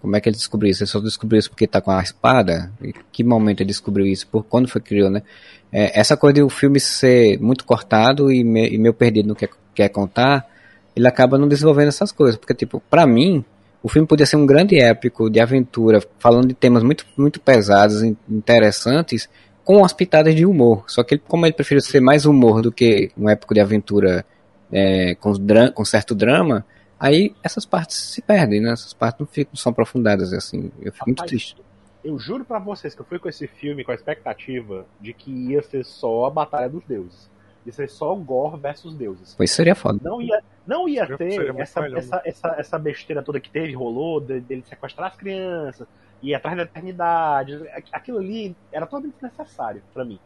[0.02, 0.84] como é que ele descobriu isso?
[0.84, 2.72] Ele só descobriu isso porque tá com a espada?
[2.82, 4.28] Em que momento ele descobriu isso?
[4.28, 5.24] Por quando foi criou, né?
[5.72, 9.50] É, essa coisa do filme ser muito cortado e, me, e meio perdido no que
[9.76, 10.48] quer contar,
[10.96, 12.38] ele acaba não desenvolvendo essas coisas.
[12.38, 13.44] Porque, tipo, pra mim,
[13.82, 18.02] o filme podia ser um grande épico de aventura, falando de temas muito, muito pesados,
[18.30, 19.30] interessantes,
[19.64, 20.86] com as pitadas de humor.
[20.88, 24.26] Só que ele, como ele preferiu ser mais humor do que um épico de aventura
[24.72, 25.34] é, com,
[25.74, 26.66] com certo drama,
[27.00, 28.72] aí essas partes se perdem, né?
[28.72, 30.72] Essas partes não ficam são aprofundadas assim.
[30.80, 31.56] Eu fico Rapaz, muito triste.
[32.04, 35.32] Eu juro para vocês que eu fui com esse filme com a expectativa de que
[35.32, 37.30] ia ser só a Batalha dos Deuses.
[37.68, 39.36] Ia ser só Gore versus deuses.
[39.36, 40.00] Pois seria foda.
[40.02, 44.64] Não ia, não ia ter essa, essa, essa, essa, besteira toda que teve, rolou, dele
[44.66, 45.86] sequestrar as crianças,
[46.24, 47.62] ir atrás da eternidade.
[47.92, 50.18] Aquilo ali era totalmente desnecessário para mim.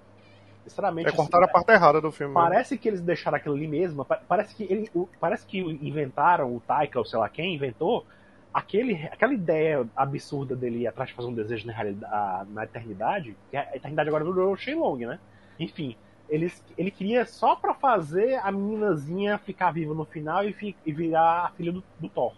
[0.63, 1.09] Sinceramente.
[1.09, 2.35] É cortar assim, a parte errada do filme.
[2.35, 2.39] Né?
[2.39, 4.05] Parece que eles deixaram aquilo ali mesmo.
[4.05, 8.05] Parece que, ele, parece que inventaram, o Taika, ou sei lá quem, inventou
[8.53, 13.35] aquele, aquela ideia absurda dele ir atrás de fazer um desejo na, realidade, na eternidade.
[13.49, 15.19] Que a eternidade agora virou Shenlong, né?
[15.59, 15.95] Enfim.
[16.31, 20.91] Eles, ele queria só pra fazer a meninazinha ficar viva no final e, fi, e
[20.93, 22.33] virar a filha do, do Thor.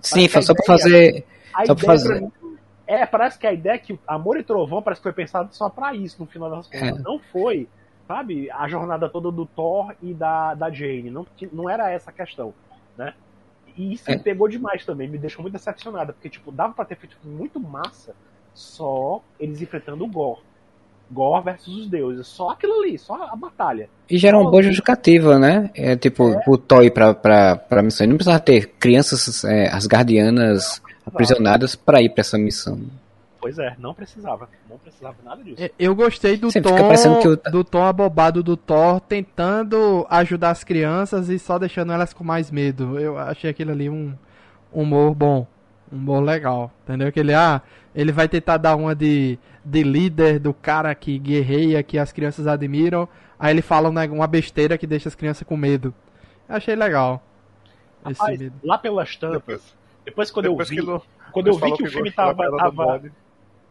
[0.00, 1.26] Sim, só pra fazer.
[1.66, 2.20] Só pra fazer.
[2.20, 2.32] Mim,
[2.86, 5.68] é, parece que a ideia é que Amor e Trovão parece que foi pensado só
[5.68, 7.00] para isso no final das contas.
[7.00, 7.02] É.
[7.02, 7.68] Não foi,
[8.06, 11.10] sabe, a jornada toda do Thor e da, da Jane.
[11.10, 12.54] Não, não era essa a questão,
[12.96, 13.12] né?
[13.76, 14.14] E isso é.
[14.14, 17.58] me pegou demais também, me deixou muito decepcionada, porque, tipo, dava pra ter feito muito
[17.58, 18.14] massa
[18.54, 20.40] só eles enfrentando o Gore.
[21.10, 22.26] Gore versus os deuses.
[22.26, 23.88] Só aquilo ali, só a batalha.
[24.08, 25.70] E gera uma boa justificativa, né?
[25.74, 26.42] É tipo, é.
[26.46, 28.06] o Toy pra, pra, pra missão.
[28.06, 32.80] não precisava ter crianças, é, as guardianas aprisionadas para ir para essa missão.
[33.40, 34.48] Pois é, não precisava.
[34.68, 35.70] Não precisava nada disso.
[35.78, 37.36] Eu gostei do Sempre tom que eu...
[37.36, 42.50] do tom abobado do Thor tentando ajudar as crianças e só deixando elas com mais
[42.50, 42.98] medo.
[42.98, 44.12] Eu achei aquilo ali um
[44.72, 45.46] humor bom.
[45.92, 46.70] Um humor legal.
[46.84, 47.12] Entendeu?
[47.12, 47.62] Que ele, ah,
[47.94, 52.46] ele vai tentar dar uma de, de líder do cara que guerreia, que as crianças
[52.46, 53.08] admiram.
[53.38, 55.94] Aí ele fala uma besteira que deixa as crianças com medo.
[56.48, 57.22] Eu achei legal.
[58.04, 61.82] Rapaz, lá pelas tampas, depois quando Depois eu vi, que quando eu vi que, que
[61.82, 63.02] o filme tava, tava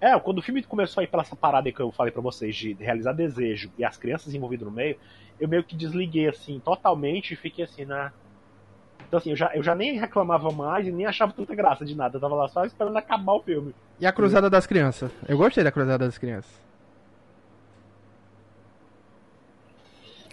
[0.01, 2.55] é, quando o filme começou a ir pela essa parada que eu falei para vocês
[2.55, 4.97] de realizar desejo e as crianças envolvidas no meio,
[5.39, 8.11] eu meio que desliguei assim totalmente e fiquei assim na
[9.07, 11.95] então assim, eu já, eu já nem reclamava mais e nem achava tanta graça de
[11.95, 12.17] nada.
[12.17, 13.73] Eu tava lá só esperando acabar o filme.
[13.99, 15.11] E a Cruzada das Crianças?
[15.27, 16.51] Eu gostei da Cruzada das Crianças.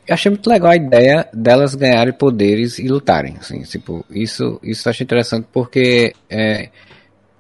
[0.06, 4.88] Eu achei muito legal a ideia delas ganharem poderes e lutarem, assim, tipo, isso, isso
[4.88, 6.70] eu achei interessante porque é,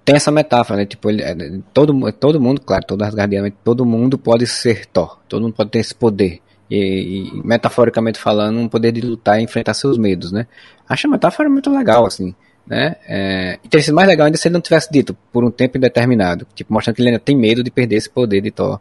[0.04, 1.34] tem essa metáfora, né, tipo, ele, é,
[1.74, 5.80] todo, todo mundo, claro, todo Asgardiano, todo mundo pode ser Thor, todo mundo pode ter
[5.80, 6.40] esse poder,
[6.74, 10.46] e, e, metaforicamente falando, um poder de lutar e enfrentar seus medos, né,
[10.88, 12.34] acho a metáfora muito legal, assim,
[12.66, 15.50] né, é, e teria sido mais legal ainda se ele não tivesse dito, por um
[15.50, 18.80] tempo indeterminado, tipo, mostrando que ele ainda tem medo de perder esse poder de Thor,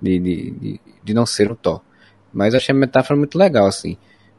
[0.00, 1.80] de, de, de, de não ser o Thor.
[2.32, 3.96] Mas achei a metáfora muito legal, assim.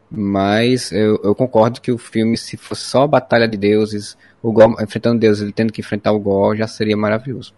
[0.10, 4.52] Mas eu, eu concordo que o filme, se fosse só a Batalha de Deuses, o
[4.52, 7.54] Gol enfrentando Deus, ele tendo que enfrentar o Gol, já seria maravilhoso.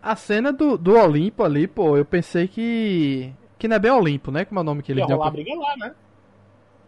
[0.00, 3.32] A cena do, do Olimpo ali, pô, eu pensei que.
[3.58, 4.44] Que não é bem Olimpo, né?
[4.44, 5.18] Como é o nome que ele deu?
[5.18, 5.30] Pra...
[5.30, 5.92] briga lá, né?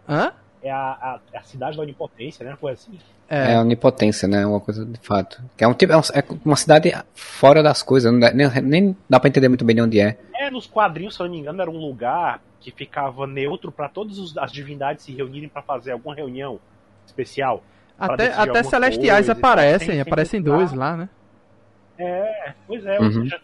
[0.09, 0.33] Hã?
[0.63, 2.57] É a, a, a, cidade da onipotência, né?
[2.61, 2.99] Coisa assim.
[3.29, 3.53] É.
[3.53, 4.45] é a onipotência, né?
[4.45, 5.41] Uma coisa de fato.
[5.57, 9.29] É, um tipo, é, é uma cidade fora das coisas, dá, nem, nem dá pra
[9.29, 10.19] entender muito bem de onde é.
[10.35, 13.89] É, nos quadrinhos, se eu não me engano, era um lugar que ficava neutro para
[13.89, 16.59] todas as divindades se reunirem para fazer alguma reunião
[17.07, 17.63] especial.
[17.99, 21.09] Até, até celestiais aparecem, aparecem dois lá, né?
[21.99, 23.07] É, pois é, uhum.
[23.07, 23.41] ou seja,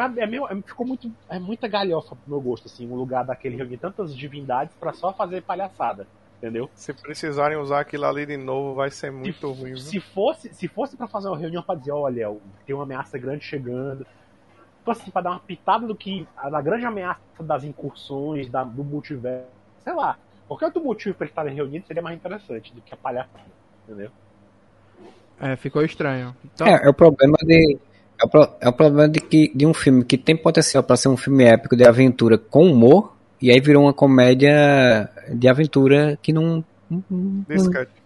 [0.00, 3.24] é, é, meio, é, ficou muito, é muita galhofa pro meu gosto, assim, um lugar
[3.24, 6.06] daquele reunir tantas divindades para só fazer palhaçada,
[6.38, 6.70] entendeu?
[6.74, 9.76] Se precisarem usar aquilo ali de novo, vai ser muito se, ruim.
[9.76, 12.34] Se fosse, se fosse para fazer uma reunião para dizer, olha,
[12.66, 14.06] tem uma ameaça grande chegando,
[14.78, 16.26] tipo assim, pra dar uma pitada do que.
[16.50, 19.48] da grande ameaça das incursões, da, do multiverso.
[19.82, 20.18] Sei lá.
[20.46, 23.40] Qualquer outro motivo pra eles estarem reunidos seria mais interessante do que a palhaçada,
[23.84, 24.10] entendeu?
[25.40, 26.36] É, ficou estranho.
[26.44, 26.66] Então...
[26.66, 27.78] É, é o problema de.
[28.22, 30.96] É o, pro, é o problema de, que, de um filme que tem potencial para
[30.96, 36.16] ser um filme épico de aventura com humor, e aí virou uma comédia de aventura
[36.22, 36.64] que não.
[36.88, 37.44] não, não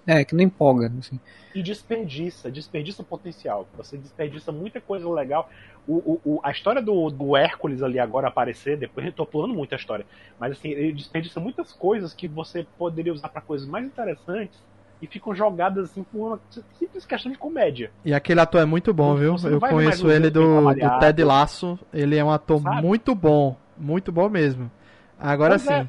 [0.06, 0.90] é, que não empolga.
[0.98, 1.20] Assim.
[1.54, 3.68] E desperdiça, desperdiça o potencial.
[3.76, 5.50] Você desperdiça muita coisa legal
[5.88, 9.72] o, o, a história do, do Hércules ali agora aparecer, depois eu tô pulando muito
[9.72, 10.04] a história,
[10.38, 14.58] mas assim, ele desperdiça muitas coisas que você poderia usar para coisas mais interessantes
[15.00, 16.40] e ficam jogadas assim por uma
[16.78, 17.90] simples questão de comédia.
[18.04, 19.36] E aquele ator é muito bom, viu?
[19.44, 22.82] Eu conheço ele do, do Ted Lasso, ele é um ator Sabe?
[22.82, 24.70] muito bom, muito bom mesmo.
[25.18, 25.72] Agora sim.
[25.72, 25.88] É,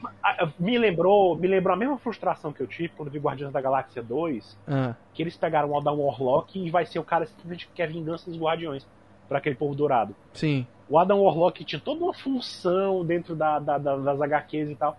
[0.58, 4.02] me lembrou, me lembrou a mesma frustração que eu tive quando vi Guardiões da Galáxia
[4.02, 4.96] 2, ah.
[5.14, 8.30] que eles pegaram o Adam Warlock e vai ser o cara simplesmente que quer vingança
[8.30, 8.88] dos Guardiões
[9.28, 10.16] para aquele povo dourado.
[10.34, 10.66] Sim.
[10.90, 14.98] O Adam Warlock tinha toda uma função dentro da, da, da, das HQs e tal.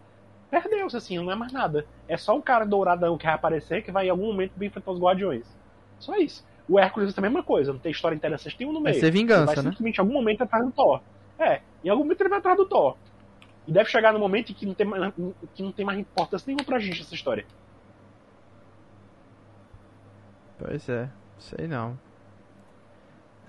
[0.51, 1.87] Perdeu-se, assim, não é mais nada.
[2.07, 4.99] É só o cara douradão que vai aparecer que vai em algum momento enfrentar os
[4.99, 5.47] Guardiões.
[5.99, 6.47] Só isso.
[6.69, 8.95] O Hércules é a mesma coisa, não tem história interessante nenhuma no meio.
[8.95, 9.63] Vai ser vingança, vai né?
[9.63, 11.01] simplesmente em algum momento atrás do Thor.
[11.39, 12.97] É, em algum momento ele vai atrás do Thor.
[13.67, 15.13] E deve chegar no momento em que não tem mais,
[15.55, 17.47] que não tem mais importância nenhuma pra gente essa história.
[20.59, 21.09] Pois é,
[21.39, 21.99] sei não.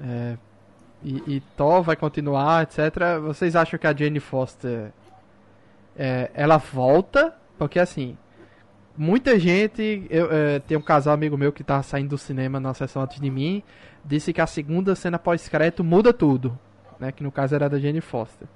[0.01, 0.37] É,
[1.03, 3.19] e, e Thor vai continuar, etc.
[3.21, 4.91] Vocês acham que a Jane Foster
[6.01, 7.35] é, ela volta?
[7.57, 8.17] Porque assim,
[8.97, 10.07] muita gente.
[10.09, 13.19] Eu, é, tem um casal amigo meu que tá saindo do cinema na sessão antes
[13.19, 13.61] de mim.
[14.05, 16.57] Disse que a segunda cena pós-crédito muda tudo.
[16.97, 18.47] Né, que no caso era da Jane Foster.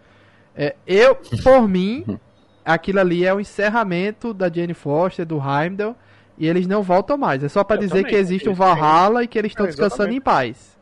[0.56, 2.18] É, eu, por mim,
[2.64, 5.96] aquilo ali é o encerramento da Jane Foster, do Heimdall,
[6.38, 7.44] e eles não voltam mais.
[7.44, 10.12] É só para dizer também, que existe um Valhalla e que eles estão é, descansando
[10.12, 10.78] em paz.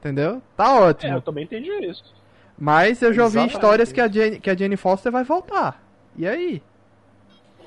[0.00, 0.42] Entendeu?
[0.56, 1.12] Tá ótimo.
[1.12, 2.14] É, eu também entendi isso.
[2.58, 5.87] Mas eu já ouvi histórias que a, Jane, que a Jane Foster vai voltar.
[6.18, 6.62] E aí?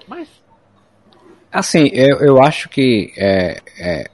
[0.08, 0.28] Mas.
[1.52, 4.12] Assim, eu, eu acho que é, é,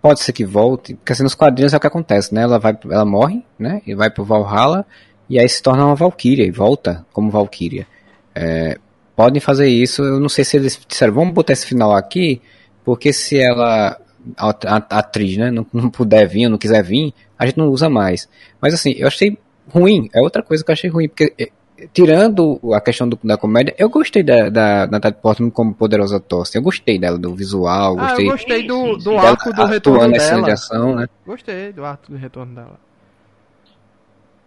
[0.00, 2.42] pode ser que volte, porque assim, nos quadrinhos é o que acontece, né?
[2.42, 3.82] Ela, vai, ela morre, né?
[3.86, 4.86] E vai pro Valhalla
[5.28, 7.86] e aí se torna uma Valkyria e volta como Valkyria.
[8.34, 8.78] É,
[9.16, 12.40] podem fazer isso, eu não sei se eles disseram, vamos botar esse final aqui,
[12.84, 13.98] porque se ela,
[14.36, 17.68] a, a, a atriz, né, não, não, puder vir, não quiser vir, a gente não
[17.68, 18.28] usa mais.
[18.60, 19.38] Mas assim, eu achei
[19.68, 21.50] ruim, é outra coisa que eu achei ruim, porque é,
[21.92, 26.60] tirando a questão do, da comédia, eu gostei da, da Natalie Portman como poderosa Thorsten.
[26.60, 27.96] Eu gostei dela, do visual.
[27.98, 30.42] Ah, gostei, eu gostei do, do arco do retorno dela.
[30.42, 31.08] De ação, né?
[31.26, 32.78] Gostei do arco do retorno dela.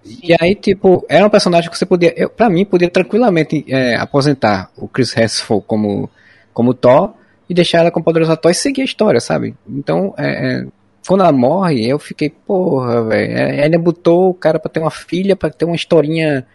[0.06, 3.96] E aí, tipo, era um personagem que você podia, eu, pra mim, podia tranquilamente é,
[3.96, 6.10] aposentar o Chris Hemsworth como,
[6.54, 7.14] como Thor
[7.50, 9.56] e deixar ela como poderosa Thor e seguir a história, sabe?
[9.68, 10.66] Então, é, é,
[11.08, 14.92] quando ela morre, eu fiquei, porra, velho, é, ainda botou o cara pra ter uma
[14.92, 16.46] filha, pra ter uma historinha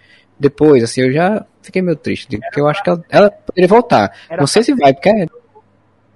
[0.41, 4.17] depois, assim, eu já fiquei meio triste, porque eu acho que ela, ela poderia voltar.
[4.37, 5.27] Não sei se vai, porque é...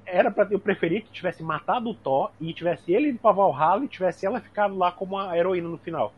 [0.07, 3.85] Era pra eu preferir que tivesse matado o Thor e tivesse ele ido pra Valhalla
[3.85, 6.13] e tivesse ela ficado lá como a heroína no final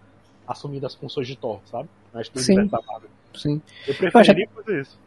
[0.47, 1.89] assumindo as funções de Thor, sabe?
[2.37, 2.70] Sim.
[3.35, 3.61] Sim.
[3.87, 4.99] Eu preferiria fazer isso.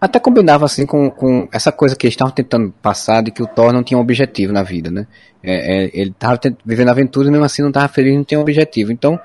[0.00, 3.46] Até combinava assim com, com essa coisa que eles estavam tentando passar de que o
[3.46, 5.06] Thor não tinha um objetivo na vida, né?
[5.42, 8.42] É, é, ele estava vivendo aventura e mesmo assim não estava feliz, não tinha um
[8.42, 8.92] objetivo.
[8.92, 9.18] Então,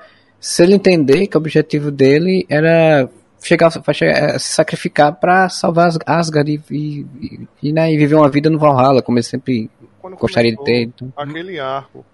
[0.44, 3.08] se ele entender que o objetivo dele era
[3.42, 8.28] chegar, chegar se sacrificar para salvar Asgard e, e, e, e, né, e viver uma
[8.28, 10.82] vida no Valhalla, como ele sempre Quando gostaria de ter.
[10.82, 11.10] Então.
[11.16, 12.04] Aquele arco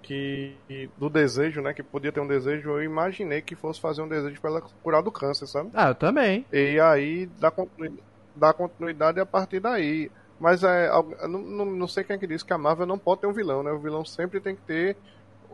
[0.00, 0.54] que
[0.96, 1.74] do desejo, né?
[1.74, 5.02] Que podia ter um desejo, eu imaginei que fosse fazer um desejo para ela curar
[5.02, 5.70] do câncer, sabe?
[5.74, 6.46] Ah, eu também.
[6.52, 8.02] E aí dá continuidade,
[8.36, 10.08] dá continuidade a partir daí.
[10.38, 10.88] Mas é,
[11.22, 13.32] não, não, não sei quem é que disse que a Marvel não pode ter um
[13.32, 13.72] vilão, né?
[13.72, 14.96] O vilão sempre tem que ter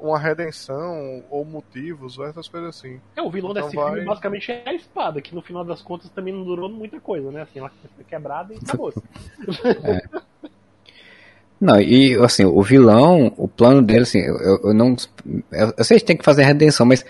[0.00, 3.00] uma redenção ou motivos ou essas coisas assim.
[3.16, 3.92] É, o vilão então desse vai...
[3.92, 7.30] filme basicamente é a espada, que no final das contas também não durou muita coisa,
[7.30, 7.42] né?
[7.42, 8.92] Assim, ela foi quebrada e acabou.
[9.84, 10.28] É.
[11.60, 14.94] Não, e assim, o vilão, o plano dele, assim, eu, eu não.
[15.50, 17.04] Eu, eu sei que tem que fazer redenção, mas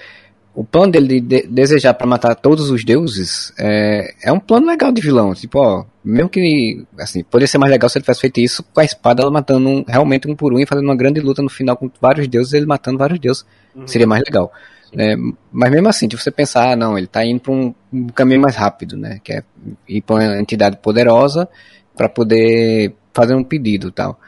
[0.59, 4.67] o plano dele de, de desejar para matar todos os deuses é, é um plano
[4.67, 5.33] legal de vilão.
[5.33, 6.85] Tipo, ó, mesmo que.
[6.99, 9.69] Assim, poderia ser mais legal se ele tivesse feito isso com a espada, ela matando
[9.69, 12.55] um, realmente um por um e fazendo uma grande luta no final com vários deuses,
[12.55, 13.47] ele matando vários deuses.
[13.73, 13.87] Uhum.
[13.87, 14.53] Seria mais legal.
[14.99, 15.15] É,
[15.53, 18.41] mas mesmo assim, se você pensar, ah, não, ele tá indo para um, um, caminho
[18.41, 19.21] mais rápido, né?
[19.23, 19.43] Que é
[19.87, 21.49] ir para uma entidade poderosa
[21.97, 24.19] para poder fazer um pedido tal.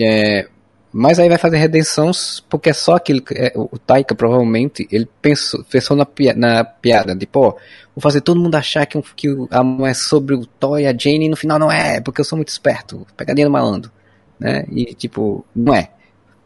[0.00, 0.48] É,
[0.96, 2.12] mas aí vai fazer redenção
[2.48, 6.06] porque é só aquilo que é, o Taika provavelmente ele pensou, pensou na,
[6.36, 7.50] na piada de pô,
[7.96, 10.96] vou fazer todo mundo achar que, que a mão é sobre o Thor e a
[10.96, 13.90] Jane e no final não é, porque eu sou muito esperto, pegadinha do malandro,
[14.38, 14.64] né?
[14.70, 15.90] E tipo, não é.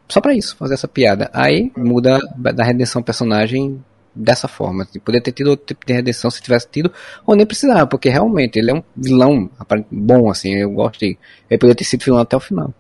[0.09, 1.29] Só para isso, fazer essa piada.
[1.35, 3.85] Aí muda da redenção personagem
[4.15, 4.87] dessa forma.
[4.87, 6.91] Tipo, poderia ter tido outro tipo de redenção se tivesse tido,
[7.27, 9.51] ou nem precisava, porque realmente ele é um vilão
[9.91, 11.19] bom, assim, eu gosto de.
[11.51, 12.73] Ele poderia ter sido vilão até o final.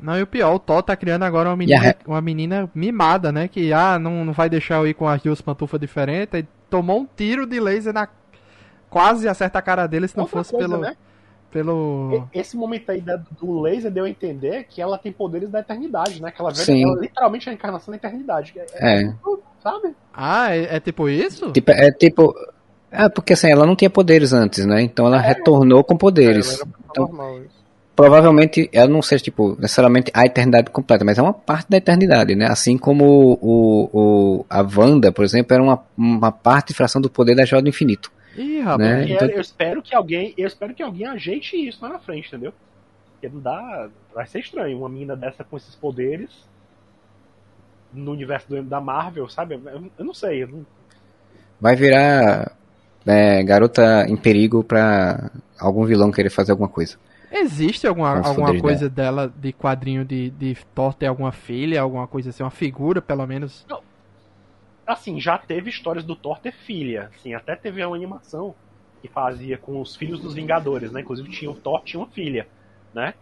[0.00, 1.98] Não, e o pior, o Thor tá criando agora uma menina, yeah.
[2.06, 3.48] uma menina mimada, né?
[3.48, 6.38] Que ah, não, não vai deixar eu ir com as duas pantufas diferentes.
[6.38, 8.08] E tomou um tiro de laser na.
[8.88, 10.80] Quase acerta a cara dele se não Outra fosse coisa, pelo.
[10.80, 10.96] Né?
[11.50, 12.28] Pelo.
[12.32, 13.02] Esse momento aí
[13.40, 16.30] do laser deu a entender que ela tem poderes da eternidade, né?
[16.30, 18.54] Que ela, vê, ela literalmente é a encarnação da eternidade.
[18.74, 19.02] É.
[19.02, 19.14] é.
[19.60, 19.94] Sabe?
[20.14, 21.50] Ah, é, é, tipo isso?
[21.52, 22.34] Tipo, é tipo.
[22.90, 24.80] É, porque assim, ela não tinha poderes antes, né?
[24.80, 25.28] Então ela é.
[25.28, 26.60] retornou com poderes.
[26.60, 27.57] É, então, normal, isso
[27.98, 32.36] provavelmente ela não seja tipo necessariamente a eternidade completa, mas é uma parte da eternidade,
[32.36, 32.46] né?
[32.46, 37.10] Assim como o, o a Wanda, por exemplo, era uma, uma parte de fração do
[37.10, 38.12] poder da Joia do Infinito.
[38.36, 39.04] Ih, rapaz, né?
[39.08, 39.28] então...
[39.28, 42.52] eu espero que alguém, eu espero que alguém ajeite isso lá na frente, entendeu?
[43.14, 46.30] Porque não dá, vai ser estranho uma menina dessa com esses poderes
[47.92, 49.56] no universo da Marvel, sabe?
[49.56, 50.66] Eu, eu não sei, eu não...
[51.60, 52.52] Vai virar
[53.04, 56.96] é, garota em perigo pra algum vilão querer fazer alguma coisa.
[57.30, 59.28] Existe alguma, alguma coisa dela.
[59.28, 63.26] dela de quadrinho de, de Thor ter alguma filha, alguma coisa assim, uma figura pelo
[63.26, 63.66] menos?
[63.68, 63.82] Não.
[64.86, 67.10] Assim, já teve histórias do Thor ter filha.
[67.14, 68.54] Assim, até teve uma animação
[69.02, 71.02] que fazia com os filhos dos Vingadores, né?
[71.02, 72.48] Inclusive tinha o Thor tinha uma filha,
[72.94, 73.14] né?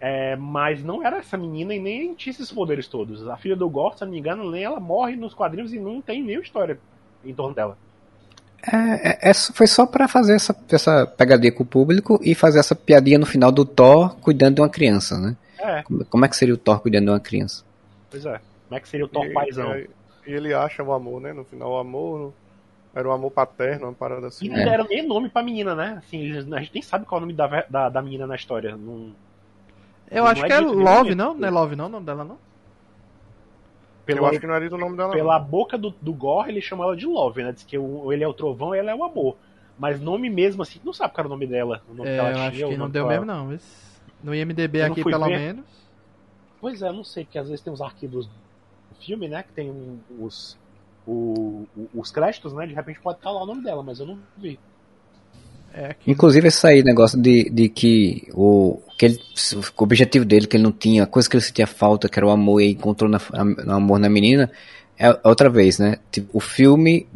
[0.00, 3.26] É, mas não era essa menina e nem tinha esses poderes todos.
[3.28, 6.00] A filha do Gore, se não me engano, nem ela morre nos quadrinhos e não
[6.00, 6.78] tem nenhuma história
[7.24, 7.76] em torno dela.
[8.66, 12.58] É, é, é foi só para fazer essa, essa pegadinha com o público e fazer
[12.58, 15.36] essa piadinha no final do Thor cuidando de uma criança, né?
[15.58, 15.82] É.
[15.82, 17.64] Como, como, é que seria o Thor cuidando de uma criança?
[18.10, 18.40] Pois é.
[18.68, 19.76] Como é que seria o Thor e, paizão?
[19.76, 19.88] E,
[20.26, 21.32] e, ele acha o amor, né?
[21.32, 22.32] No final, o amor
[22.94, 24.46] era o amor paterno, uma parada assim.
[24.46, 25.98] E não deram nem nome pra menina, né?
[25.98, 28.76] Assim, a gente nem sabe qual é o nome da, da, da menina na história.
[28.76, 29.12] Não,
[30.10, 31.34] Eu não acho é que é Love, não?
[31.34, 31.86] Não é Love, não?
[31.86, 32.38] O nome dela, não?
[34.08, 35.12] Pelo, eu acho que não era o nome dela.
[35.12, 35.46] Pela não.
[35.46, 37.52] boca do, do Gore, ele chama ela de Love, né?
[37.52, 39.36] Diz que o, ele é o trovão e ela é o amor.
[39.78, 41.82] Mas nome mesmo, assim, não sabe qual era o nome dela.
[41.86, 43.48] O nome é, eu acho que não deu mesmo, não.
[43.48, 45.38] Mas no IMDB aqui, pelo ver.
[45.38, 45.66] menos.
[46.58, 48.32] Pois é, não sei, porque às vezes tem os arquivos do
[48.98, 49.42] filme, né?
[49.42, 50.58] Que tem os,
[51.06, 52.66] o, os créditos, né?
[52.66, 54.58] De repente pode estar lá o nome dela, mas eu não vi.
[55.72, 59.20] É Inclusive esse aí, negócio de, de que o, que ele,
[59.54, 62.26] o objetivo dele, que ele não tinha, a coisa que ele sentia falta, que era
[62.26, 64.50] o amor, e encontrou na, a, amor na menina,
[64.98, 65.98] é outra vez, né?
[66.10, 67.06] Tipo, o filme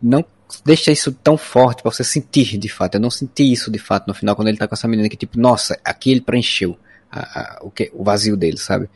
[0.00, 0.24] não
[0.64, 2.94] deixa isso tão forte para você sentir de fato.
[2.94, 5.16] Eu não senti isso de fato no final, quando ele tá com essa menina que,
[5.16, 6.78] tipo, nossa, aqui ele preencheu
[7.10, 8.88] a, a, o, que, o vazio dele, sabe?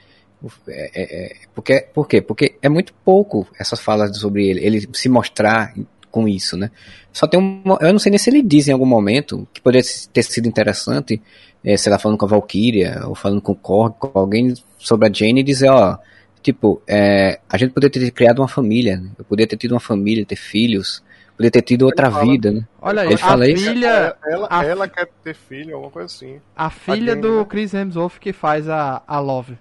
[0.66, 2.20] É, é, é, porque, por quê?
[2.20, 5.72] Porque é muito pouco essas falas sobre ele, ele se mostrar
[6.12, 6.70] com isso, né?
[7.12, 7.62] Só tem um.
[7.80, 9.82] Eu não sei nem se ele diz em algum momento que poderia
[10.12, 11.20] ter sido interessante,
[11.64, 15.08] é, sei lá, falando com a Valkyria, ou falando com o Korg, com alguém sobre
[15.08, 15.98] a Jane e dizer, ó,
[16.42, 19.10] tipo, é, a gente poderia ter criado uma família, né?
[19.18, 21.02] Eu poderia ter tido uma família, ter filhos,
[21.36, 22.66] poderia ter tido outra vida, né?
[22.80, 23.64] Olha aí, ele fala isso.
[23.64, 26.40] Filha, ela, a, ela quer ter filho, alguma coisa assim.
[26.54, 27.46] A filha a Jane, do né?
[27.48, 29.56] Chris Hemsworth que faz a, a Love,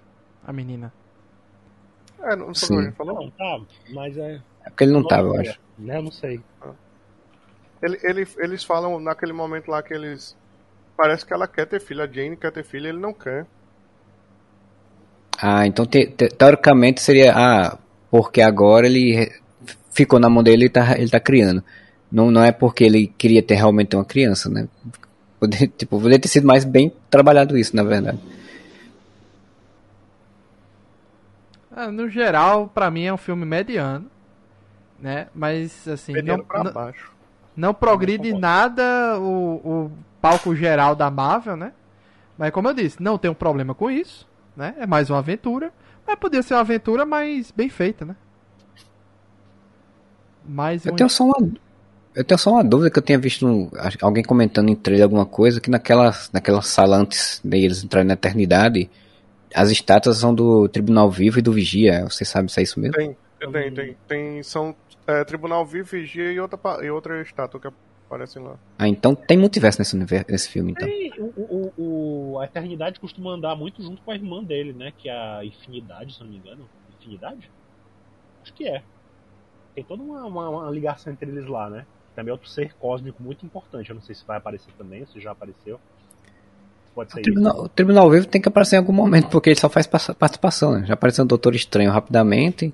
[0.45, 0.91] a menina.
[2.23, 3.15] É, não sei o que falou.
[3.15, 3.59] Não, tá,
[3.93, 4.41] mas é.
[4.65, 5.59] É porque ele não, não tava, eu acho.
[5.81, 6.39] Né, eu não sei.
[7.81, 10.37] Ele, ele, eles falam naquele momento lá que eles.
[10.95, 13.47] Parece que ela quer ter filho, a Jane quer ter filho, ele não quer.
[15.41, 17.33] Ah, então te, te, teoricamente seria.
[17.35, 17.77] Ah,
[18.11, 19.31] porque agora ele
[19.89, 21.63] ficou na mão dele e tá, ele tá criando.
[22.11, 24.67] Não, não é porque ele queria ter realmente uma criança, né?
[25.39, 28.19] Poder, tipo, poderia ter sido mais bem trabalhado isso, na verdade.
[31.71, 34.10] Ah, no geral, para mim é um filme mediano
[35.01, 35.27] né?
[35.33, 36.93] Mas assim, não, não,
[37.57, 39.91] não, progride nada o, o
[40.21, 41.73] palco geral da Marvel, né?
[42.37, 44.75] Mas como eu disse, não tem um problema com isso, né?
[44.77, 45.73] É mais uma aventura,
[46.05, 48.15] mas poderia ser uma aventura mais bem feita, né?
[50.47, 50.95] Mais eu um...
[50.95, 51.51] tenho só uma
[52.13, 53.71] eu tenho só uma dúvida que eu tinha visto um,
[54.01, 58.89] alguém comentando em trailer alguma coisa que naquela naquela sala antes deles entrarem na eternidade
[59.53, 62.05] as estátuas são do Tribunal Vivo e do Vigia.
[62.09, 62.95] Você sabe se é isso mesmo?
[62.95, 63.15] Tem,
[63.49, 64.43] tem, tem, tem.
[64.43, 64.75] São
[65.07, 67.67] é, Tribunal Vivo, Vigia e outra, e outra estátua que
[68.11, 68.55] aparecem lá.
[68.77, 70.87] Ah, então tem multiverso nesse, nesse filme, então.
[71.17, 71.73] o, o,
[72.33, 74.91] o, a Eternidade costuma andar muito junto com a irmã dele, né?
[74.97, 76.67] Que é a Infinidade, se não me engano.
[76.99, 77.49] Infinidade?
[78.43, 78.83] Acho que é.
[79.73, 81.85] Tem toda uma, uma, uma ligação entre eles lá, né?
[82.15, 83.89] Também é outro ser cósmico muito importante.
[83.89, 85.79] Eu não sei se vai aparecer também, se já apareceu.
[86.93, 89.59] Pode ser o, tribunal, o Tribunal Vivo tem que aparecer em algum momento, porque ele
[89.59, 90.85] só faz participação, né?
[90.85, 92.73] Já apareceu o Doutor Estranho rapidamente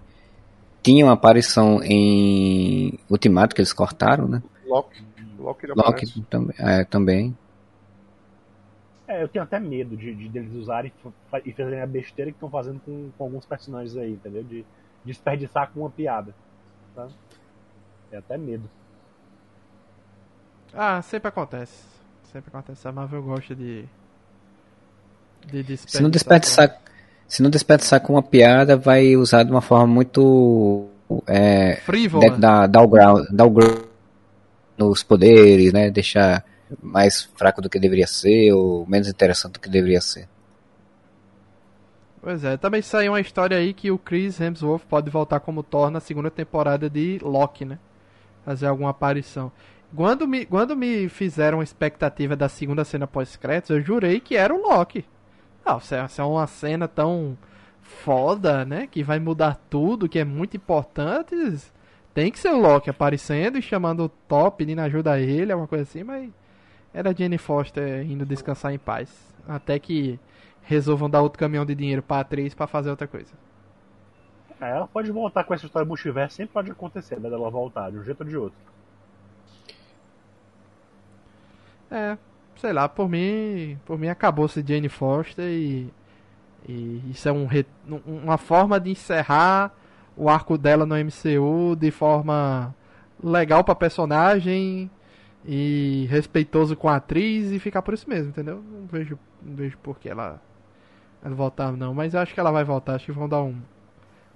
[0.82, 4.42] tinha uma aparição em Ultimato que eles cortaram, né?
[4.66, 5.06] Loki.
[5.38, 7.38] Loki, Loki também, é, também.
[9.08, 10.92] É, eu tenho até medo de, de deles usarem
[11.46, 14.44] e fazerem a besteira que estão fazendo com, com, alguns personagens aí, entendeu?
[14.44, 14.66] De, de
[15.06, 16.36] desperdiçar com uma piada.
[16.94, 17.08] Tá?
[18.12, 18.70] É até medo.
[20.74, 21.86] Ah, sempre acontece.
[22.24, 22.86] Sempre acontece.
[22.88, 23.86] A Marvel gosta de.
[25.46, 25.90] de desperdiçar.
[25.90, 26.82] Se não desperdiçar
[27.28, 30.88] se não desperdiçar com uma piada, vai usar de uma forma muito.
[31.26, 32.38] É, Frívola.
[32.38, 33.80] Dar, dar, o ground, dar o ground
[34.78, 35.90] nos poderes, né?
[35.90, 36.44] Deixar
[36.82, 40.28] mais fraco do que deveria ser, ou menos interessante do que deveria ser.
[42.22, 45.90] Pois é, também saiu uma história aí que o Chris Hemsworth pode voltar como Thor
[45.90, 47.80] na segunda temporada de Loki, né?
[48.44, 49.52] Fazer alguma aparição.
[49.96, 54.54] Quando me, quando me fizeram a expectativa da segunda cena pós-créditos, eu jurei que era
[54.54, 55.06] o Loki.
[55.68, 57.38] Ah, se é uma cena tão
[57.82, 58.88] foda, né?
[58.88, 61.36] Que vai mudar tudo, que é muito importante.
[62.14, 65.68] Tem que ser o Loki aparecendo e chamando o Top, pedindo ajuda a ele, alguma
[65.68, 66.32] coisa assim, mas
[66.94, 69.36] era Jenny Foster indo descansar em paz.
[69.48, 70.18] Até que
[70.64, 73.34] resolvam dar outro caminhão de dinheiro pra atriz para fazer outra coisa.
[74.60, 77.92] É, ela pode voltar com essa história do multiverso, sempre pode acontecer, né, dela voltar,
[77.92, 78.58] de um jeito ou de outro.
[81.92, 82.18] É,
[82.58, 85.92] sei lá, por mim, por mim acabou-se Jane Foster e,
[86.68, 87.48] e isso é um,
[88.06, 89.72] uma forma de encerrar
[90.16, 92.74] o arco dela no MCU de forma
[93.24, 94.90] legal pra personagem
[95.46, 98.62] e respeitoso com a atriz e ficar por isso mesmo, entendeu?
[98.62, 100.42] Não vejo, não vejo por que ela,
[101.24, 103.56] ela voltar não, mas acho que ela vai voltar, acho que vão dar um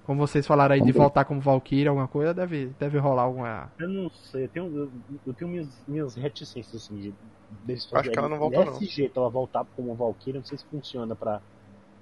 [0.04, 3.72] como vocês falaram aí de voltar como Valkyrie, alguma coisa, deve, deve rolar alguma.
[3.78, 4.90] Eu não sei, eu tenho, eu,
[5.24, 7.14] eu tenho minhas, minhas reticências assim de
[7.64, 8.90] deles Acho que ela não voltou desse não.
[8.90, 11.40] jeito ela voltar como Valkyrie, não sei se funciona pra,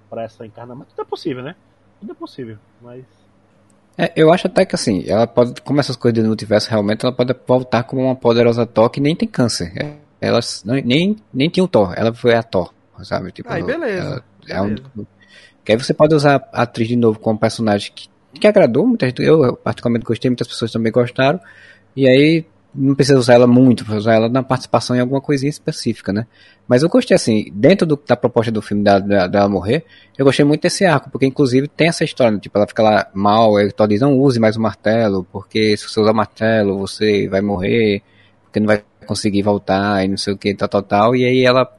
[0.09, 0.79] pra essa encarnação.
[0.79, 1.55] Mas tudo é possível, né?
[1.99, 3.05] Tudo é possível, mas.
[3.97, 7.13] É, eu acho até que assim, ela pode, como essas coisas do multiverso, realmente ela
[7.13, 9.71] pode voltar como uma poderosa Thor que nem tem câncer.
[9.77, 12.73] É, ela nem, nem tinha o Thor, ela foi a Thor,
[13.03, 13.31] sabe?
[13.31, 14.07] Tipo, aí beleza.
[14.07, 14.53] Ela, beleza.
[14.53, 15.05] É um,
[15.63, 18.09] que aí você pode usar a atriz de novo como personagem que,
[18.39, 19.21] que agradou muita gente.
[19.21, 21.39] Eu particularmente gostei, muitas pessoas também gostaram.
[21.95, 25.49] E aí não precisa usar ela muito, precisa usar ela na participação em alguma coisinha
[25.49, 26.25] específica, né?
[26.67, 29.85] Mas eu gostei, assim, dentro do, da proposta do filme dela, dela, morrer,
[30.17, 33.53] eu gostei muito desse arco, porque inclusive tem essa história, tipo, ela fica lá mal,
[33.75, 37.41] Thor diz, não use mais o martelo, porque se você usar o martelo, você vai
[37.41, 38.01] morrer,
[38.43, 41.43] porque não vai conseguir voltar, e não sei o que, tal, tal, tal, e aí
[41.43, 41.69] ela,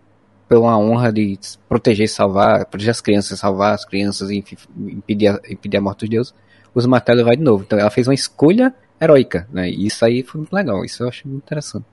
[0.46, 1.38] pela honra de
[1.68, 4.44] proteger e salvar, proteger as crianças, salvar as crianças e
[4.76, 6.34] impedir impedir a morte dos deuses,
[6.74, 7.62] usa o martelo e vai de novo.
[7.64, 9.68] Então ela fez uma escolha heróica, né?
[9.68, 11.86] E isso aí foi muito legal, isso eu achei muito interessante.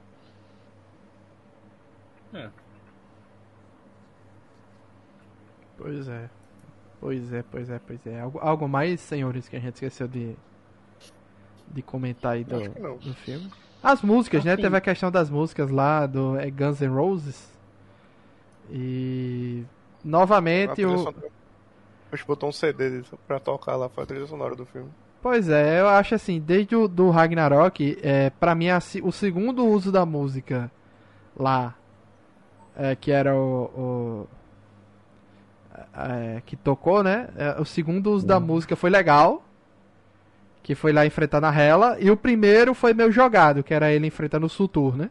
[2.33, 2.49] É.
[5.77, 6.29] Pois é.
[6.99, 8.19] Pois é, pois é, pois é.
[8.19, 10.35] Algo, algo mais, senhores, que a gente esqueceu de,
[11.69, 12.59] de comentar aí do,
[12.99, 13.49] do filme?
[13.81, 14.57] As músicas, né?
[14.57, 17.49] Teve a questão das músicas lá do é Guns N' Roses.
[18.69, 19.63] E
[20.03, 21.09] novamente o.
[22.11, 24.89] A gente botou um CD pra tocar lá, foi a trilha sonora do filme.
[25.21, 28.67] Pois é, eu acho assim, desde o do Ragnarok, é, pra mim
[29.03, 30.71] o segundo uso da música
[31.35, 31.75] lá,
[32.75, 33.63] é, que era o.
[33.65, 34.27] o
[35.93, 37.27] é, que tocou, né?
[37.35, 38.27] É, o segundo uso uhum.
[38.27, 39.43] da música foi legal.
[40.63, 41.97] Que foi lá enfrentando a Hela.
[41.99, 45.09] E o primeiro foi meio jogado, que era ele enfrentando o Sutur, né?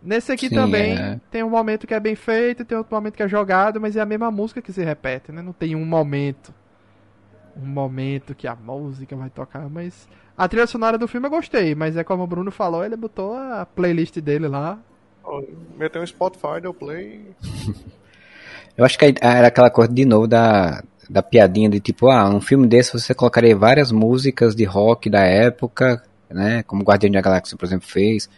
[0.00, 1.20] Nesse aqui Sim, também é.
[1.30, 4.00] tem um momento que é bem feito, tem outro momento que é jogado, mas é
[4.00, 5.42] a mesma música que se repete, né?
[5.42, 6.54] Não tem um momento
[7.60, 11.74] um momento que a música vai tocar, mas a trilha sonora do filme eu gostei,
[11.74, 14.78] mas é como o Bruno falou, ele botou a playlist dele lá.
[15.24, 15.42] Oh,
[15.76, 17.22] meteu um Spotify, deu play.
[18.76, 22.40] eu acho que era aquela coisa de novo da, da piadinha de tipo, ah, um
[22.40, 27.56] filme desse você colocaria várias músicas de rock da época, né, como Guardião da Galáxia,
[27.56, 28.30] por exemplo, fez,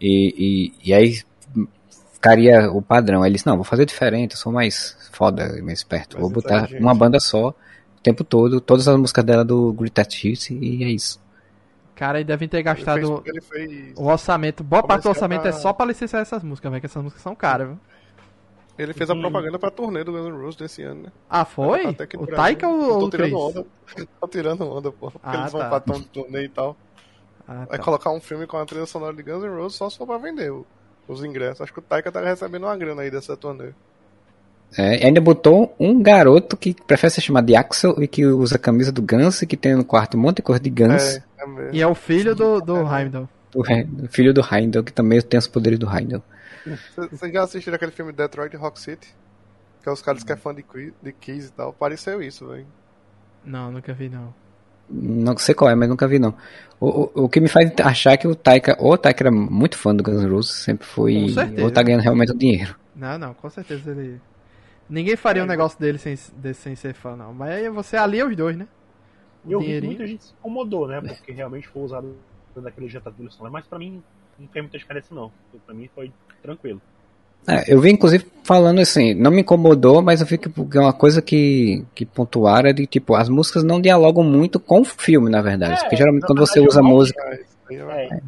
[0.00, 1.22] e, e, e aí
[2.12, 3.22] ficaria o padrão.
[3.22, 6.68] Aí ele disse, não, vou fazer diferente, eu sou mais foda, mais esperto, vou botar
[6.78, 7.54] uma banda só
[8.06, 11.20] tempo todo, todas as músicas dela do Greatest Hits e é isso.
[11.96, 13.98] Cara, e devem ter gastado ele fez, ele fez...
[13.98, 15.50] o orçamento, boa parte do orçamento pra...
[15.50, 17.78] é só pra licenciar essas músicas, velho, que essas músicas são caras, viu?
[18.78, 19.20] Ele fez a hum.
[19.20, 21.12] propaganda pra turnê do Guns N' Roses desse ano, né?
[21.28, 21.86] Ah, foi?
[21.86, 23.32] O Taika ou o Chris?
[23.32, 23.66] Onda.
[24.20, 25.10] Tô tirando onda, pô.
[25.10, 25.68] Porque ah, eles vão tá.
[25.70, 26.76] pra tom de turnê e tal.
[27.48, 27.84] Ah, Vai tá.
[27.84, 30.18] colocar um filme com a trilha sonora de Guns N' Roses só se for pra
[30.18, 30.52] vender
[31.08, 31.62] os ingressos.
[31.62, 33.72] Acho que o Taika tá recebendo uma grana aí dessa turnê.
[34.76, 38.58] É, ainda botou um garoto que prefere ser chamado de Axel e que usa a
[38.58, 41.16] camisa do Guns e que tem no quarto um monte de cor de Guns.
[41.16, 43.28] É, é e é o filho do, do é Heimdall.
[43.54, 43.64] O
[44.08, 46.22] filho do Heimdall, que também tem os poderes do Heimdall.
[47.10, 49.08] Vocês já assistiram aquele filme Detroit Rock City?
[49.82, 50.64] Que é os caras que é fã de,
[51.02, 51.72] de Kiss e tal.
[51.72, 52.66] Pareceu isso, velho.
[53.44, 54.34] Não, nunca vi não.
[54.90, 56.34] Não sei qual é, mas nunca vi não.
[56.78, 59.78] O, o, o que me faz achar que o Taika, ou o Taika era muito
[59.78, 62.76] fã do Guns N' Roses, sempre foi, ou tá ganhando realmente o dinheiro.
[62.94, 64.20] Não, não, com certeza ele
[64.88, 67.34] Ninguém faria é, um negócio dele sem, desse, sem ser fã, não.
[67.34, 68.68] Mas aí você alia os dois, né?
[69.44, 71.00] O eu vi que muita gente se incomodou, né?
[71.00, 72.16] Porque realmente foi usado
[72.56, 73.50] daquele jeito do celular.
[73.50, 74.02] Mas pra mim
[74.38, 75.30] não tem muita diferença, não.
[75.64, 76.80] Pra mim foi tranquilo.
[77.48, 80.92] É, eu vi inclusive falando assim, não me incomodou, mas eu vi que é uma
[80.92, 85.30] coisa que, que pontuaram é de tipo, as músicas não dialogam muito com o filme,
[85.30, 85.74] na verdade.
[85.74, 87.22] É, porque geralmente quando você usa música.
[87.70, 88.20] É, é,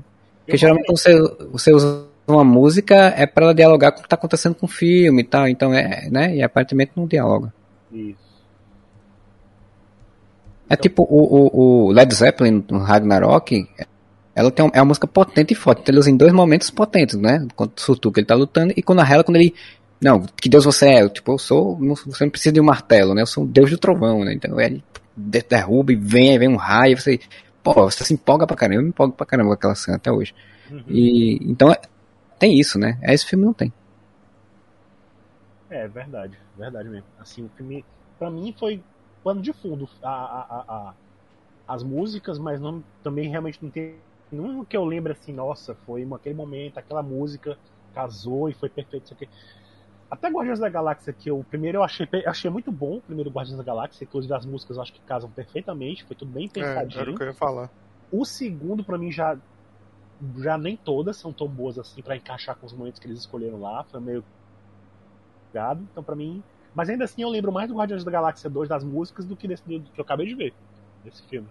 [0.44, 4.06] porque geralmente quando você, você usa uma música é para ela dialogar com o que
[4.06, 6.36] está acontecendo com o filme e tal, então é, né?
[6.36, 7.52] E aparentemente não dialoga.
[7.92, 8.28] Isso.
[10.68, 13.66] É então, tipo o, o, Led Zeppelin no Ragnarok,
[14.34, 15.80] ela tem uma, é uma música potente e forte.
[15.80, 17.46] Então ele usa em dois momentos potentes, né?
[17.56, 19.54] Quando o Surtur ele tá lutando e quando a Hela, quando ele.
[20.00, 21.08] Não, que Deus você é?
[21.08, 21.78] Tipo, eu sou.
[21.80, 23.22] Não, você não precisa de um martelo, né?
[23.22, 24.34] Eu sou o Deus do trovão, né?
[24.34, 24.84] Então ele
[25.16, 27.18] derruba e vem, vem um raio, você
[27.62, 30.10] pô, você se empolga pra caramba, eu me empolgo pra caramba com aquela cena até
[30.10, 30.34] hoje.
[30.70, 30.82] Uhum.
[30.88, 31.80] E, então, é,
[32.38, 32.98] tem isso, né?
[33.02, 33.72] Esse filme não tem.
[35.70, 37.06] É, verdade, verdade mesmo.
[37.18, 37.84] Assim, o filme,
[38.18, 38.82] pra mim, foi
[39.22, 39.88] pano de fundo.
[40.02, 40.94] A, a, a,
[41.66, 43.96] as músicas, mas não, também realmente não tem
[44.30, 47.58] nenhum que eu lembre assim, nossa, foi aquele momento, aquela música
[47.94, 49.28] casou e foi perfeito isso aqui.
[50.10, 53.58] Até Guardiões da Galáxia, que eu primeiro eu achei, achei muito bom, o primeiro Guardiões
[53.58, 56.98] da Galáxia, inclusive as músicas eu acho que casam perfeitamente, foi tudo bem pensadinho.
[56.98, 57.70] É, era o que eu ia falar.
[58.10, 59.36] O segundo, para mim, já
[60.38, 63.60] já nem todas são tão boas assim para encaixar com os momentos que eles escolheram
[63.60, 64.24] lá, foi meio
[65.52, 66.42] gado, então para mim,
[66.74, 69.48] mas ainda assim eu lembro mais do Guardiões da Galáxia 2 das músicas do que
[69.48, 70.54] desse do que eu acabei de ver
[71.04, 71.48] desse filme.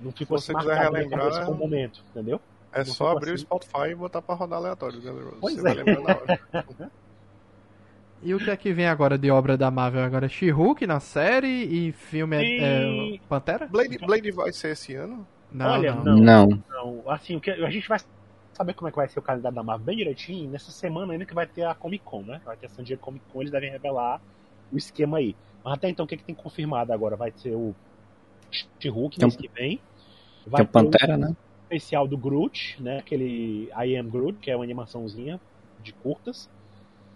[0.00, 2.40] Não ficou Se você quiser relembrar com o momento, entendeu?
[2.72, 3.44] É não só abrir assim.
[3.44, 5.00] o Spotify e botar pra rodar aleatório,
[5.40, 5.62] Pois Você é.
[5.62, 6.90] vai lembrar na hora.
[8.20, 10.02] E o que é que vem agora de obra da Marvel?
[10.02, 13.14] Agora é She-Hulk na série e filme é, e...
[13.14, 13.68] é, Pantera?
[13.68, 15.24] Blade, Blade vai ser esse ano?
[15.50, 16.16] Não, Olha, não.
[16.16, 16.46] Não.
[16.68, 17.10] não.
[17.10, 17.98] Assim, o que a gente vai
[18.52, 21.24] saber como é que vai ser o calendário da Marvel bem direitinho nessa semana ainda
[21.24, 22.40] que vai ter a Comic Con, né?
[22.44, 24.20] Vai ter a San Diego Comic Con, eles devem revelar
[24.72, 25.34] o esquema aí.
[25.64, 27.16] Mas até então, o que, é que tem confirmado agora?
[27.16, 27.74] Vai ser o
[28.80, 29.80] She-Hulk mês que vem.
[30.46, 31.36] Vai tem o Pantera, né?
[31.68, 32.98] especial do Groot, né?
[32.98, 35.40] Aquele I Am Groot, que é uma animaçãozinha
[35.82, 36.48] de curtas.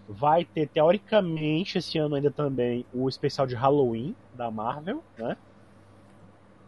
[0.09, 5.37] Vai ter, teoricamente, esse ano ainda também o especial de Halloween da Marvel, né?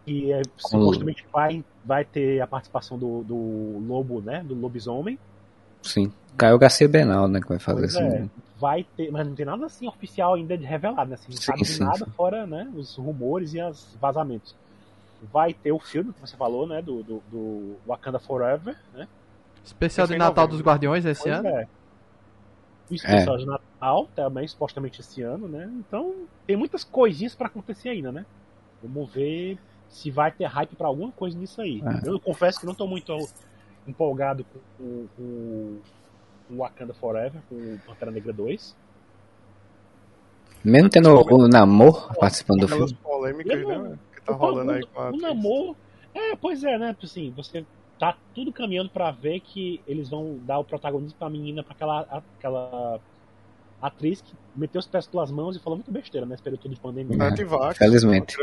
[0.06, 4.42] E é, supostamente vai, vai ter a participação do, do Lobo, né?
[4.42, 5.18] Do Lobisomem.
[5.82, 6.12] Sim.
[6.36, 7.40] Caio Garcia Benal, né?
[7.40, 7.98] Que vai fazer isso.
[7.98, 8.28] É,
[8.58, 11.14] vai ter, mas não tem nada assim oficial ainda de revelado, né?
[11.14, 12.10] Assim, não sim, sabe sim, nada sim.
[12.16, 12.70] fora, né?
[12.74, 14.54] Os rumores e os vazamentos
[15.32, 16.82] vai ter o filme que você falou, né?
[16.82, 19.08] Do, do, do Wakanda Forever, né?
[19.64, 21.48] Especial de Natal dos Guardiões esse pois ano.
[21.48, 21.66] É.
[22.90, 23.38] Especial é.
[23.38, 25.70] de Natal também, supostamente esse ano, né?
[25.78, 26.14] Então,
[26.46, 28.26] tem muitas coisinhas para acontecer ainda, né?
[28.82, 29.58] Vamos ver
[29.94, 31.80] se vai ter hype para alguma coisa nisso aí.
[31.80, 32.08] É.
[32.08, 33.16] Eu confesso que não tô muito
[33.86, 34.44] empolgado
[34.76, 35.80] com, o
[36.50, 38.76] Wakanda Forever, com o Pantera Negra 2.
[40.64, 42.94] Mesmo tendo o Namor participando do filme.
[42.94, 43.98] polêmicas, né?
[44.24, 45.76] tá rolando aí com a O namoro.
[46.12, 46.96] É, pois é, né?
[47.00, 47.64] Assim, você
[47.96, 52.00] tá tudo caminhando para ver que eles vão dar o protagonismo pra menina, pra aquela,
[52.36, 53.00] aquela
[53.86, 57.16] atriz que meteu os pés pelas mãos e falou muito besteira nesse período de pandemia.
[57.22, 58.36] É, antivax, Felizmente.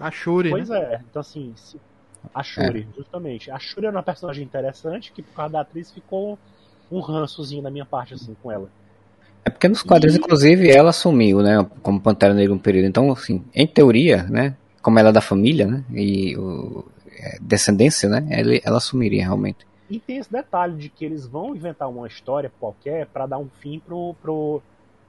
[0.00, 0.50] A Shuri.
[0.50, 0.78] Pois né?
[0.78, 1.54] é, então assim,
[2.34, 2.96] a Shuri, é.
[2.96, 3.50] justamente.
[3.50, 6.38] A Shuri era uma personagem interessante que por causa da atriz ficou
[6.90, 8.68] um rançozinho da minha parte, assim, com ela.
[9.44, 10.18] É porque nos quadrinhos, e...
[10.18, 12.86] inclusive, ela assumiu, né, como Pantera Negra um período.
[12.86, 15.84] Então, assim, em teoria, né, como ela é da família, né?
[15.92, 16.84] E o,
[17.18, 18.26] é, descendência, né?
[18.30, 19.67] Ela, ela assumiria realmente.
[19.88, 23.48] E tem esse detalhe de que eles vão inventar uma história qualquer para dar um
[23.48, 24.62] fim pro pro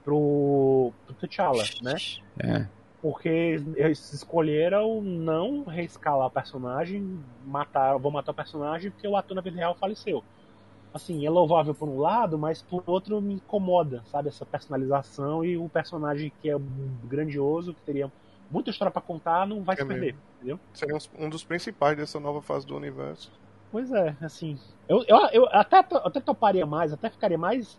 [0.04, 1.94] pro, pro T'Challa, né?
[2.38, 2.66] É.
[3.02, 3.28] Porque
[3.76, 9.40] eles escolheram não reescalar o personagem, matar, vou matar o personagem porque o ator na
[9.40, 10.22] vida real faleceu.
[10.92, 14.28] Assim, é louvável por um lado, mas por outro me incomoda, sabe?
[14.28, 16.56] Essa personalização e o personagem que é
[17.04, 18.10] grandioso, que teria
[18.50, 20.20] muita história para contar, não vai é se perder, mesmo.
[20.36, 20.60] entendeu?
[20.74, 23.30] Seria um dos principais dessa nova fase do universo.
[23.70, 24.58] Pois é, assim.
[24.88, 27.78] Eu, eu, eu até, até toparia mais, até ficaria mais.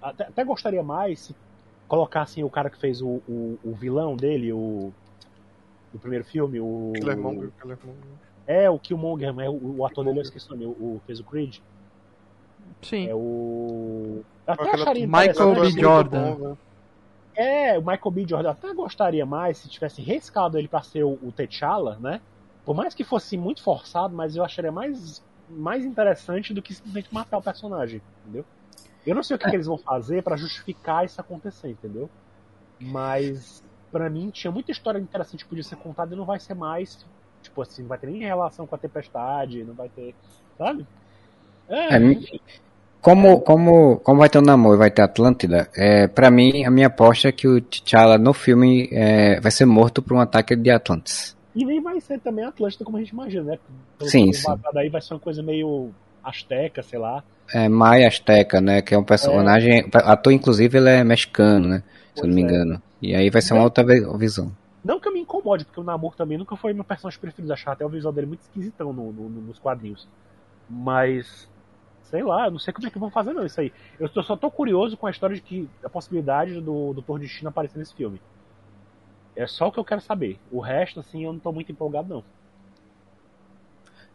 [0.00, 1.36] Até, até gostaria mais se
[1.86, 4.92] colocassem o cara que fez o, o, o vilão dele, o.
[5.92, 6.92] Do primeiro filme, o.
[6.94, 8.02] Killermonger, Killermonger.
[8.46, 11.24] É, o Killmonger, é o, o ator dele, eu esqueci o nome, o, fez o
[11.24, 11.58] Creed.
[12.80, 13.08] Sim.
[13.08, 14.22] É o.
[14.46, 15.70] Até acharia Michael B.
[15.70, 16.34] Jordan.
[16.34, 16.56] Bom,
[17.34, 18.26] é, o Michael B.
[18.26, 22.20] Jordan eu até gostaria mais se tivesse rescalado ele para ser o, o T'Challa, né?
[22.64, 27.12] Por mais que fosse muito forçado, mas eu acharia mais, mais interessante do que simplesmente
[27.12, 28.44] matar o personagem, entendeu?
[29.06, 29.50] Eu não sei o que, é.
[29.50, 32.08] que eles vão fazer para justificar isso acontecer, entendeu?
[32.80, 36.54] Mas para mim tinha muita história interessante que podia ser contada e não vai ser
[36.54, 37.04] mais,
[37.42, 40.14] tipo assim, não vai ter nem relação com a tempestade, não vai ter,
[40.56, 40.86] sabe?
[41.68, 42.40] É, é enfim.
[43.00, 46.70] Como, como, como vai ter o um namoro vai ter Atlântida, é, pra mim, a
[46.70, 50.54] minha aposta é que o T'Challa no filme é, vai ser morto por um ataque
[50.54, 51.36] de Atlantis.
[51.54, 53.58] E nem vai ser também Atlântida como a gente imagina, né?
[53.98, 54.46] Pelo sim, sim.
[54.72, 55.90] Daí vai ser uma coisa meio
[56.22, 57.22] asteca, sei lá.
[57.52, 58.80] É, Maia Azteca, né?
[58.80, 59.80] Que é um personagem.
[59.80, 59.86] É.
[59.92, 61.82] Ator, inclusive, ele é mexicano, né?
[62.14, 62.44] Se eu não me é.
[62.44, 62.82] engano.
[63.00, 63.84] E aí vai ser uma outra
[64.16, 64.52] visão.
[64.82, 67.52] Não que eu me incomode, porque o Namor também nunca foi meu personagem preferido.
[67.52, 70.08] Achar até o visual dele muito esquisitão no, no, nos quadrinhos.
[70.68, 71.48] Mas
[72.04, 73.72] sei lá, não sei como é que vão fazer não isso aí.
[73.98, 77.78] Eu só tô curioso com a história de que a possibilidade do Doutor Destino aparecer
[77.78, 78.20] nesse filme.
[79.34, 80.38] É só o que eu quero saber.
[80.50, 82.24] O resto, assim, eu não tô muito empolgado, não.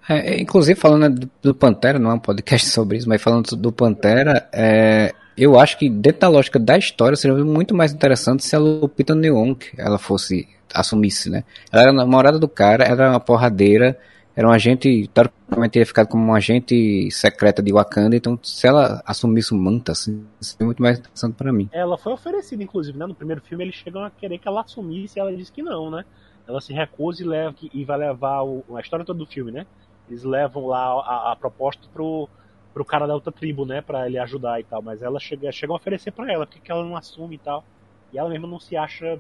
[0.10, 3.72] É, inclusive, falando do, do, Pantera, não é um podcast sobre isso, mas falando do
[3.72, 8.56] Pantera, é, eu acho que dentro da lógica da história seria muito mais interessante se
[8.56, 11.44] a Lupita Nyong'o ela fosse assumisse, né?
[11.72, 13.98] Ela era namorada do cara, era uma porradeira,
[14.38, 19.02] era um agente, teoricamente teria ficado como um agente secreta de Wakanda, então se ela
[19.04, 21.68] assumisse o manto, assim, seria muito mais interessante para mim.
[21.72, 23.08] Ela foi oferecida, inclusive, né?
[23.08, 25.90] No primeiro filme eles chegam a querer que ela assumisse e ela disse que não,
[25.90, 26.06] né?
[26.48, 29.66] Ela se recusa e, leva, e vai levar o, a história toda do filme, né?
[30.08, 32.30] Eles levam lá a, a proposta pro,
[32.76, 33.82] pro cara da outra tribo, né?
[33.82, 34.84] Pra ele ajudar e tal.
[34.84, 37.66] Mas ela chega, chegam a oferecer para ela, porque ela não assume e tal.
[38.14, 39.20] E ela mesma não se acha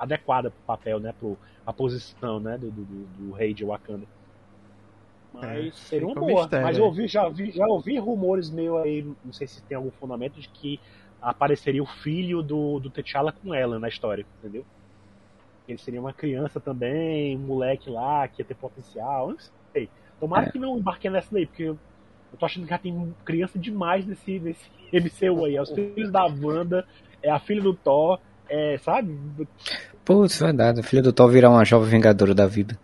[0.00, 1.14] adequada pro papel, né?
[1.18, 1.36] Pro,
[1.66, 2.56] a posição, né?
[2.56, 4.06] Do, do, do rei de Wakanda.
[5.32, 6.42] Mas é, seria uma boa.
[6.42, 9.76] Mistério, mas eu ouvi, já, vi, já ouvi rumores meio aí, não sei se tem
[9.76, 10.80] algum fundamento, de que
[11.22, 14.64] apareceria o filho do, do T'Challa com ela na história, entendeu?
[15.68, 19.36] Ele seria uma criança também, um moleque lá que ia ter potencial, não
[19.72, 19.88] sei.
[20.18, 20.50] Tomara é.
[20.50, 21.78] que não embarque nessa daí, porque eu,
[22.32, 25.56] eu tô achando que já tem criança demais nesse, nesse MCU aí.
[25.56, 26.84] É os filhos da Wanda,
[27.22, 28.18] é a filha do Thor,
[28.48, 29.16] é, sabe?
[30.04, 30.80] Putz, verdade.
[30.80, 32.78] A filha do Thor virar uma jovem vingadora da vida.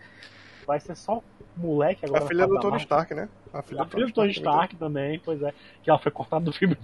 [0.67, 1.23] Vai ser só
[1.57, 2.25] moleque agora.
[2.25, 3.29] A filha do Tony Stark, né?
[3.53, 5.53] A filha, a do, filha do Tony Stark, também, pois é.
[5.83, 6.77] Que ela foi cortada do filme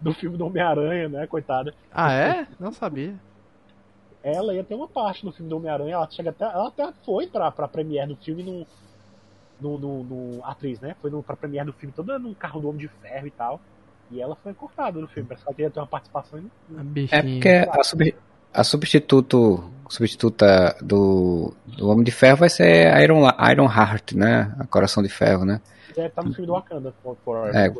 [0.00, 1.26] do filme do Homem-Aranha, né?
[1.26, 1.74] Coitada.
[1.92, 2.46] Ah, é?
[2.58, 3.14] Não sabia
[4.22, 5.94] ela ia ter uma parte no filme do Homem-Aranha.
[5.94, 8.66] Ela, chega até, ela até foi pra, pra premiere do filme no,
[9.60, 10.94] no, no, no atriz, né?
[11.00, 13.60] Foi no, pra premiere do filme toda no carro do Homem de Ferro e tal.
[14.10, 15.28] E ela foi cortada no filme.
[15.28, 16.38] Parece que ela ia ter uma participação.
[16.38, 16.50] Em...
[17.10, 18.14] É porque a, sub,
[18.52, 24.54] a substituto, substituta do, do Homem de Ferro vai ser Iron, Iron Heart, né?
[24.58, 25.60] A Coração de Ferro, né?
[25.96, 26.94] É, tá no filme do Wakanda.
[27.02, 27.70] For, for é,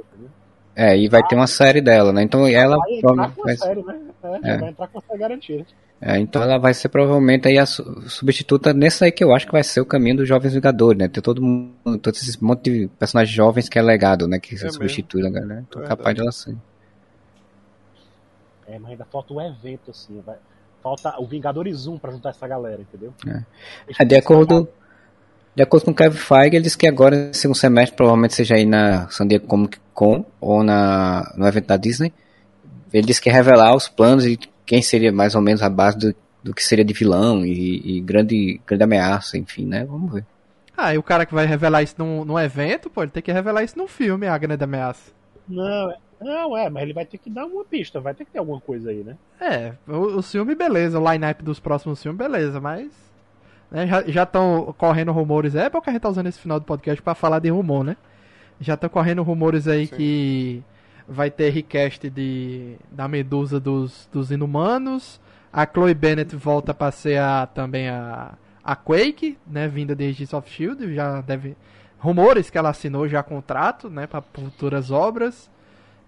[0.75, 2.23] é, e vai ah, ter uma série dela, né?
[2.23, 2.77] Então ela.
[2.77, 4.01] Vai entrar com a série, né?
[4.23, 4.59] É, é.
[4.59, 5.67] Vai entrar com a série garantida.
[6.03, 9.53] É, então ela vai ser provavelmente aí a substituta nesse aí que eu acho que
[9.53, 11.09] vai ser o caminho dos Jovens Vingadores, né?
[11.09, 14.39] Ter todo mundo, todo esse monte de personagens jovens que é legado, né?
[14.39, 15.41] Que é se substitui, né?
[15.41, 15.65] né?
[15.71, 16.57] Tô é capaz dela ser.
[18.67, 20.23] É, mas ainda falta um evento, assim.
[20.25, 20.37] Vai...
[20.83, 23.13] Falta o Vingadores 1 pra juntar essa galera, entendeu?
[23.27, 23.43] É,
[23.99, 24.69] é de acordo.
[25.55, 28.65] De acordo com o Kevin Feige, ele disse que agora, segundo semestre, provavelmente seja aí
[28.65, 32.13] na San Diego Comic Con ou na, no evento da Disney.
[32.93, 35.99] Ele disse que ia revelar os planos e quem seria mais ou menos a base
[35.99, 39.85] do, do que seria de vilão e, e, grande, grande ameaça, enfim, né?
[39.85, 40.25] Vamos ver.
[40.77, 43.33] Ah, e o cara que vai revelar isso num, num evento, pô, ele tem que
[43.33, 45.13] revelar isso num filme, a grande ameaça.
[45.51, 48.39] Não, não, é, mas ele vai ter que dar uma pista, vai ter que ter
[48.39, 49.17] alguma coisa aí, né?
[49.41, 52.91] É, o, o filme, beleza, o line-up dos próximos filmes, beleza, mas.
[53.71, 57.01] Né, já estão correndo rumores, é porque a gente tá usando esse final do podcast
[57.01, 57.97] para falar de rumor, né?
[58.61, 59.97] Já estão correndo rumores aí Sim.
[59.97, 60.65] que
[61.09, 65.21] vai ter request de, da Medusa dos, dos Inumanos.
[65.53, 70.33] A Chloe Bennett volta para ser a, também a, a Quake, né, vinda de Agents
[70.33, 71.57] of Shield, já deve
[72.01, 75.51] rumores que ela assinou já contrato, né, para futuras obras.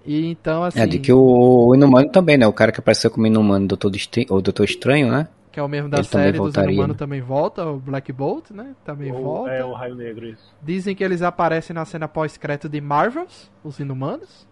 [0.05, 1.21] E então assim, É de que o,
[1.69, 4.01] o, Inumano também, né, o cara que apareceu como Inumano do Doutor,
[4.31, 5.29] o Doutor Estranho, né?
[5.53, 8.75] Que é o mesmo da Ele série dos Inumanos também volta, o Black Bolt, né?
[8.85, 9.53] Também o, volta.
[9.53, 10.43] É o Raio Negro isso.
[10.63, 14.49] Dizem que eles aparecem na cena pós-crédito de Marvels, os Inumanos.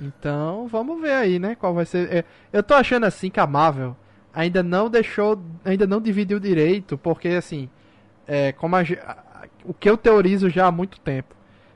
[0.00, 1.54] Então, vamos ver aí, né?
[1.54, 2.10] Qual vai ser.
[2.12, 3.94] É, eu tô achando assim que a Marvel
[4.32, 5.38] ainda não deixou.
[5.66, 7.68] Ainda não dividiu direito, porque assim.
[8.26, 8.80] É, como a,
[9.64, 11.34] o que eu teorizo já há muito tempo.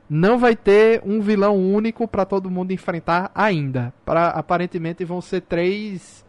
[0.09, 3.93] Não vai ter um vilão único para todo mundo enfrentar ainda.
[4.05, 6.25] Pra, aparentemente vão ser três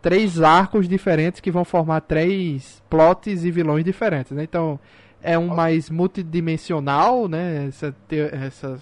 [0.00, 4.32] três arcos diferentes que vão formar três plots e vilões diferentes.
[4.32, 4.44] Né?
[4.44, 4.80] Então
[5.22, 7.66] é um mais multidimensional, né?
[7.68, 7.94] Essa,
[8.32, 8.80] essa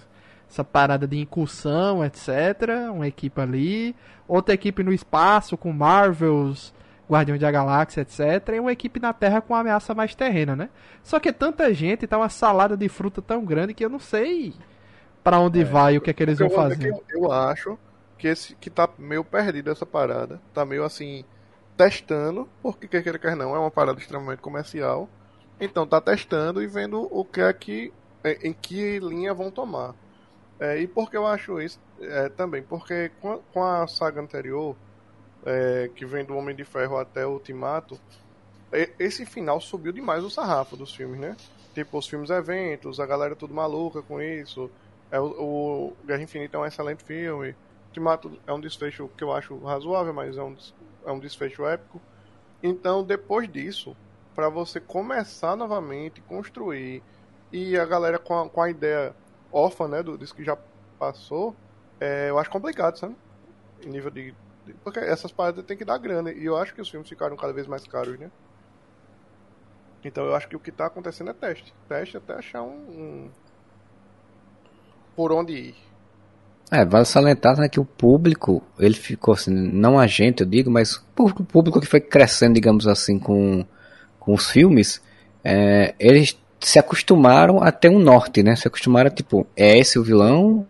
[0.49, 2.89] essa parada de incursão, etc.
[2.91, 3.95] Uma equipe ali.
[4.27, 6.73] Outra equipe no espaço com Marvels,
[7.09, 8.49] Guardiões da Galáxia, etc.
[8.53, 10.69] E uma equipe na Terra com uma ameaça mais terrena, né?
[11.03, 14.53] Só que tanta gente, tá uma salada de fruta tão grande que eu não sei
[15.23, 16.89] para onde é, vai o que é que eles vão fazer.
[16.89, 17.77] Eu, eu, acho
[18.17, 21.25] que esse que tá meio perdido essa parada, tá meio assim
[21.75, 25.09] testando, porque quer queira quer não, é uma parada extremamente comercial.
[25.59, 27.93] Então tá testando e vendo o que é que
[28.43, 29.95] em que linha vão tomar.
[30.59, 32.61] É, e por que eu acho isso é, também?
[32.61, 34.75] Porque com, com a saga anterior,
[35.45, 37.99] é, que vem do Homem de Ferro até o Ultimato,
[38.99, 41.35] esse final subiu demais o sarrafo dos filmes, né?
[41.73, 44.69] Tipo, os filmes eventos, a galera tudo maluca com isso.
[45.11, 47.55] É, o, o Guerra Infinita é um excelente filme.
[47.87, 50.55] Ultimato é um desfecho que eu acho razoável, mas é um,
[51.05, 51.99] é um desfecho épico.
[52.61, 53.95] Então, depois disso,
[54.35, 57.01] para você começar novamente, construir,
[57.51, 59.15] e a galera com a, com a ideia
[59.51, 60.57] órfã, né, do, disso que já
[60.99, 61.55] passou,
[61.99, 63.15] é, eu acho complicado, sabe?
[63.81, 64.37] Em nível de, de,
[64.83, 66.31] Porque essas paradas tem que dar grana.
[66.31, 68.29] E eu acho que os filmes ficaram cada vez mais caros, né?
[70.03, 71.73] Então eu acho que o que tá acontecendo é teste.
[71.87, 72.69] Teste até achar um.
[72.69, 73.29] um...
[75.15, 75.75] Por onde ir.
[76.71, 80.69] É, vale salientar né, que o público, ele ficou assim, não a gente, eu digo,
[80.69, 83.65] mas o público que foi crescendo, digamos assim, com,
[84.19, 85.01] com os filmes,
[85.43, 88.55] é, eles se acostumaram a ter um norte, né?
[88.55, 90.67] Se acostumaram a, tipo, é esse o vilão,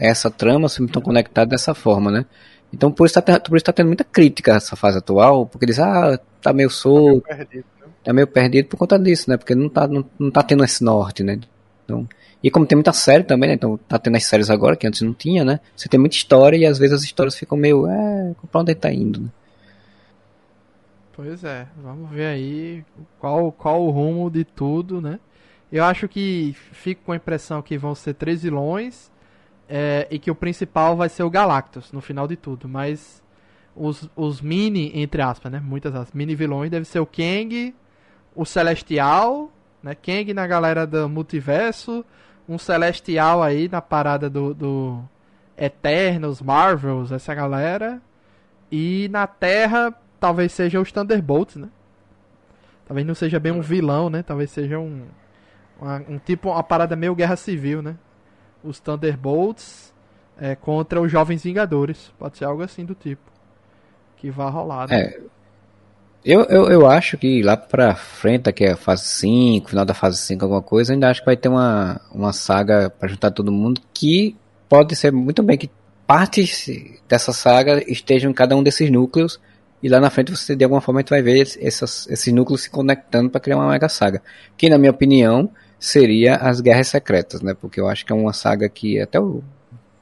[0.00, 2.24] é essa trama, os filmes estão conectados dessa forma, né?
[2.72, 6.52] Então por isso está tá tendo muita crítica essa fase atual, porque eles, ah, tá
[6.52, 7.92] meio solto, tá meio perdido, né?
[8.02, 9.36] tá meio perdido por conta disso, né?
[9.36, 11.38] Porque não tá, não, não tá tendo esse norte, né?
[11.84, 12.08] Então,
[12.42, 13.54] e como tem muita série também, né?
[13.54, 15.60] Então tá tendo as séries agora, que antes não tinha, né?
[15.76, 18.80] Você tem muita história e às vezes as histórias ficam meio, é, pra onde ele
[18.80, 19.28] tá indo, né?
[21.12, 22.84] Pois é, vamos ver aí
[23.20, 25.20] qual, qual o rumo de tudo, né?
[25.70, 29.11] Eu acho que fico com a impressão que vão ser três vilões
[29.68, 33.22] é, e que o principal vai ser o Galactus no final de tudo, mas
[33.74, 35.60] os, os mini, entre aspas, né?
[35.60, 37.74] Muitas as mini vilões deve ser o Kang,
[38.34, 39.50] o Celestial,
[39.82, 39.94] né?
[39.94, 42.04] Kang na galera do multiverso,
[42.48, 45.02] um Celestial aí na parada do, do
[45.56, 48.00] Eternos, Marvels, essa galera.
[48.70, 51.68] E na Terra, talvez seja os Thunderbolts, né?
[52.86, 54.22] Talvez não seja bem um vilão, né?
[54.22, 55.06] Talvez seja um,
[55.80, 57.96] uma, um tipo, uma parada meio guerra civil, né?
[58.64, 59.92] Os Thunderbolts
[60.38, 62.12] é, contra os Jovens Vingadores.
[62.18, 63.22] Pode ser algo assim do tipo.
[64.16, 65.00] Que vai rolar, né?
[65.00, 65.20] É.
[66.24, 69.92] Eu, eu, eu acho que lá pra frente, que é a fase 5, final da
[69.92, 73.50] fase 5, alguma coisa, ainda acho que vai ter uma, uma saga para juntar todo
[73.50, 74.36] mundo que
[74.68, 75.68] pode ser muito bem que
[76.06, 76.68] partes
[77.08, 79.40] dessa saga estejam em cada um desses núcleos
[79.82, 83.28] e lá na frente você de alguma forma vai ver esses, esses núcleos se conectando
[83.28, 84.22] para criar uma mega saga.
[84.56, 85.50] Que na minha opinião
[85.82, 87.54] seria as Guerras Secretas, né?
[87.60, 89.42] Porque eu acho que é uma saga que até o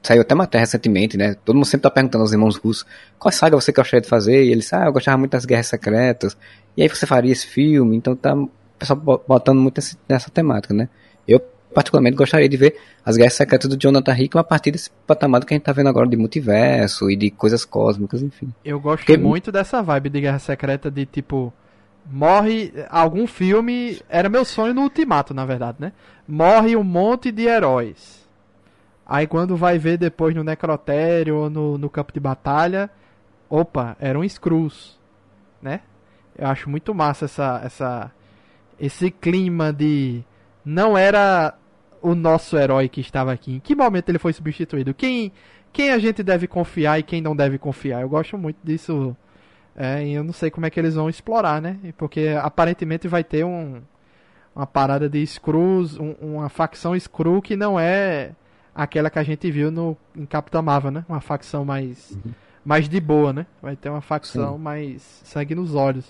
[0.03, 1.35] saiu até matéria recentemente, né?
[1.43, 2.85] Todo mundo sempre tá perguntando aos irmãos russos
[3.17, 6.37] qual saga você gostaria de fazer, e eles, ah, eu gostava muito das Guerras Secretas,
[6.77, 10.87] e aí você faria esse filme, então tá o pessoal botando muito nessa temática, né?
[11.27, 11.39] Eu,
[11.73, 15.53] particularmente, gostaria de ver as Guerras Secretas do Jonathan Hickman a partir desse patamar que
[15.53, 18.53] a gente tá vendo agora de multiverso e de coisas cósmicas, enfim.
[18.63, 19.17] Eu gosto Porque...
[19.17, 21.53] muito dessa vibe de Guerra Secreta de, tipo,
[22.05, 25.93] morre algum filme, era meu sonho no Ultimato, na verdade, né?
[26.27, 28.21] Morre um monte de heróis
[29.11, 32.89] Aí quando vai ver depois no necrotério ou no, no campo de batalha,
[33.49, 34.97] opa, eram Skrulls,
[35.61, 35.81] né?
[36.37, 38.11] Eu acho muito massa essa, essa,
[38.79, 40.23] esse clima de
[40.63, 41.53] não era
[42.01, 43.55] o nosso herói que estava aqui.
[43.55, 44.93] Em que momento ele foi substituído?
[44.93, 45.33] Quem,
[45.73, 48.03] quem a gente deve confiar e quem não deve confiar?
[48.03, 49.13] Eu gosto muito disso.
[49.75, 51.77] É, e eu não sei como é que eles vão explorar, né?
[51.97, 53.81] Porque aparentemente vai ter um,
[54.55, 58.31] uma parada de Skrulls, um, uma facção Skrull que não é
[58.75, 61.05] aquela que a gente viu no, em Capitão Marvel, né?
[61.07, 62.31] Uma facção mais, uhum.
[62.65, 63.45] mais de boa, né?
[63.61, 64.61] Vai ter uma facção Sim.
[64.61, 66.05] mais sangue nos olhos.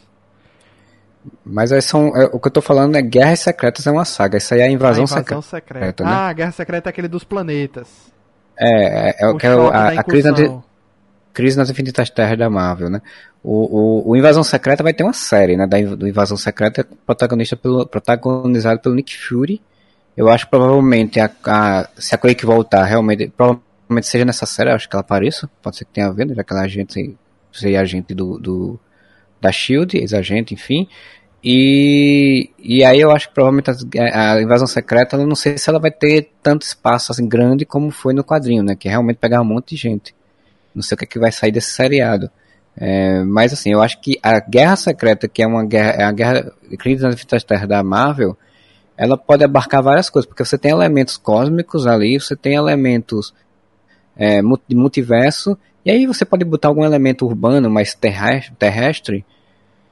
[1.45, 2.15] Mas aí são.
[2.15, 4.37] É, o que eu tô falando é Guerras Secretas é uma saga.
[4.37, 5.85] Isso aí é a invasão, a invasão secreta.
[5.85, 6.09] secreta né?
[6.11, 8.11] Ah, Guerra Secreta é aquele dos planetas.
[8.57, 10.61] É, é, é o que é a, a crise, na,
[11.33, 13.01] crise nas Infinitas Terras da Marvel, né?
[13.43, 15.65] O, o, o, Invasão Secreta vai ter uma série, né?
[15.65, 19.61] Da, do Invasão Secreta, protagonista pelo, protagonizado pelo Nick Fury
[20.15, 24.69] eu acho que provavelmente a, a, se a Quake voltar, realmente, provavelmente seja nessa série,
[24.69, 25.49] acho que ela apareça.
[25.61, 27.17] Pode ser que tenha a ver, já que ela é agente,
[27.51, 28.79] seria agente do, do
[29.39, 30.87] da Shield, ex-agente, enfim.
[31.43, 35.69] E, e aí eu acho que provavelmente a, a, invasão secreta, eu não sei se
[35.69, 38.75] ela vai ter tanto espaço assim grande como foi no quadrinho, né?
[38.75, 40.13] Que é realmente pegar um monte de gente.
[40.73, 42.29] Não sei o que, é que vai sair desse seriado.
[42.75, 46.11] É, mas assim, eu acho que a Guerra Secreta, que é uma guerra, é a
[46.11, 48.37] guerra crise nas Infinitas Terras da Marvel,
[48.97, 53.33] ela pode abarcar várias coisas, porque você tem elementos cósmicos ali, você tem elementos
[54.15, 59.25] é, de multiverso, e aí você pode botar algum elemento urbano mais terrestre, terrestre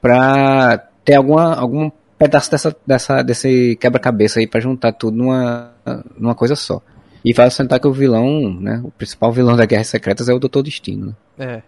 [0.01, 5.73] para ter alguma, algum pedaço dessa, dessa, desse quebra-cabeça aí para juntar tudo numa,
[6.18, 6.81] numa coisa só.
[7.24, 10.40] E vale sentar que o vilão, né, o principal vilão da Guerra Secretas é o
[10.40, 11.16] Doutor Destino.
[11.38, 11.46] Né?
[11.46, 11.64] É.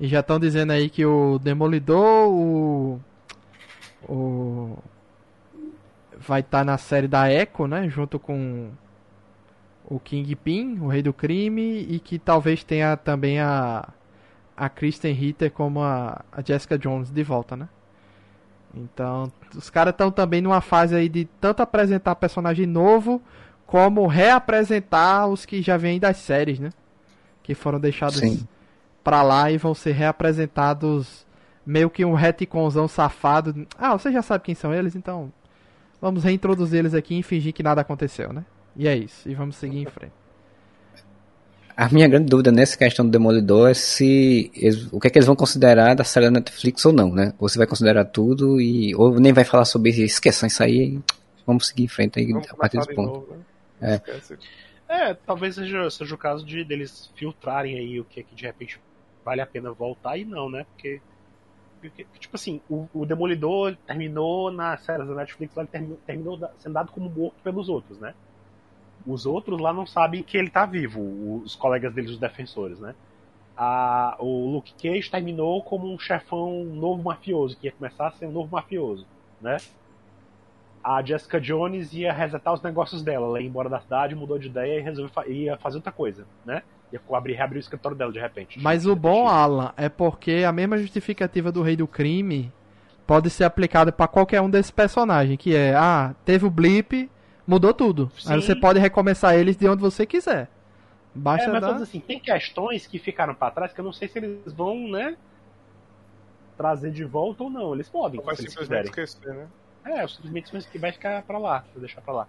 [0.00, 3.00] E já estão dizendo aí que o Demolidor, o,
[4.08, 4.76] o
[6.18, 7.88] vai estar tá na série da Echo, né?
[7.88, 8.70] Junto com
[9.84, 13.88] o Kingpin, o Rei do Crime, e que talvez tenha também a,
[14.56, 17.68] a Kristen Ritter como a, a Jessica Jones de volta, né?
[18.74, 23.22] Então, os caras estão também numa fase aí de tanto apresentar personagem novo,
[23.74, 26.70] como reapresentar os que já vêm das séries, né?
[27.42, 28.46] Que foram deixados Sim.
[29.02, 31.26] pra lá e vão ser reapresentados
[31.66, 33.66] meio que um retconzão safado.
[33.76, 35.32] Ah, você já sabe quem são eles, então
[36.00, 38.44] Vamos reintroduzir eles aqui e fingir que nada aconteceu, né?
[38.76, 39.28] E é isso.
[39.28, 40.12] E vamos seguir em frente.
[41.76, 45.18] A minha grande dúvida nessa questão do Demolidor é se eles, o que é que
[45.18, 47.32] eles vão considerar da série da Netflix ou não, né?
[47.40, 51.00] Ou você vai considerar tudo e ou nem vai falar sobre isso, esqueçam isso aí,
[51.44, 53.12] vamos seguir em frente aí vamos a partir desse ponto.
[53.14, 53.53] Novo, né?
[53.84, 54.00] É.
[54.86, 58.44] É, talvez seja, seja o caso de deles filtrarem aí o que é que de
[58.44, 58.80] repente
[59.24, 60.66] vale a pena voltar e não, né?
[60.72, 61.00] Porque,
[61.80, 66.74] porque tipo assim, o, o, Demolidor terminou na série da Netflix, ele terminou, terminou sendo
[66.74, 68.14] dado como morto pelos outros, né?
[69.06, 72.94] Os outros lá não sabem que ele tá vivo, os colegas deles, os defensores, né?
[73.56, 78.26] A, o Luke Cage terminou como um chefão novo mafioso, que ia começar a ser
[78.26, 79.06] um novo mafioso,
[79.40, 79.56] né?
[80.84, 84.48] A Jessica Jones ia resetar os negócios dela, ela ia embora da cidade, mudou de
[84.48, 86.62] ideia e resolveu ia fazer outra coisa, né?
[86.92, 88.60] Ia abrir, reabrir o escritório dela de repente.
[88.60, 92.52] Mas o bom, Alan, é porque a mesma justificativa do Rei do Crime
[93.06, 97.10] pode ser aplicada para qualquer um desses personagens, que é, ah, teve o blip,
[97.46, 98.12] mudou tudo.
[98.18, 98.34] Sim.
[98.34, 100.50] Aí você pode recomeçar eles de onde você quiser.
[101.14, 101.76] Basta é, mas dar...
[101.76, 105.16] assim, tem questões que ficaram para trás que eu não sei se eles vão, né,
[106.56, 107.72] trazer de volta ou não.
[107.72, 109.46] Eles podem, Vai se simplesmente esquecer, né?
[109.84, 112.28] É, simplesmente que vai ficar para lá, vou deixar para lá.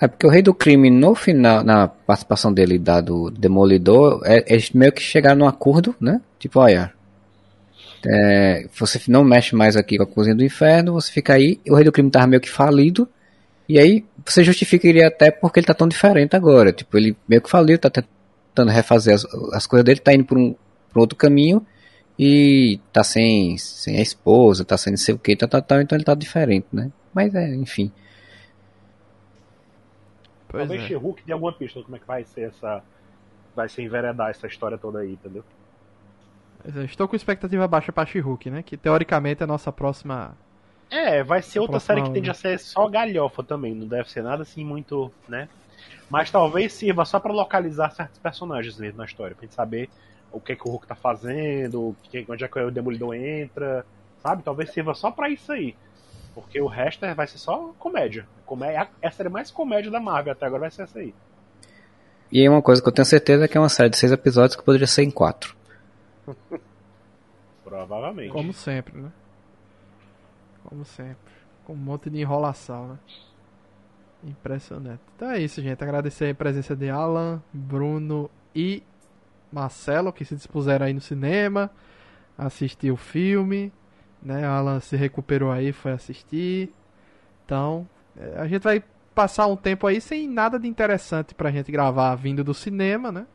[0.00, 4.44] É porque o Rei do Crime, no final, na participação dele da do Demolidor, é,
[4.46, 6.20] eles meio que chegaram num acordo, né?
[6.38, 6.92] Tipo, olha,
[8.06, 11.60] é, você não mexe mais aqui com a cozinha do inferno, você fica aí.
[11.68, 13.08] O Rei do Crime tava meio que falido.
[13.68, 16.72] E aí você justificaria até porque ele tá tão diferente agora.
[16.72, 20.38] Tipo, ele meio que faliu, tá tentando refazer as, as coisas dele, tá indo por
[20.38, 20.54] um,
[20.92, 21.64] por outro caminho
[22.18, 25.80] e tá sem, sem a esposa, tá sem não sei o que, tá, tá, tá,
[25.80, 26.90] então ele tá diferente, né?
[27.14, 27.92] Mas é, enfim.
[30.48, 30.88] Pois Talvez é.
[30.88, 32.82] She-Hulk dê alguma pista como é que vai ser essa.
[33.54, 35.44] Vai ser enveredar essa história toda aí, entendeu?
[36.64, 38.62] É, estou com expectativa baixa pra She-Hulk, né?
[38.62, 40.36] Que teoricamente é a nossa próxima.
[40.90, 44.22] É, vai ser outra série que tende a ser só galhofa também, não deve ser
[44.22, 45.48] nada assim muito, né?
[46.08, 49.90] Mas talvez sirva só para localizar certos personagens mesmo na história, pra gente saber
[50.32, 53.84] o que, é que o Hulk tá fazendo, que, onde é que o Demolidor entra,
[54.22, 54.42] sabe?
[54.42, 55.74] Talvez sirva só para isso aí.
[56.34, 58.26] Porque o resto é, vai ser só comédia.
[58.46, 58.88] comédia.
[59.02, 61.14] É a série mais comédia da Marvel até agora vai ser essa aí.
[62.30, 64.54] E uma coisa que eu tenho certeza é que é uma série de seis episódios
[64.54, 65.56] que poderia ser em quatro.
[67.64, 68.30] Provavelmente.
[68.30, 69.10] Como sempre, né?
[70.62, 71.16] Como sempre.
[71.64, 72.98] Com um monte de enrolação, né?
[74.24, 75.00] Impressionante.
[75.16, 75.82] Então é isso, gente.
[75.82, 78.82] Agradecer a presença de Alan, Bruno e
[79.52, 81.70] Marcelo, que se dispuseram aí no cinema,
[82.36, 83.72] assistir o filme,
[84.22, 84.46] né?
[84.46, 86.72] Alan se recuperou aí, foi assistir.
[87.44, 88.82] Então, é, a gente vai
[89.14, 93.26] passar um tempo aí sem nada de interessante pra gente gravar vindo do cinema, né?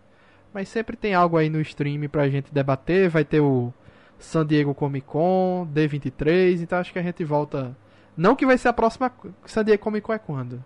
[0.53, 3.09] Mas sempre tem algo aí no stream pra gente debater.
[3.09, 3.73] Vai ter o
[4.19, 7.75] San Diego Comic Con, D23, então acho que a gente volta.
[8.15, 9.11] Não que vai ser a próxima
[9.45, 10.63] San Diego Comic Con é quando?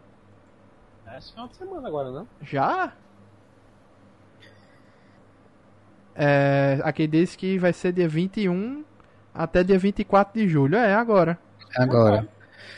[1.08, 2.28] É esse final de semana agora, não?
[2.42, 2.94] Já?
[6.18, 8.84] É, aqui diz que vai ser dia 21
[9.34, 10.76] até dia 24 de julho.
[10.76, 11.38] É agora.
[11.78, 12.28] É agora.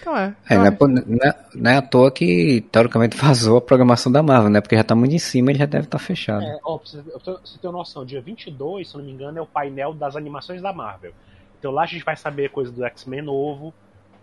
[0.01, 0.35] Então é.
[0.49, 4.21] é, não, é, não, é, não é à toa que, teoricamente, vazou a programação da
[4.21, 4.61] Marvel, né?
[4.61, 6.43] Porque já tá muito em cima e já deve estar tá fechado.
[6.43, 9.37] É, ó, pra você, pra você ter uma noção, dia 22, se não me engano,
[9.37, 11.13] é o painel das animações da Marvel.
[11.57, 13.73] Então lá a gente vai saber coisa do X-Men novo,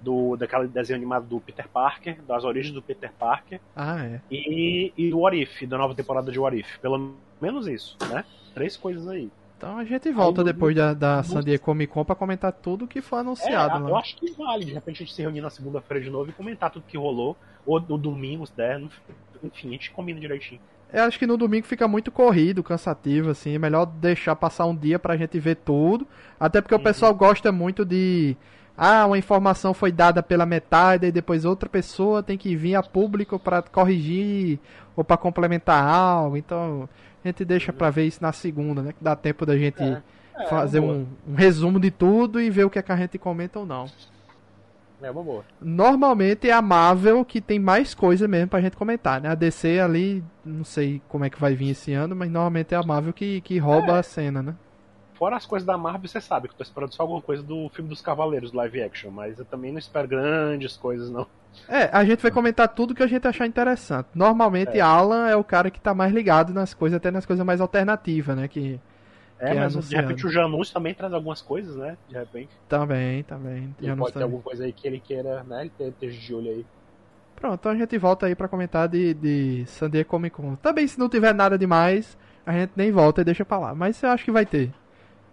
[0.01, 3.61] do daquele desenho animado do Peter Parker, das origens do Peter Parker.
[3.75, 4.21] Ah, é.
[4.31, 6.79] E, e do What If, da nova temporada de What If.
[6.79, 8.25] Pelo menos isso, né?
[8.57, 9.31] Três coisas aí.
[9.59, 12.87] Então a gente volta aí, depois da, da San Diego Comic Con pra comentar tudo
[12.87, 13.77] que foi anunciado.
[13.77, 13.91] É, né?
[13.91, 16.33] Eu acho que vale, de repente a gente se reunir na segunda-feira de novo e
[16.33, 17.37] comentar tudo que rolou.
[17.66, 18.81] Ou no domingo, se der.
[19.43, 20.59] Enfim, a gente combina direitinho.
[20.91, 23.57] Eu acho que no domingo fica muito corrido, cansativo, assim.
[23.57, 26.07] É melhor deixar passar um dia pra gente ver tudo.
[26.41, 26.81] Até porque uhum.
[26.81, 28.35] o pessoal gosta muito de
[28.77, 32.82] ah, uma informação foi dada pela metade e depois outra pessoa tem que vir a
[32.82, 34.59] público para corrigir
[34.94, 36.36] ou para complementar algo.
[36.36, 36.89] Então,
[37.24, 38.93] a gente deixa para ver isso na segunda, né?
[38.93, 40.03] Que dá tempo da gente é,
[40.36, 43.19] é, fazer um, um, resumo de tudo e ver o que, é que a gente
[43.19, 43.86] comenta ou não.
[45.01, 45.44] É uma boa.
[45.61, 49.31] Normalmente é a Marvel que tem mais coisa mesmo pra gente comentar, né?
[49.31, 52.78] A DC ali, não sei como é que vai vir esse ano, mas normalmente é
[52.78, 53.98] a Marvel que, que rouba é.
[53.98, 54.55] a cena, né?
[55.19, 57.69] Fora as coisas da Marvel, você sabe que eu tô esperando só alguma coisa do
[57.71, 61.27] filme dos Cavaleiros, live action, mas eu também não espero grandes coisas, não.
[61.69, 64.09] É, a gente vai comentar tudo que a gente achar interessante.
[64.15, 64.81] Normalmente, é.
[64.81, 68.37] Alan é o cara que tá mais ligado nas coisas, até nas coisas mais alternativas,
[68.37, 68.47] né?
[68.47, 68.79] Que,
[69.39, 71.97] é, que mas é de repente o Janus também traz algumas coisas, né?
[72.09, 72.51] De repente.
[72.69, 73.75] Também, também.
[73.79, 74.21] Ele Janus pode também.
[74.21, 75.71] ter alguma coisa aí que ele queira, né?
[75.81, 76.67] Ele esteja de olho aí.
[77.35, 80.57] Pronto, então a gente volta aí para comentar de, de San Diego Comic Con.
[80.57, 83.75] Também, se não tiver nada demais, a gente nem volta e deixa pra lá.
[83.75, 84.73] Mas eu acho que vai ter.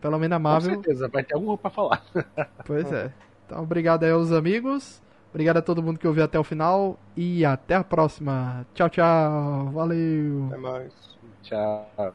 [0.04, 0.76] Pelo menos a Marvel.
[0.76, 2.04] Com certeza, vai ter alguma pra falar.
[2.68, 3.10] pois é.
[3.46, 5.02] Então, obrigado aí aos amigos.
[5.30, 7.00] Obrigado a todo mundo que ouviu até o final.
[7.16, 8.68] E até a próxima.
[8.74, 9.72] Tchau, tchau.
[9.72, 10.48] Valeu.
[10.48, 10.94] Até mais.
[11.42, 12.14] Tchau.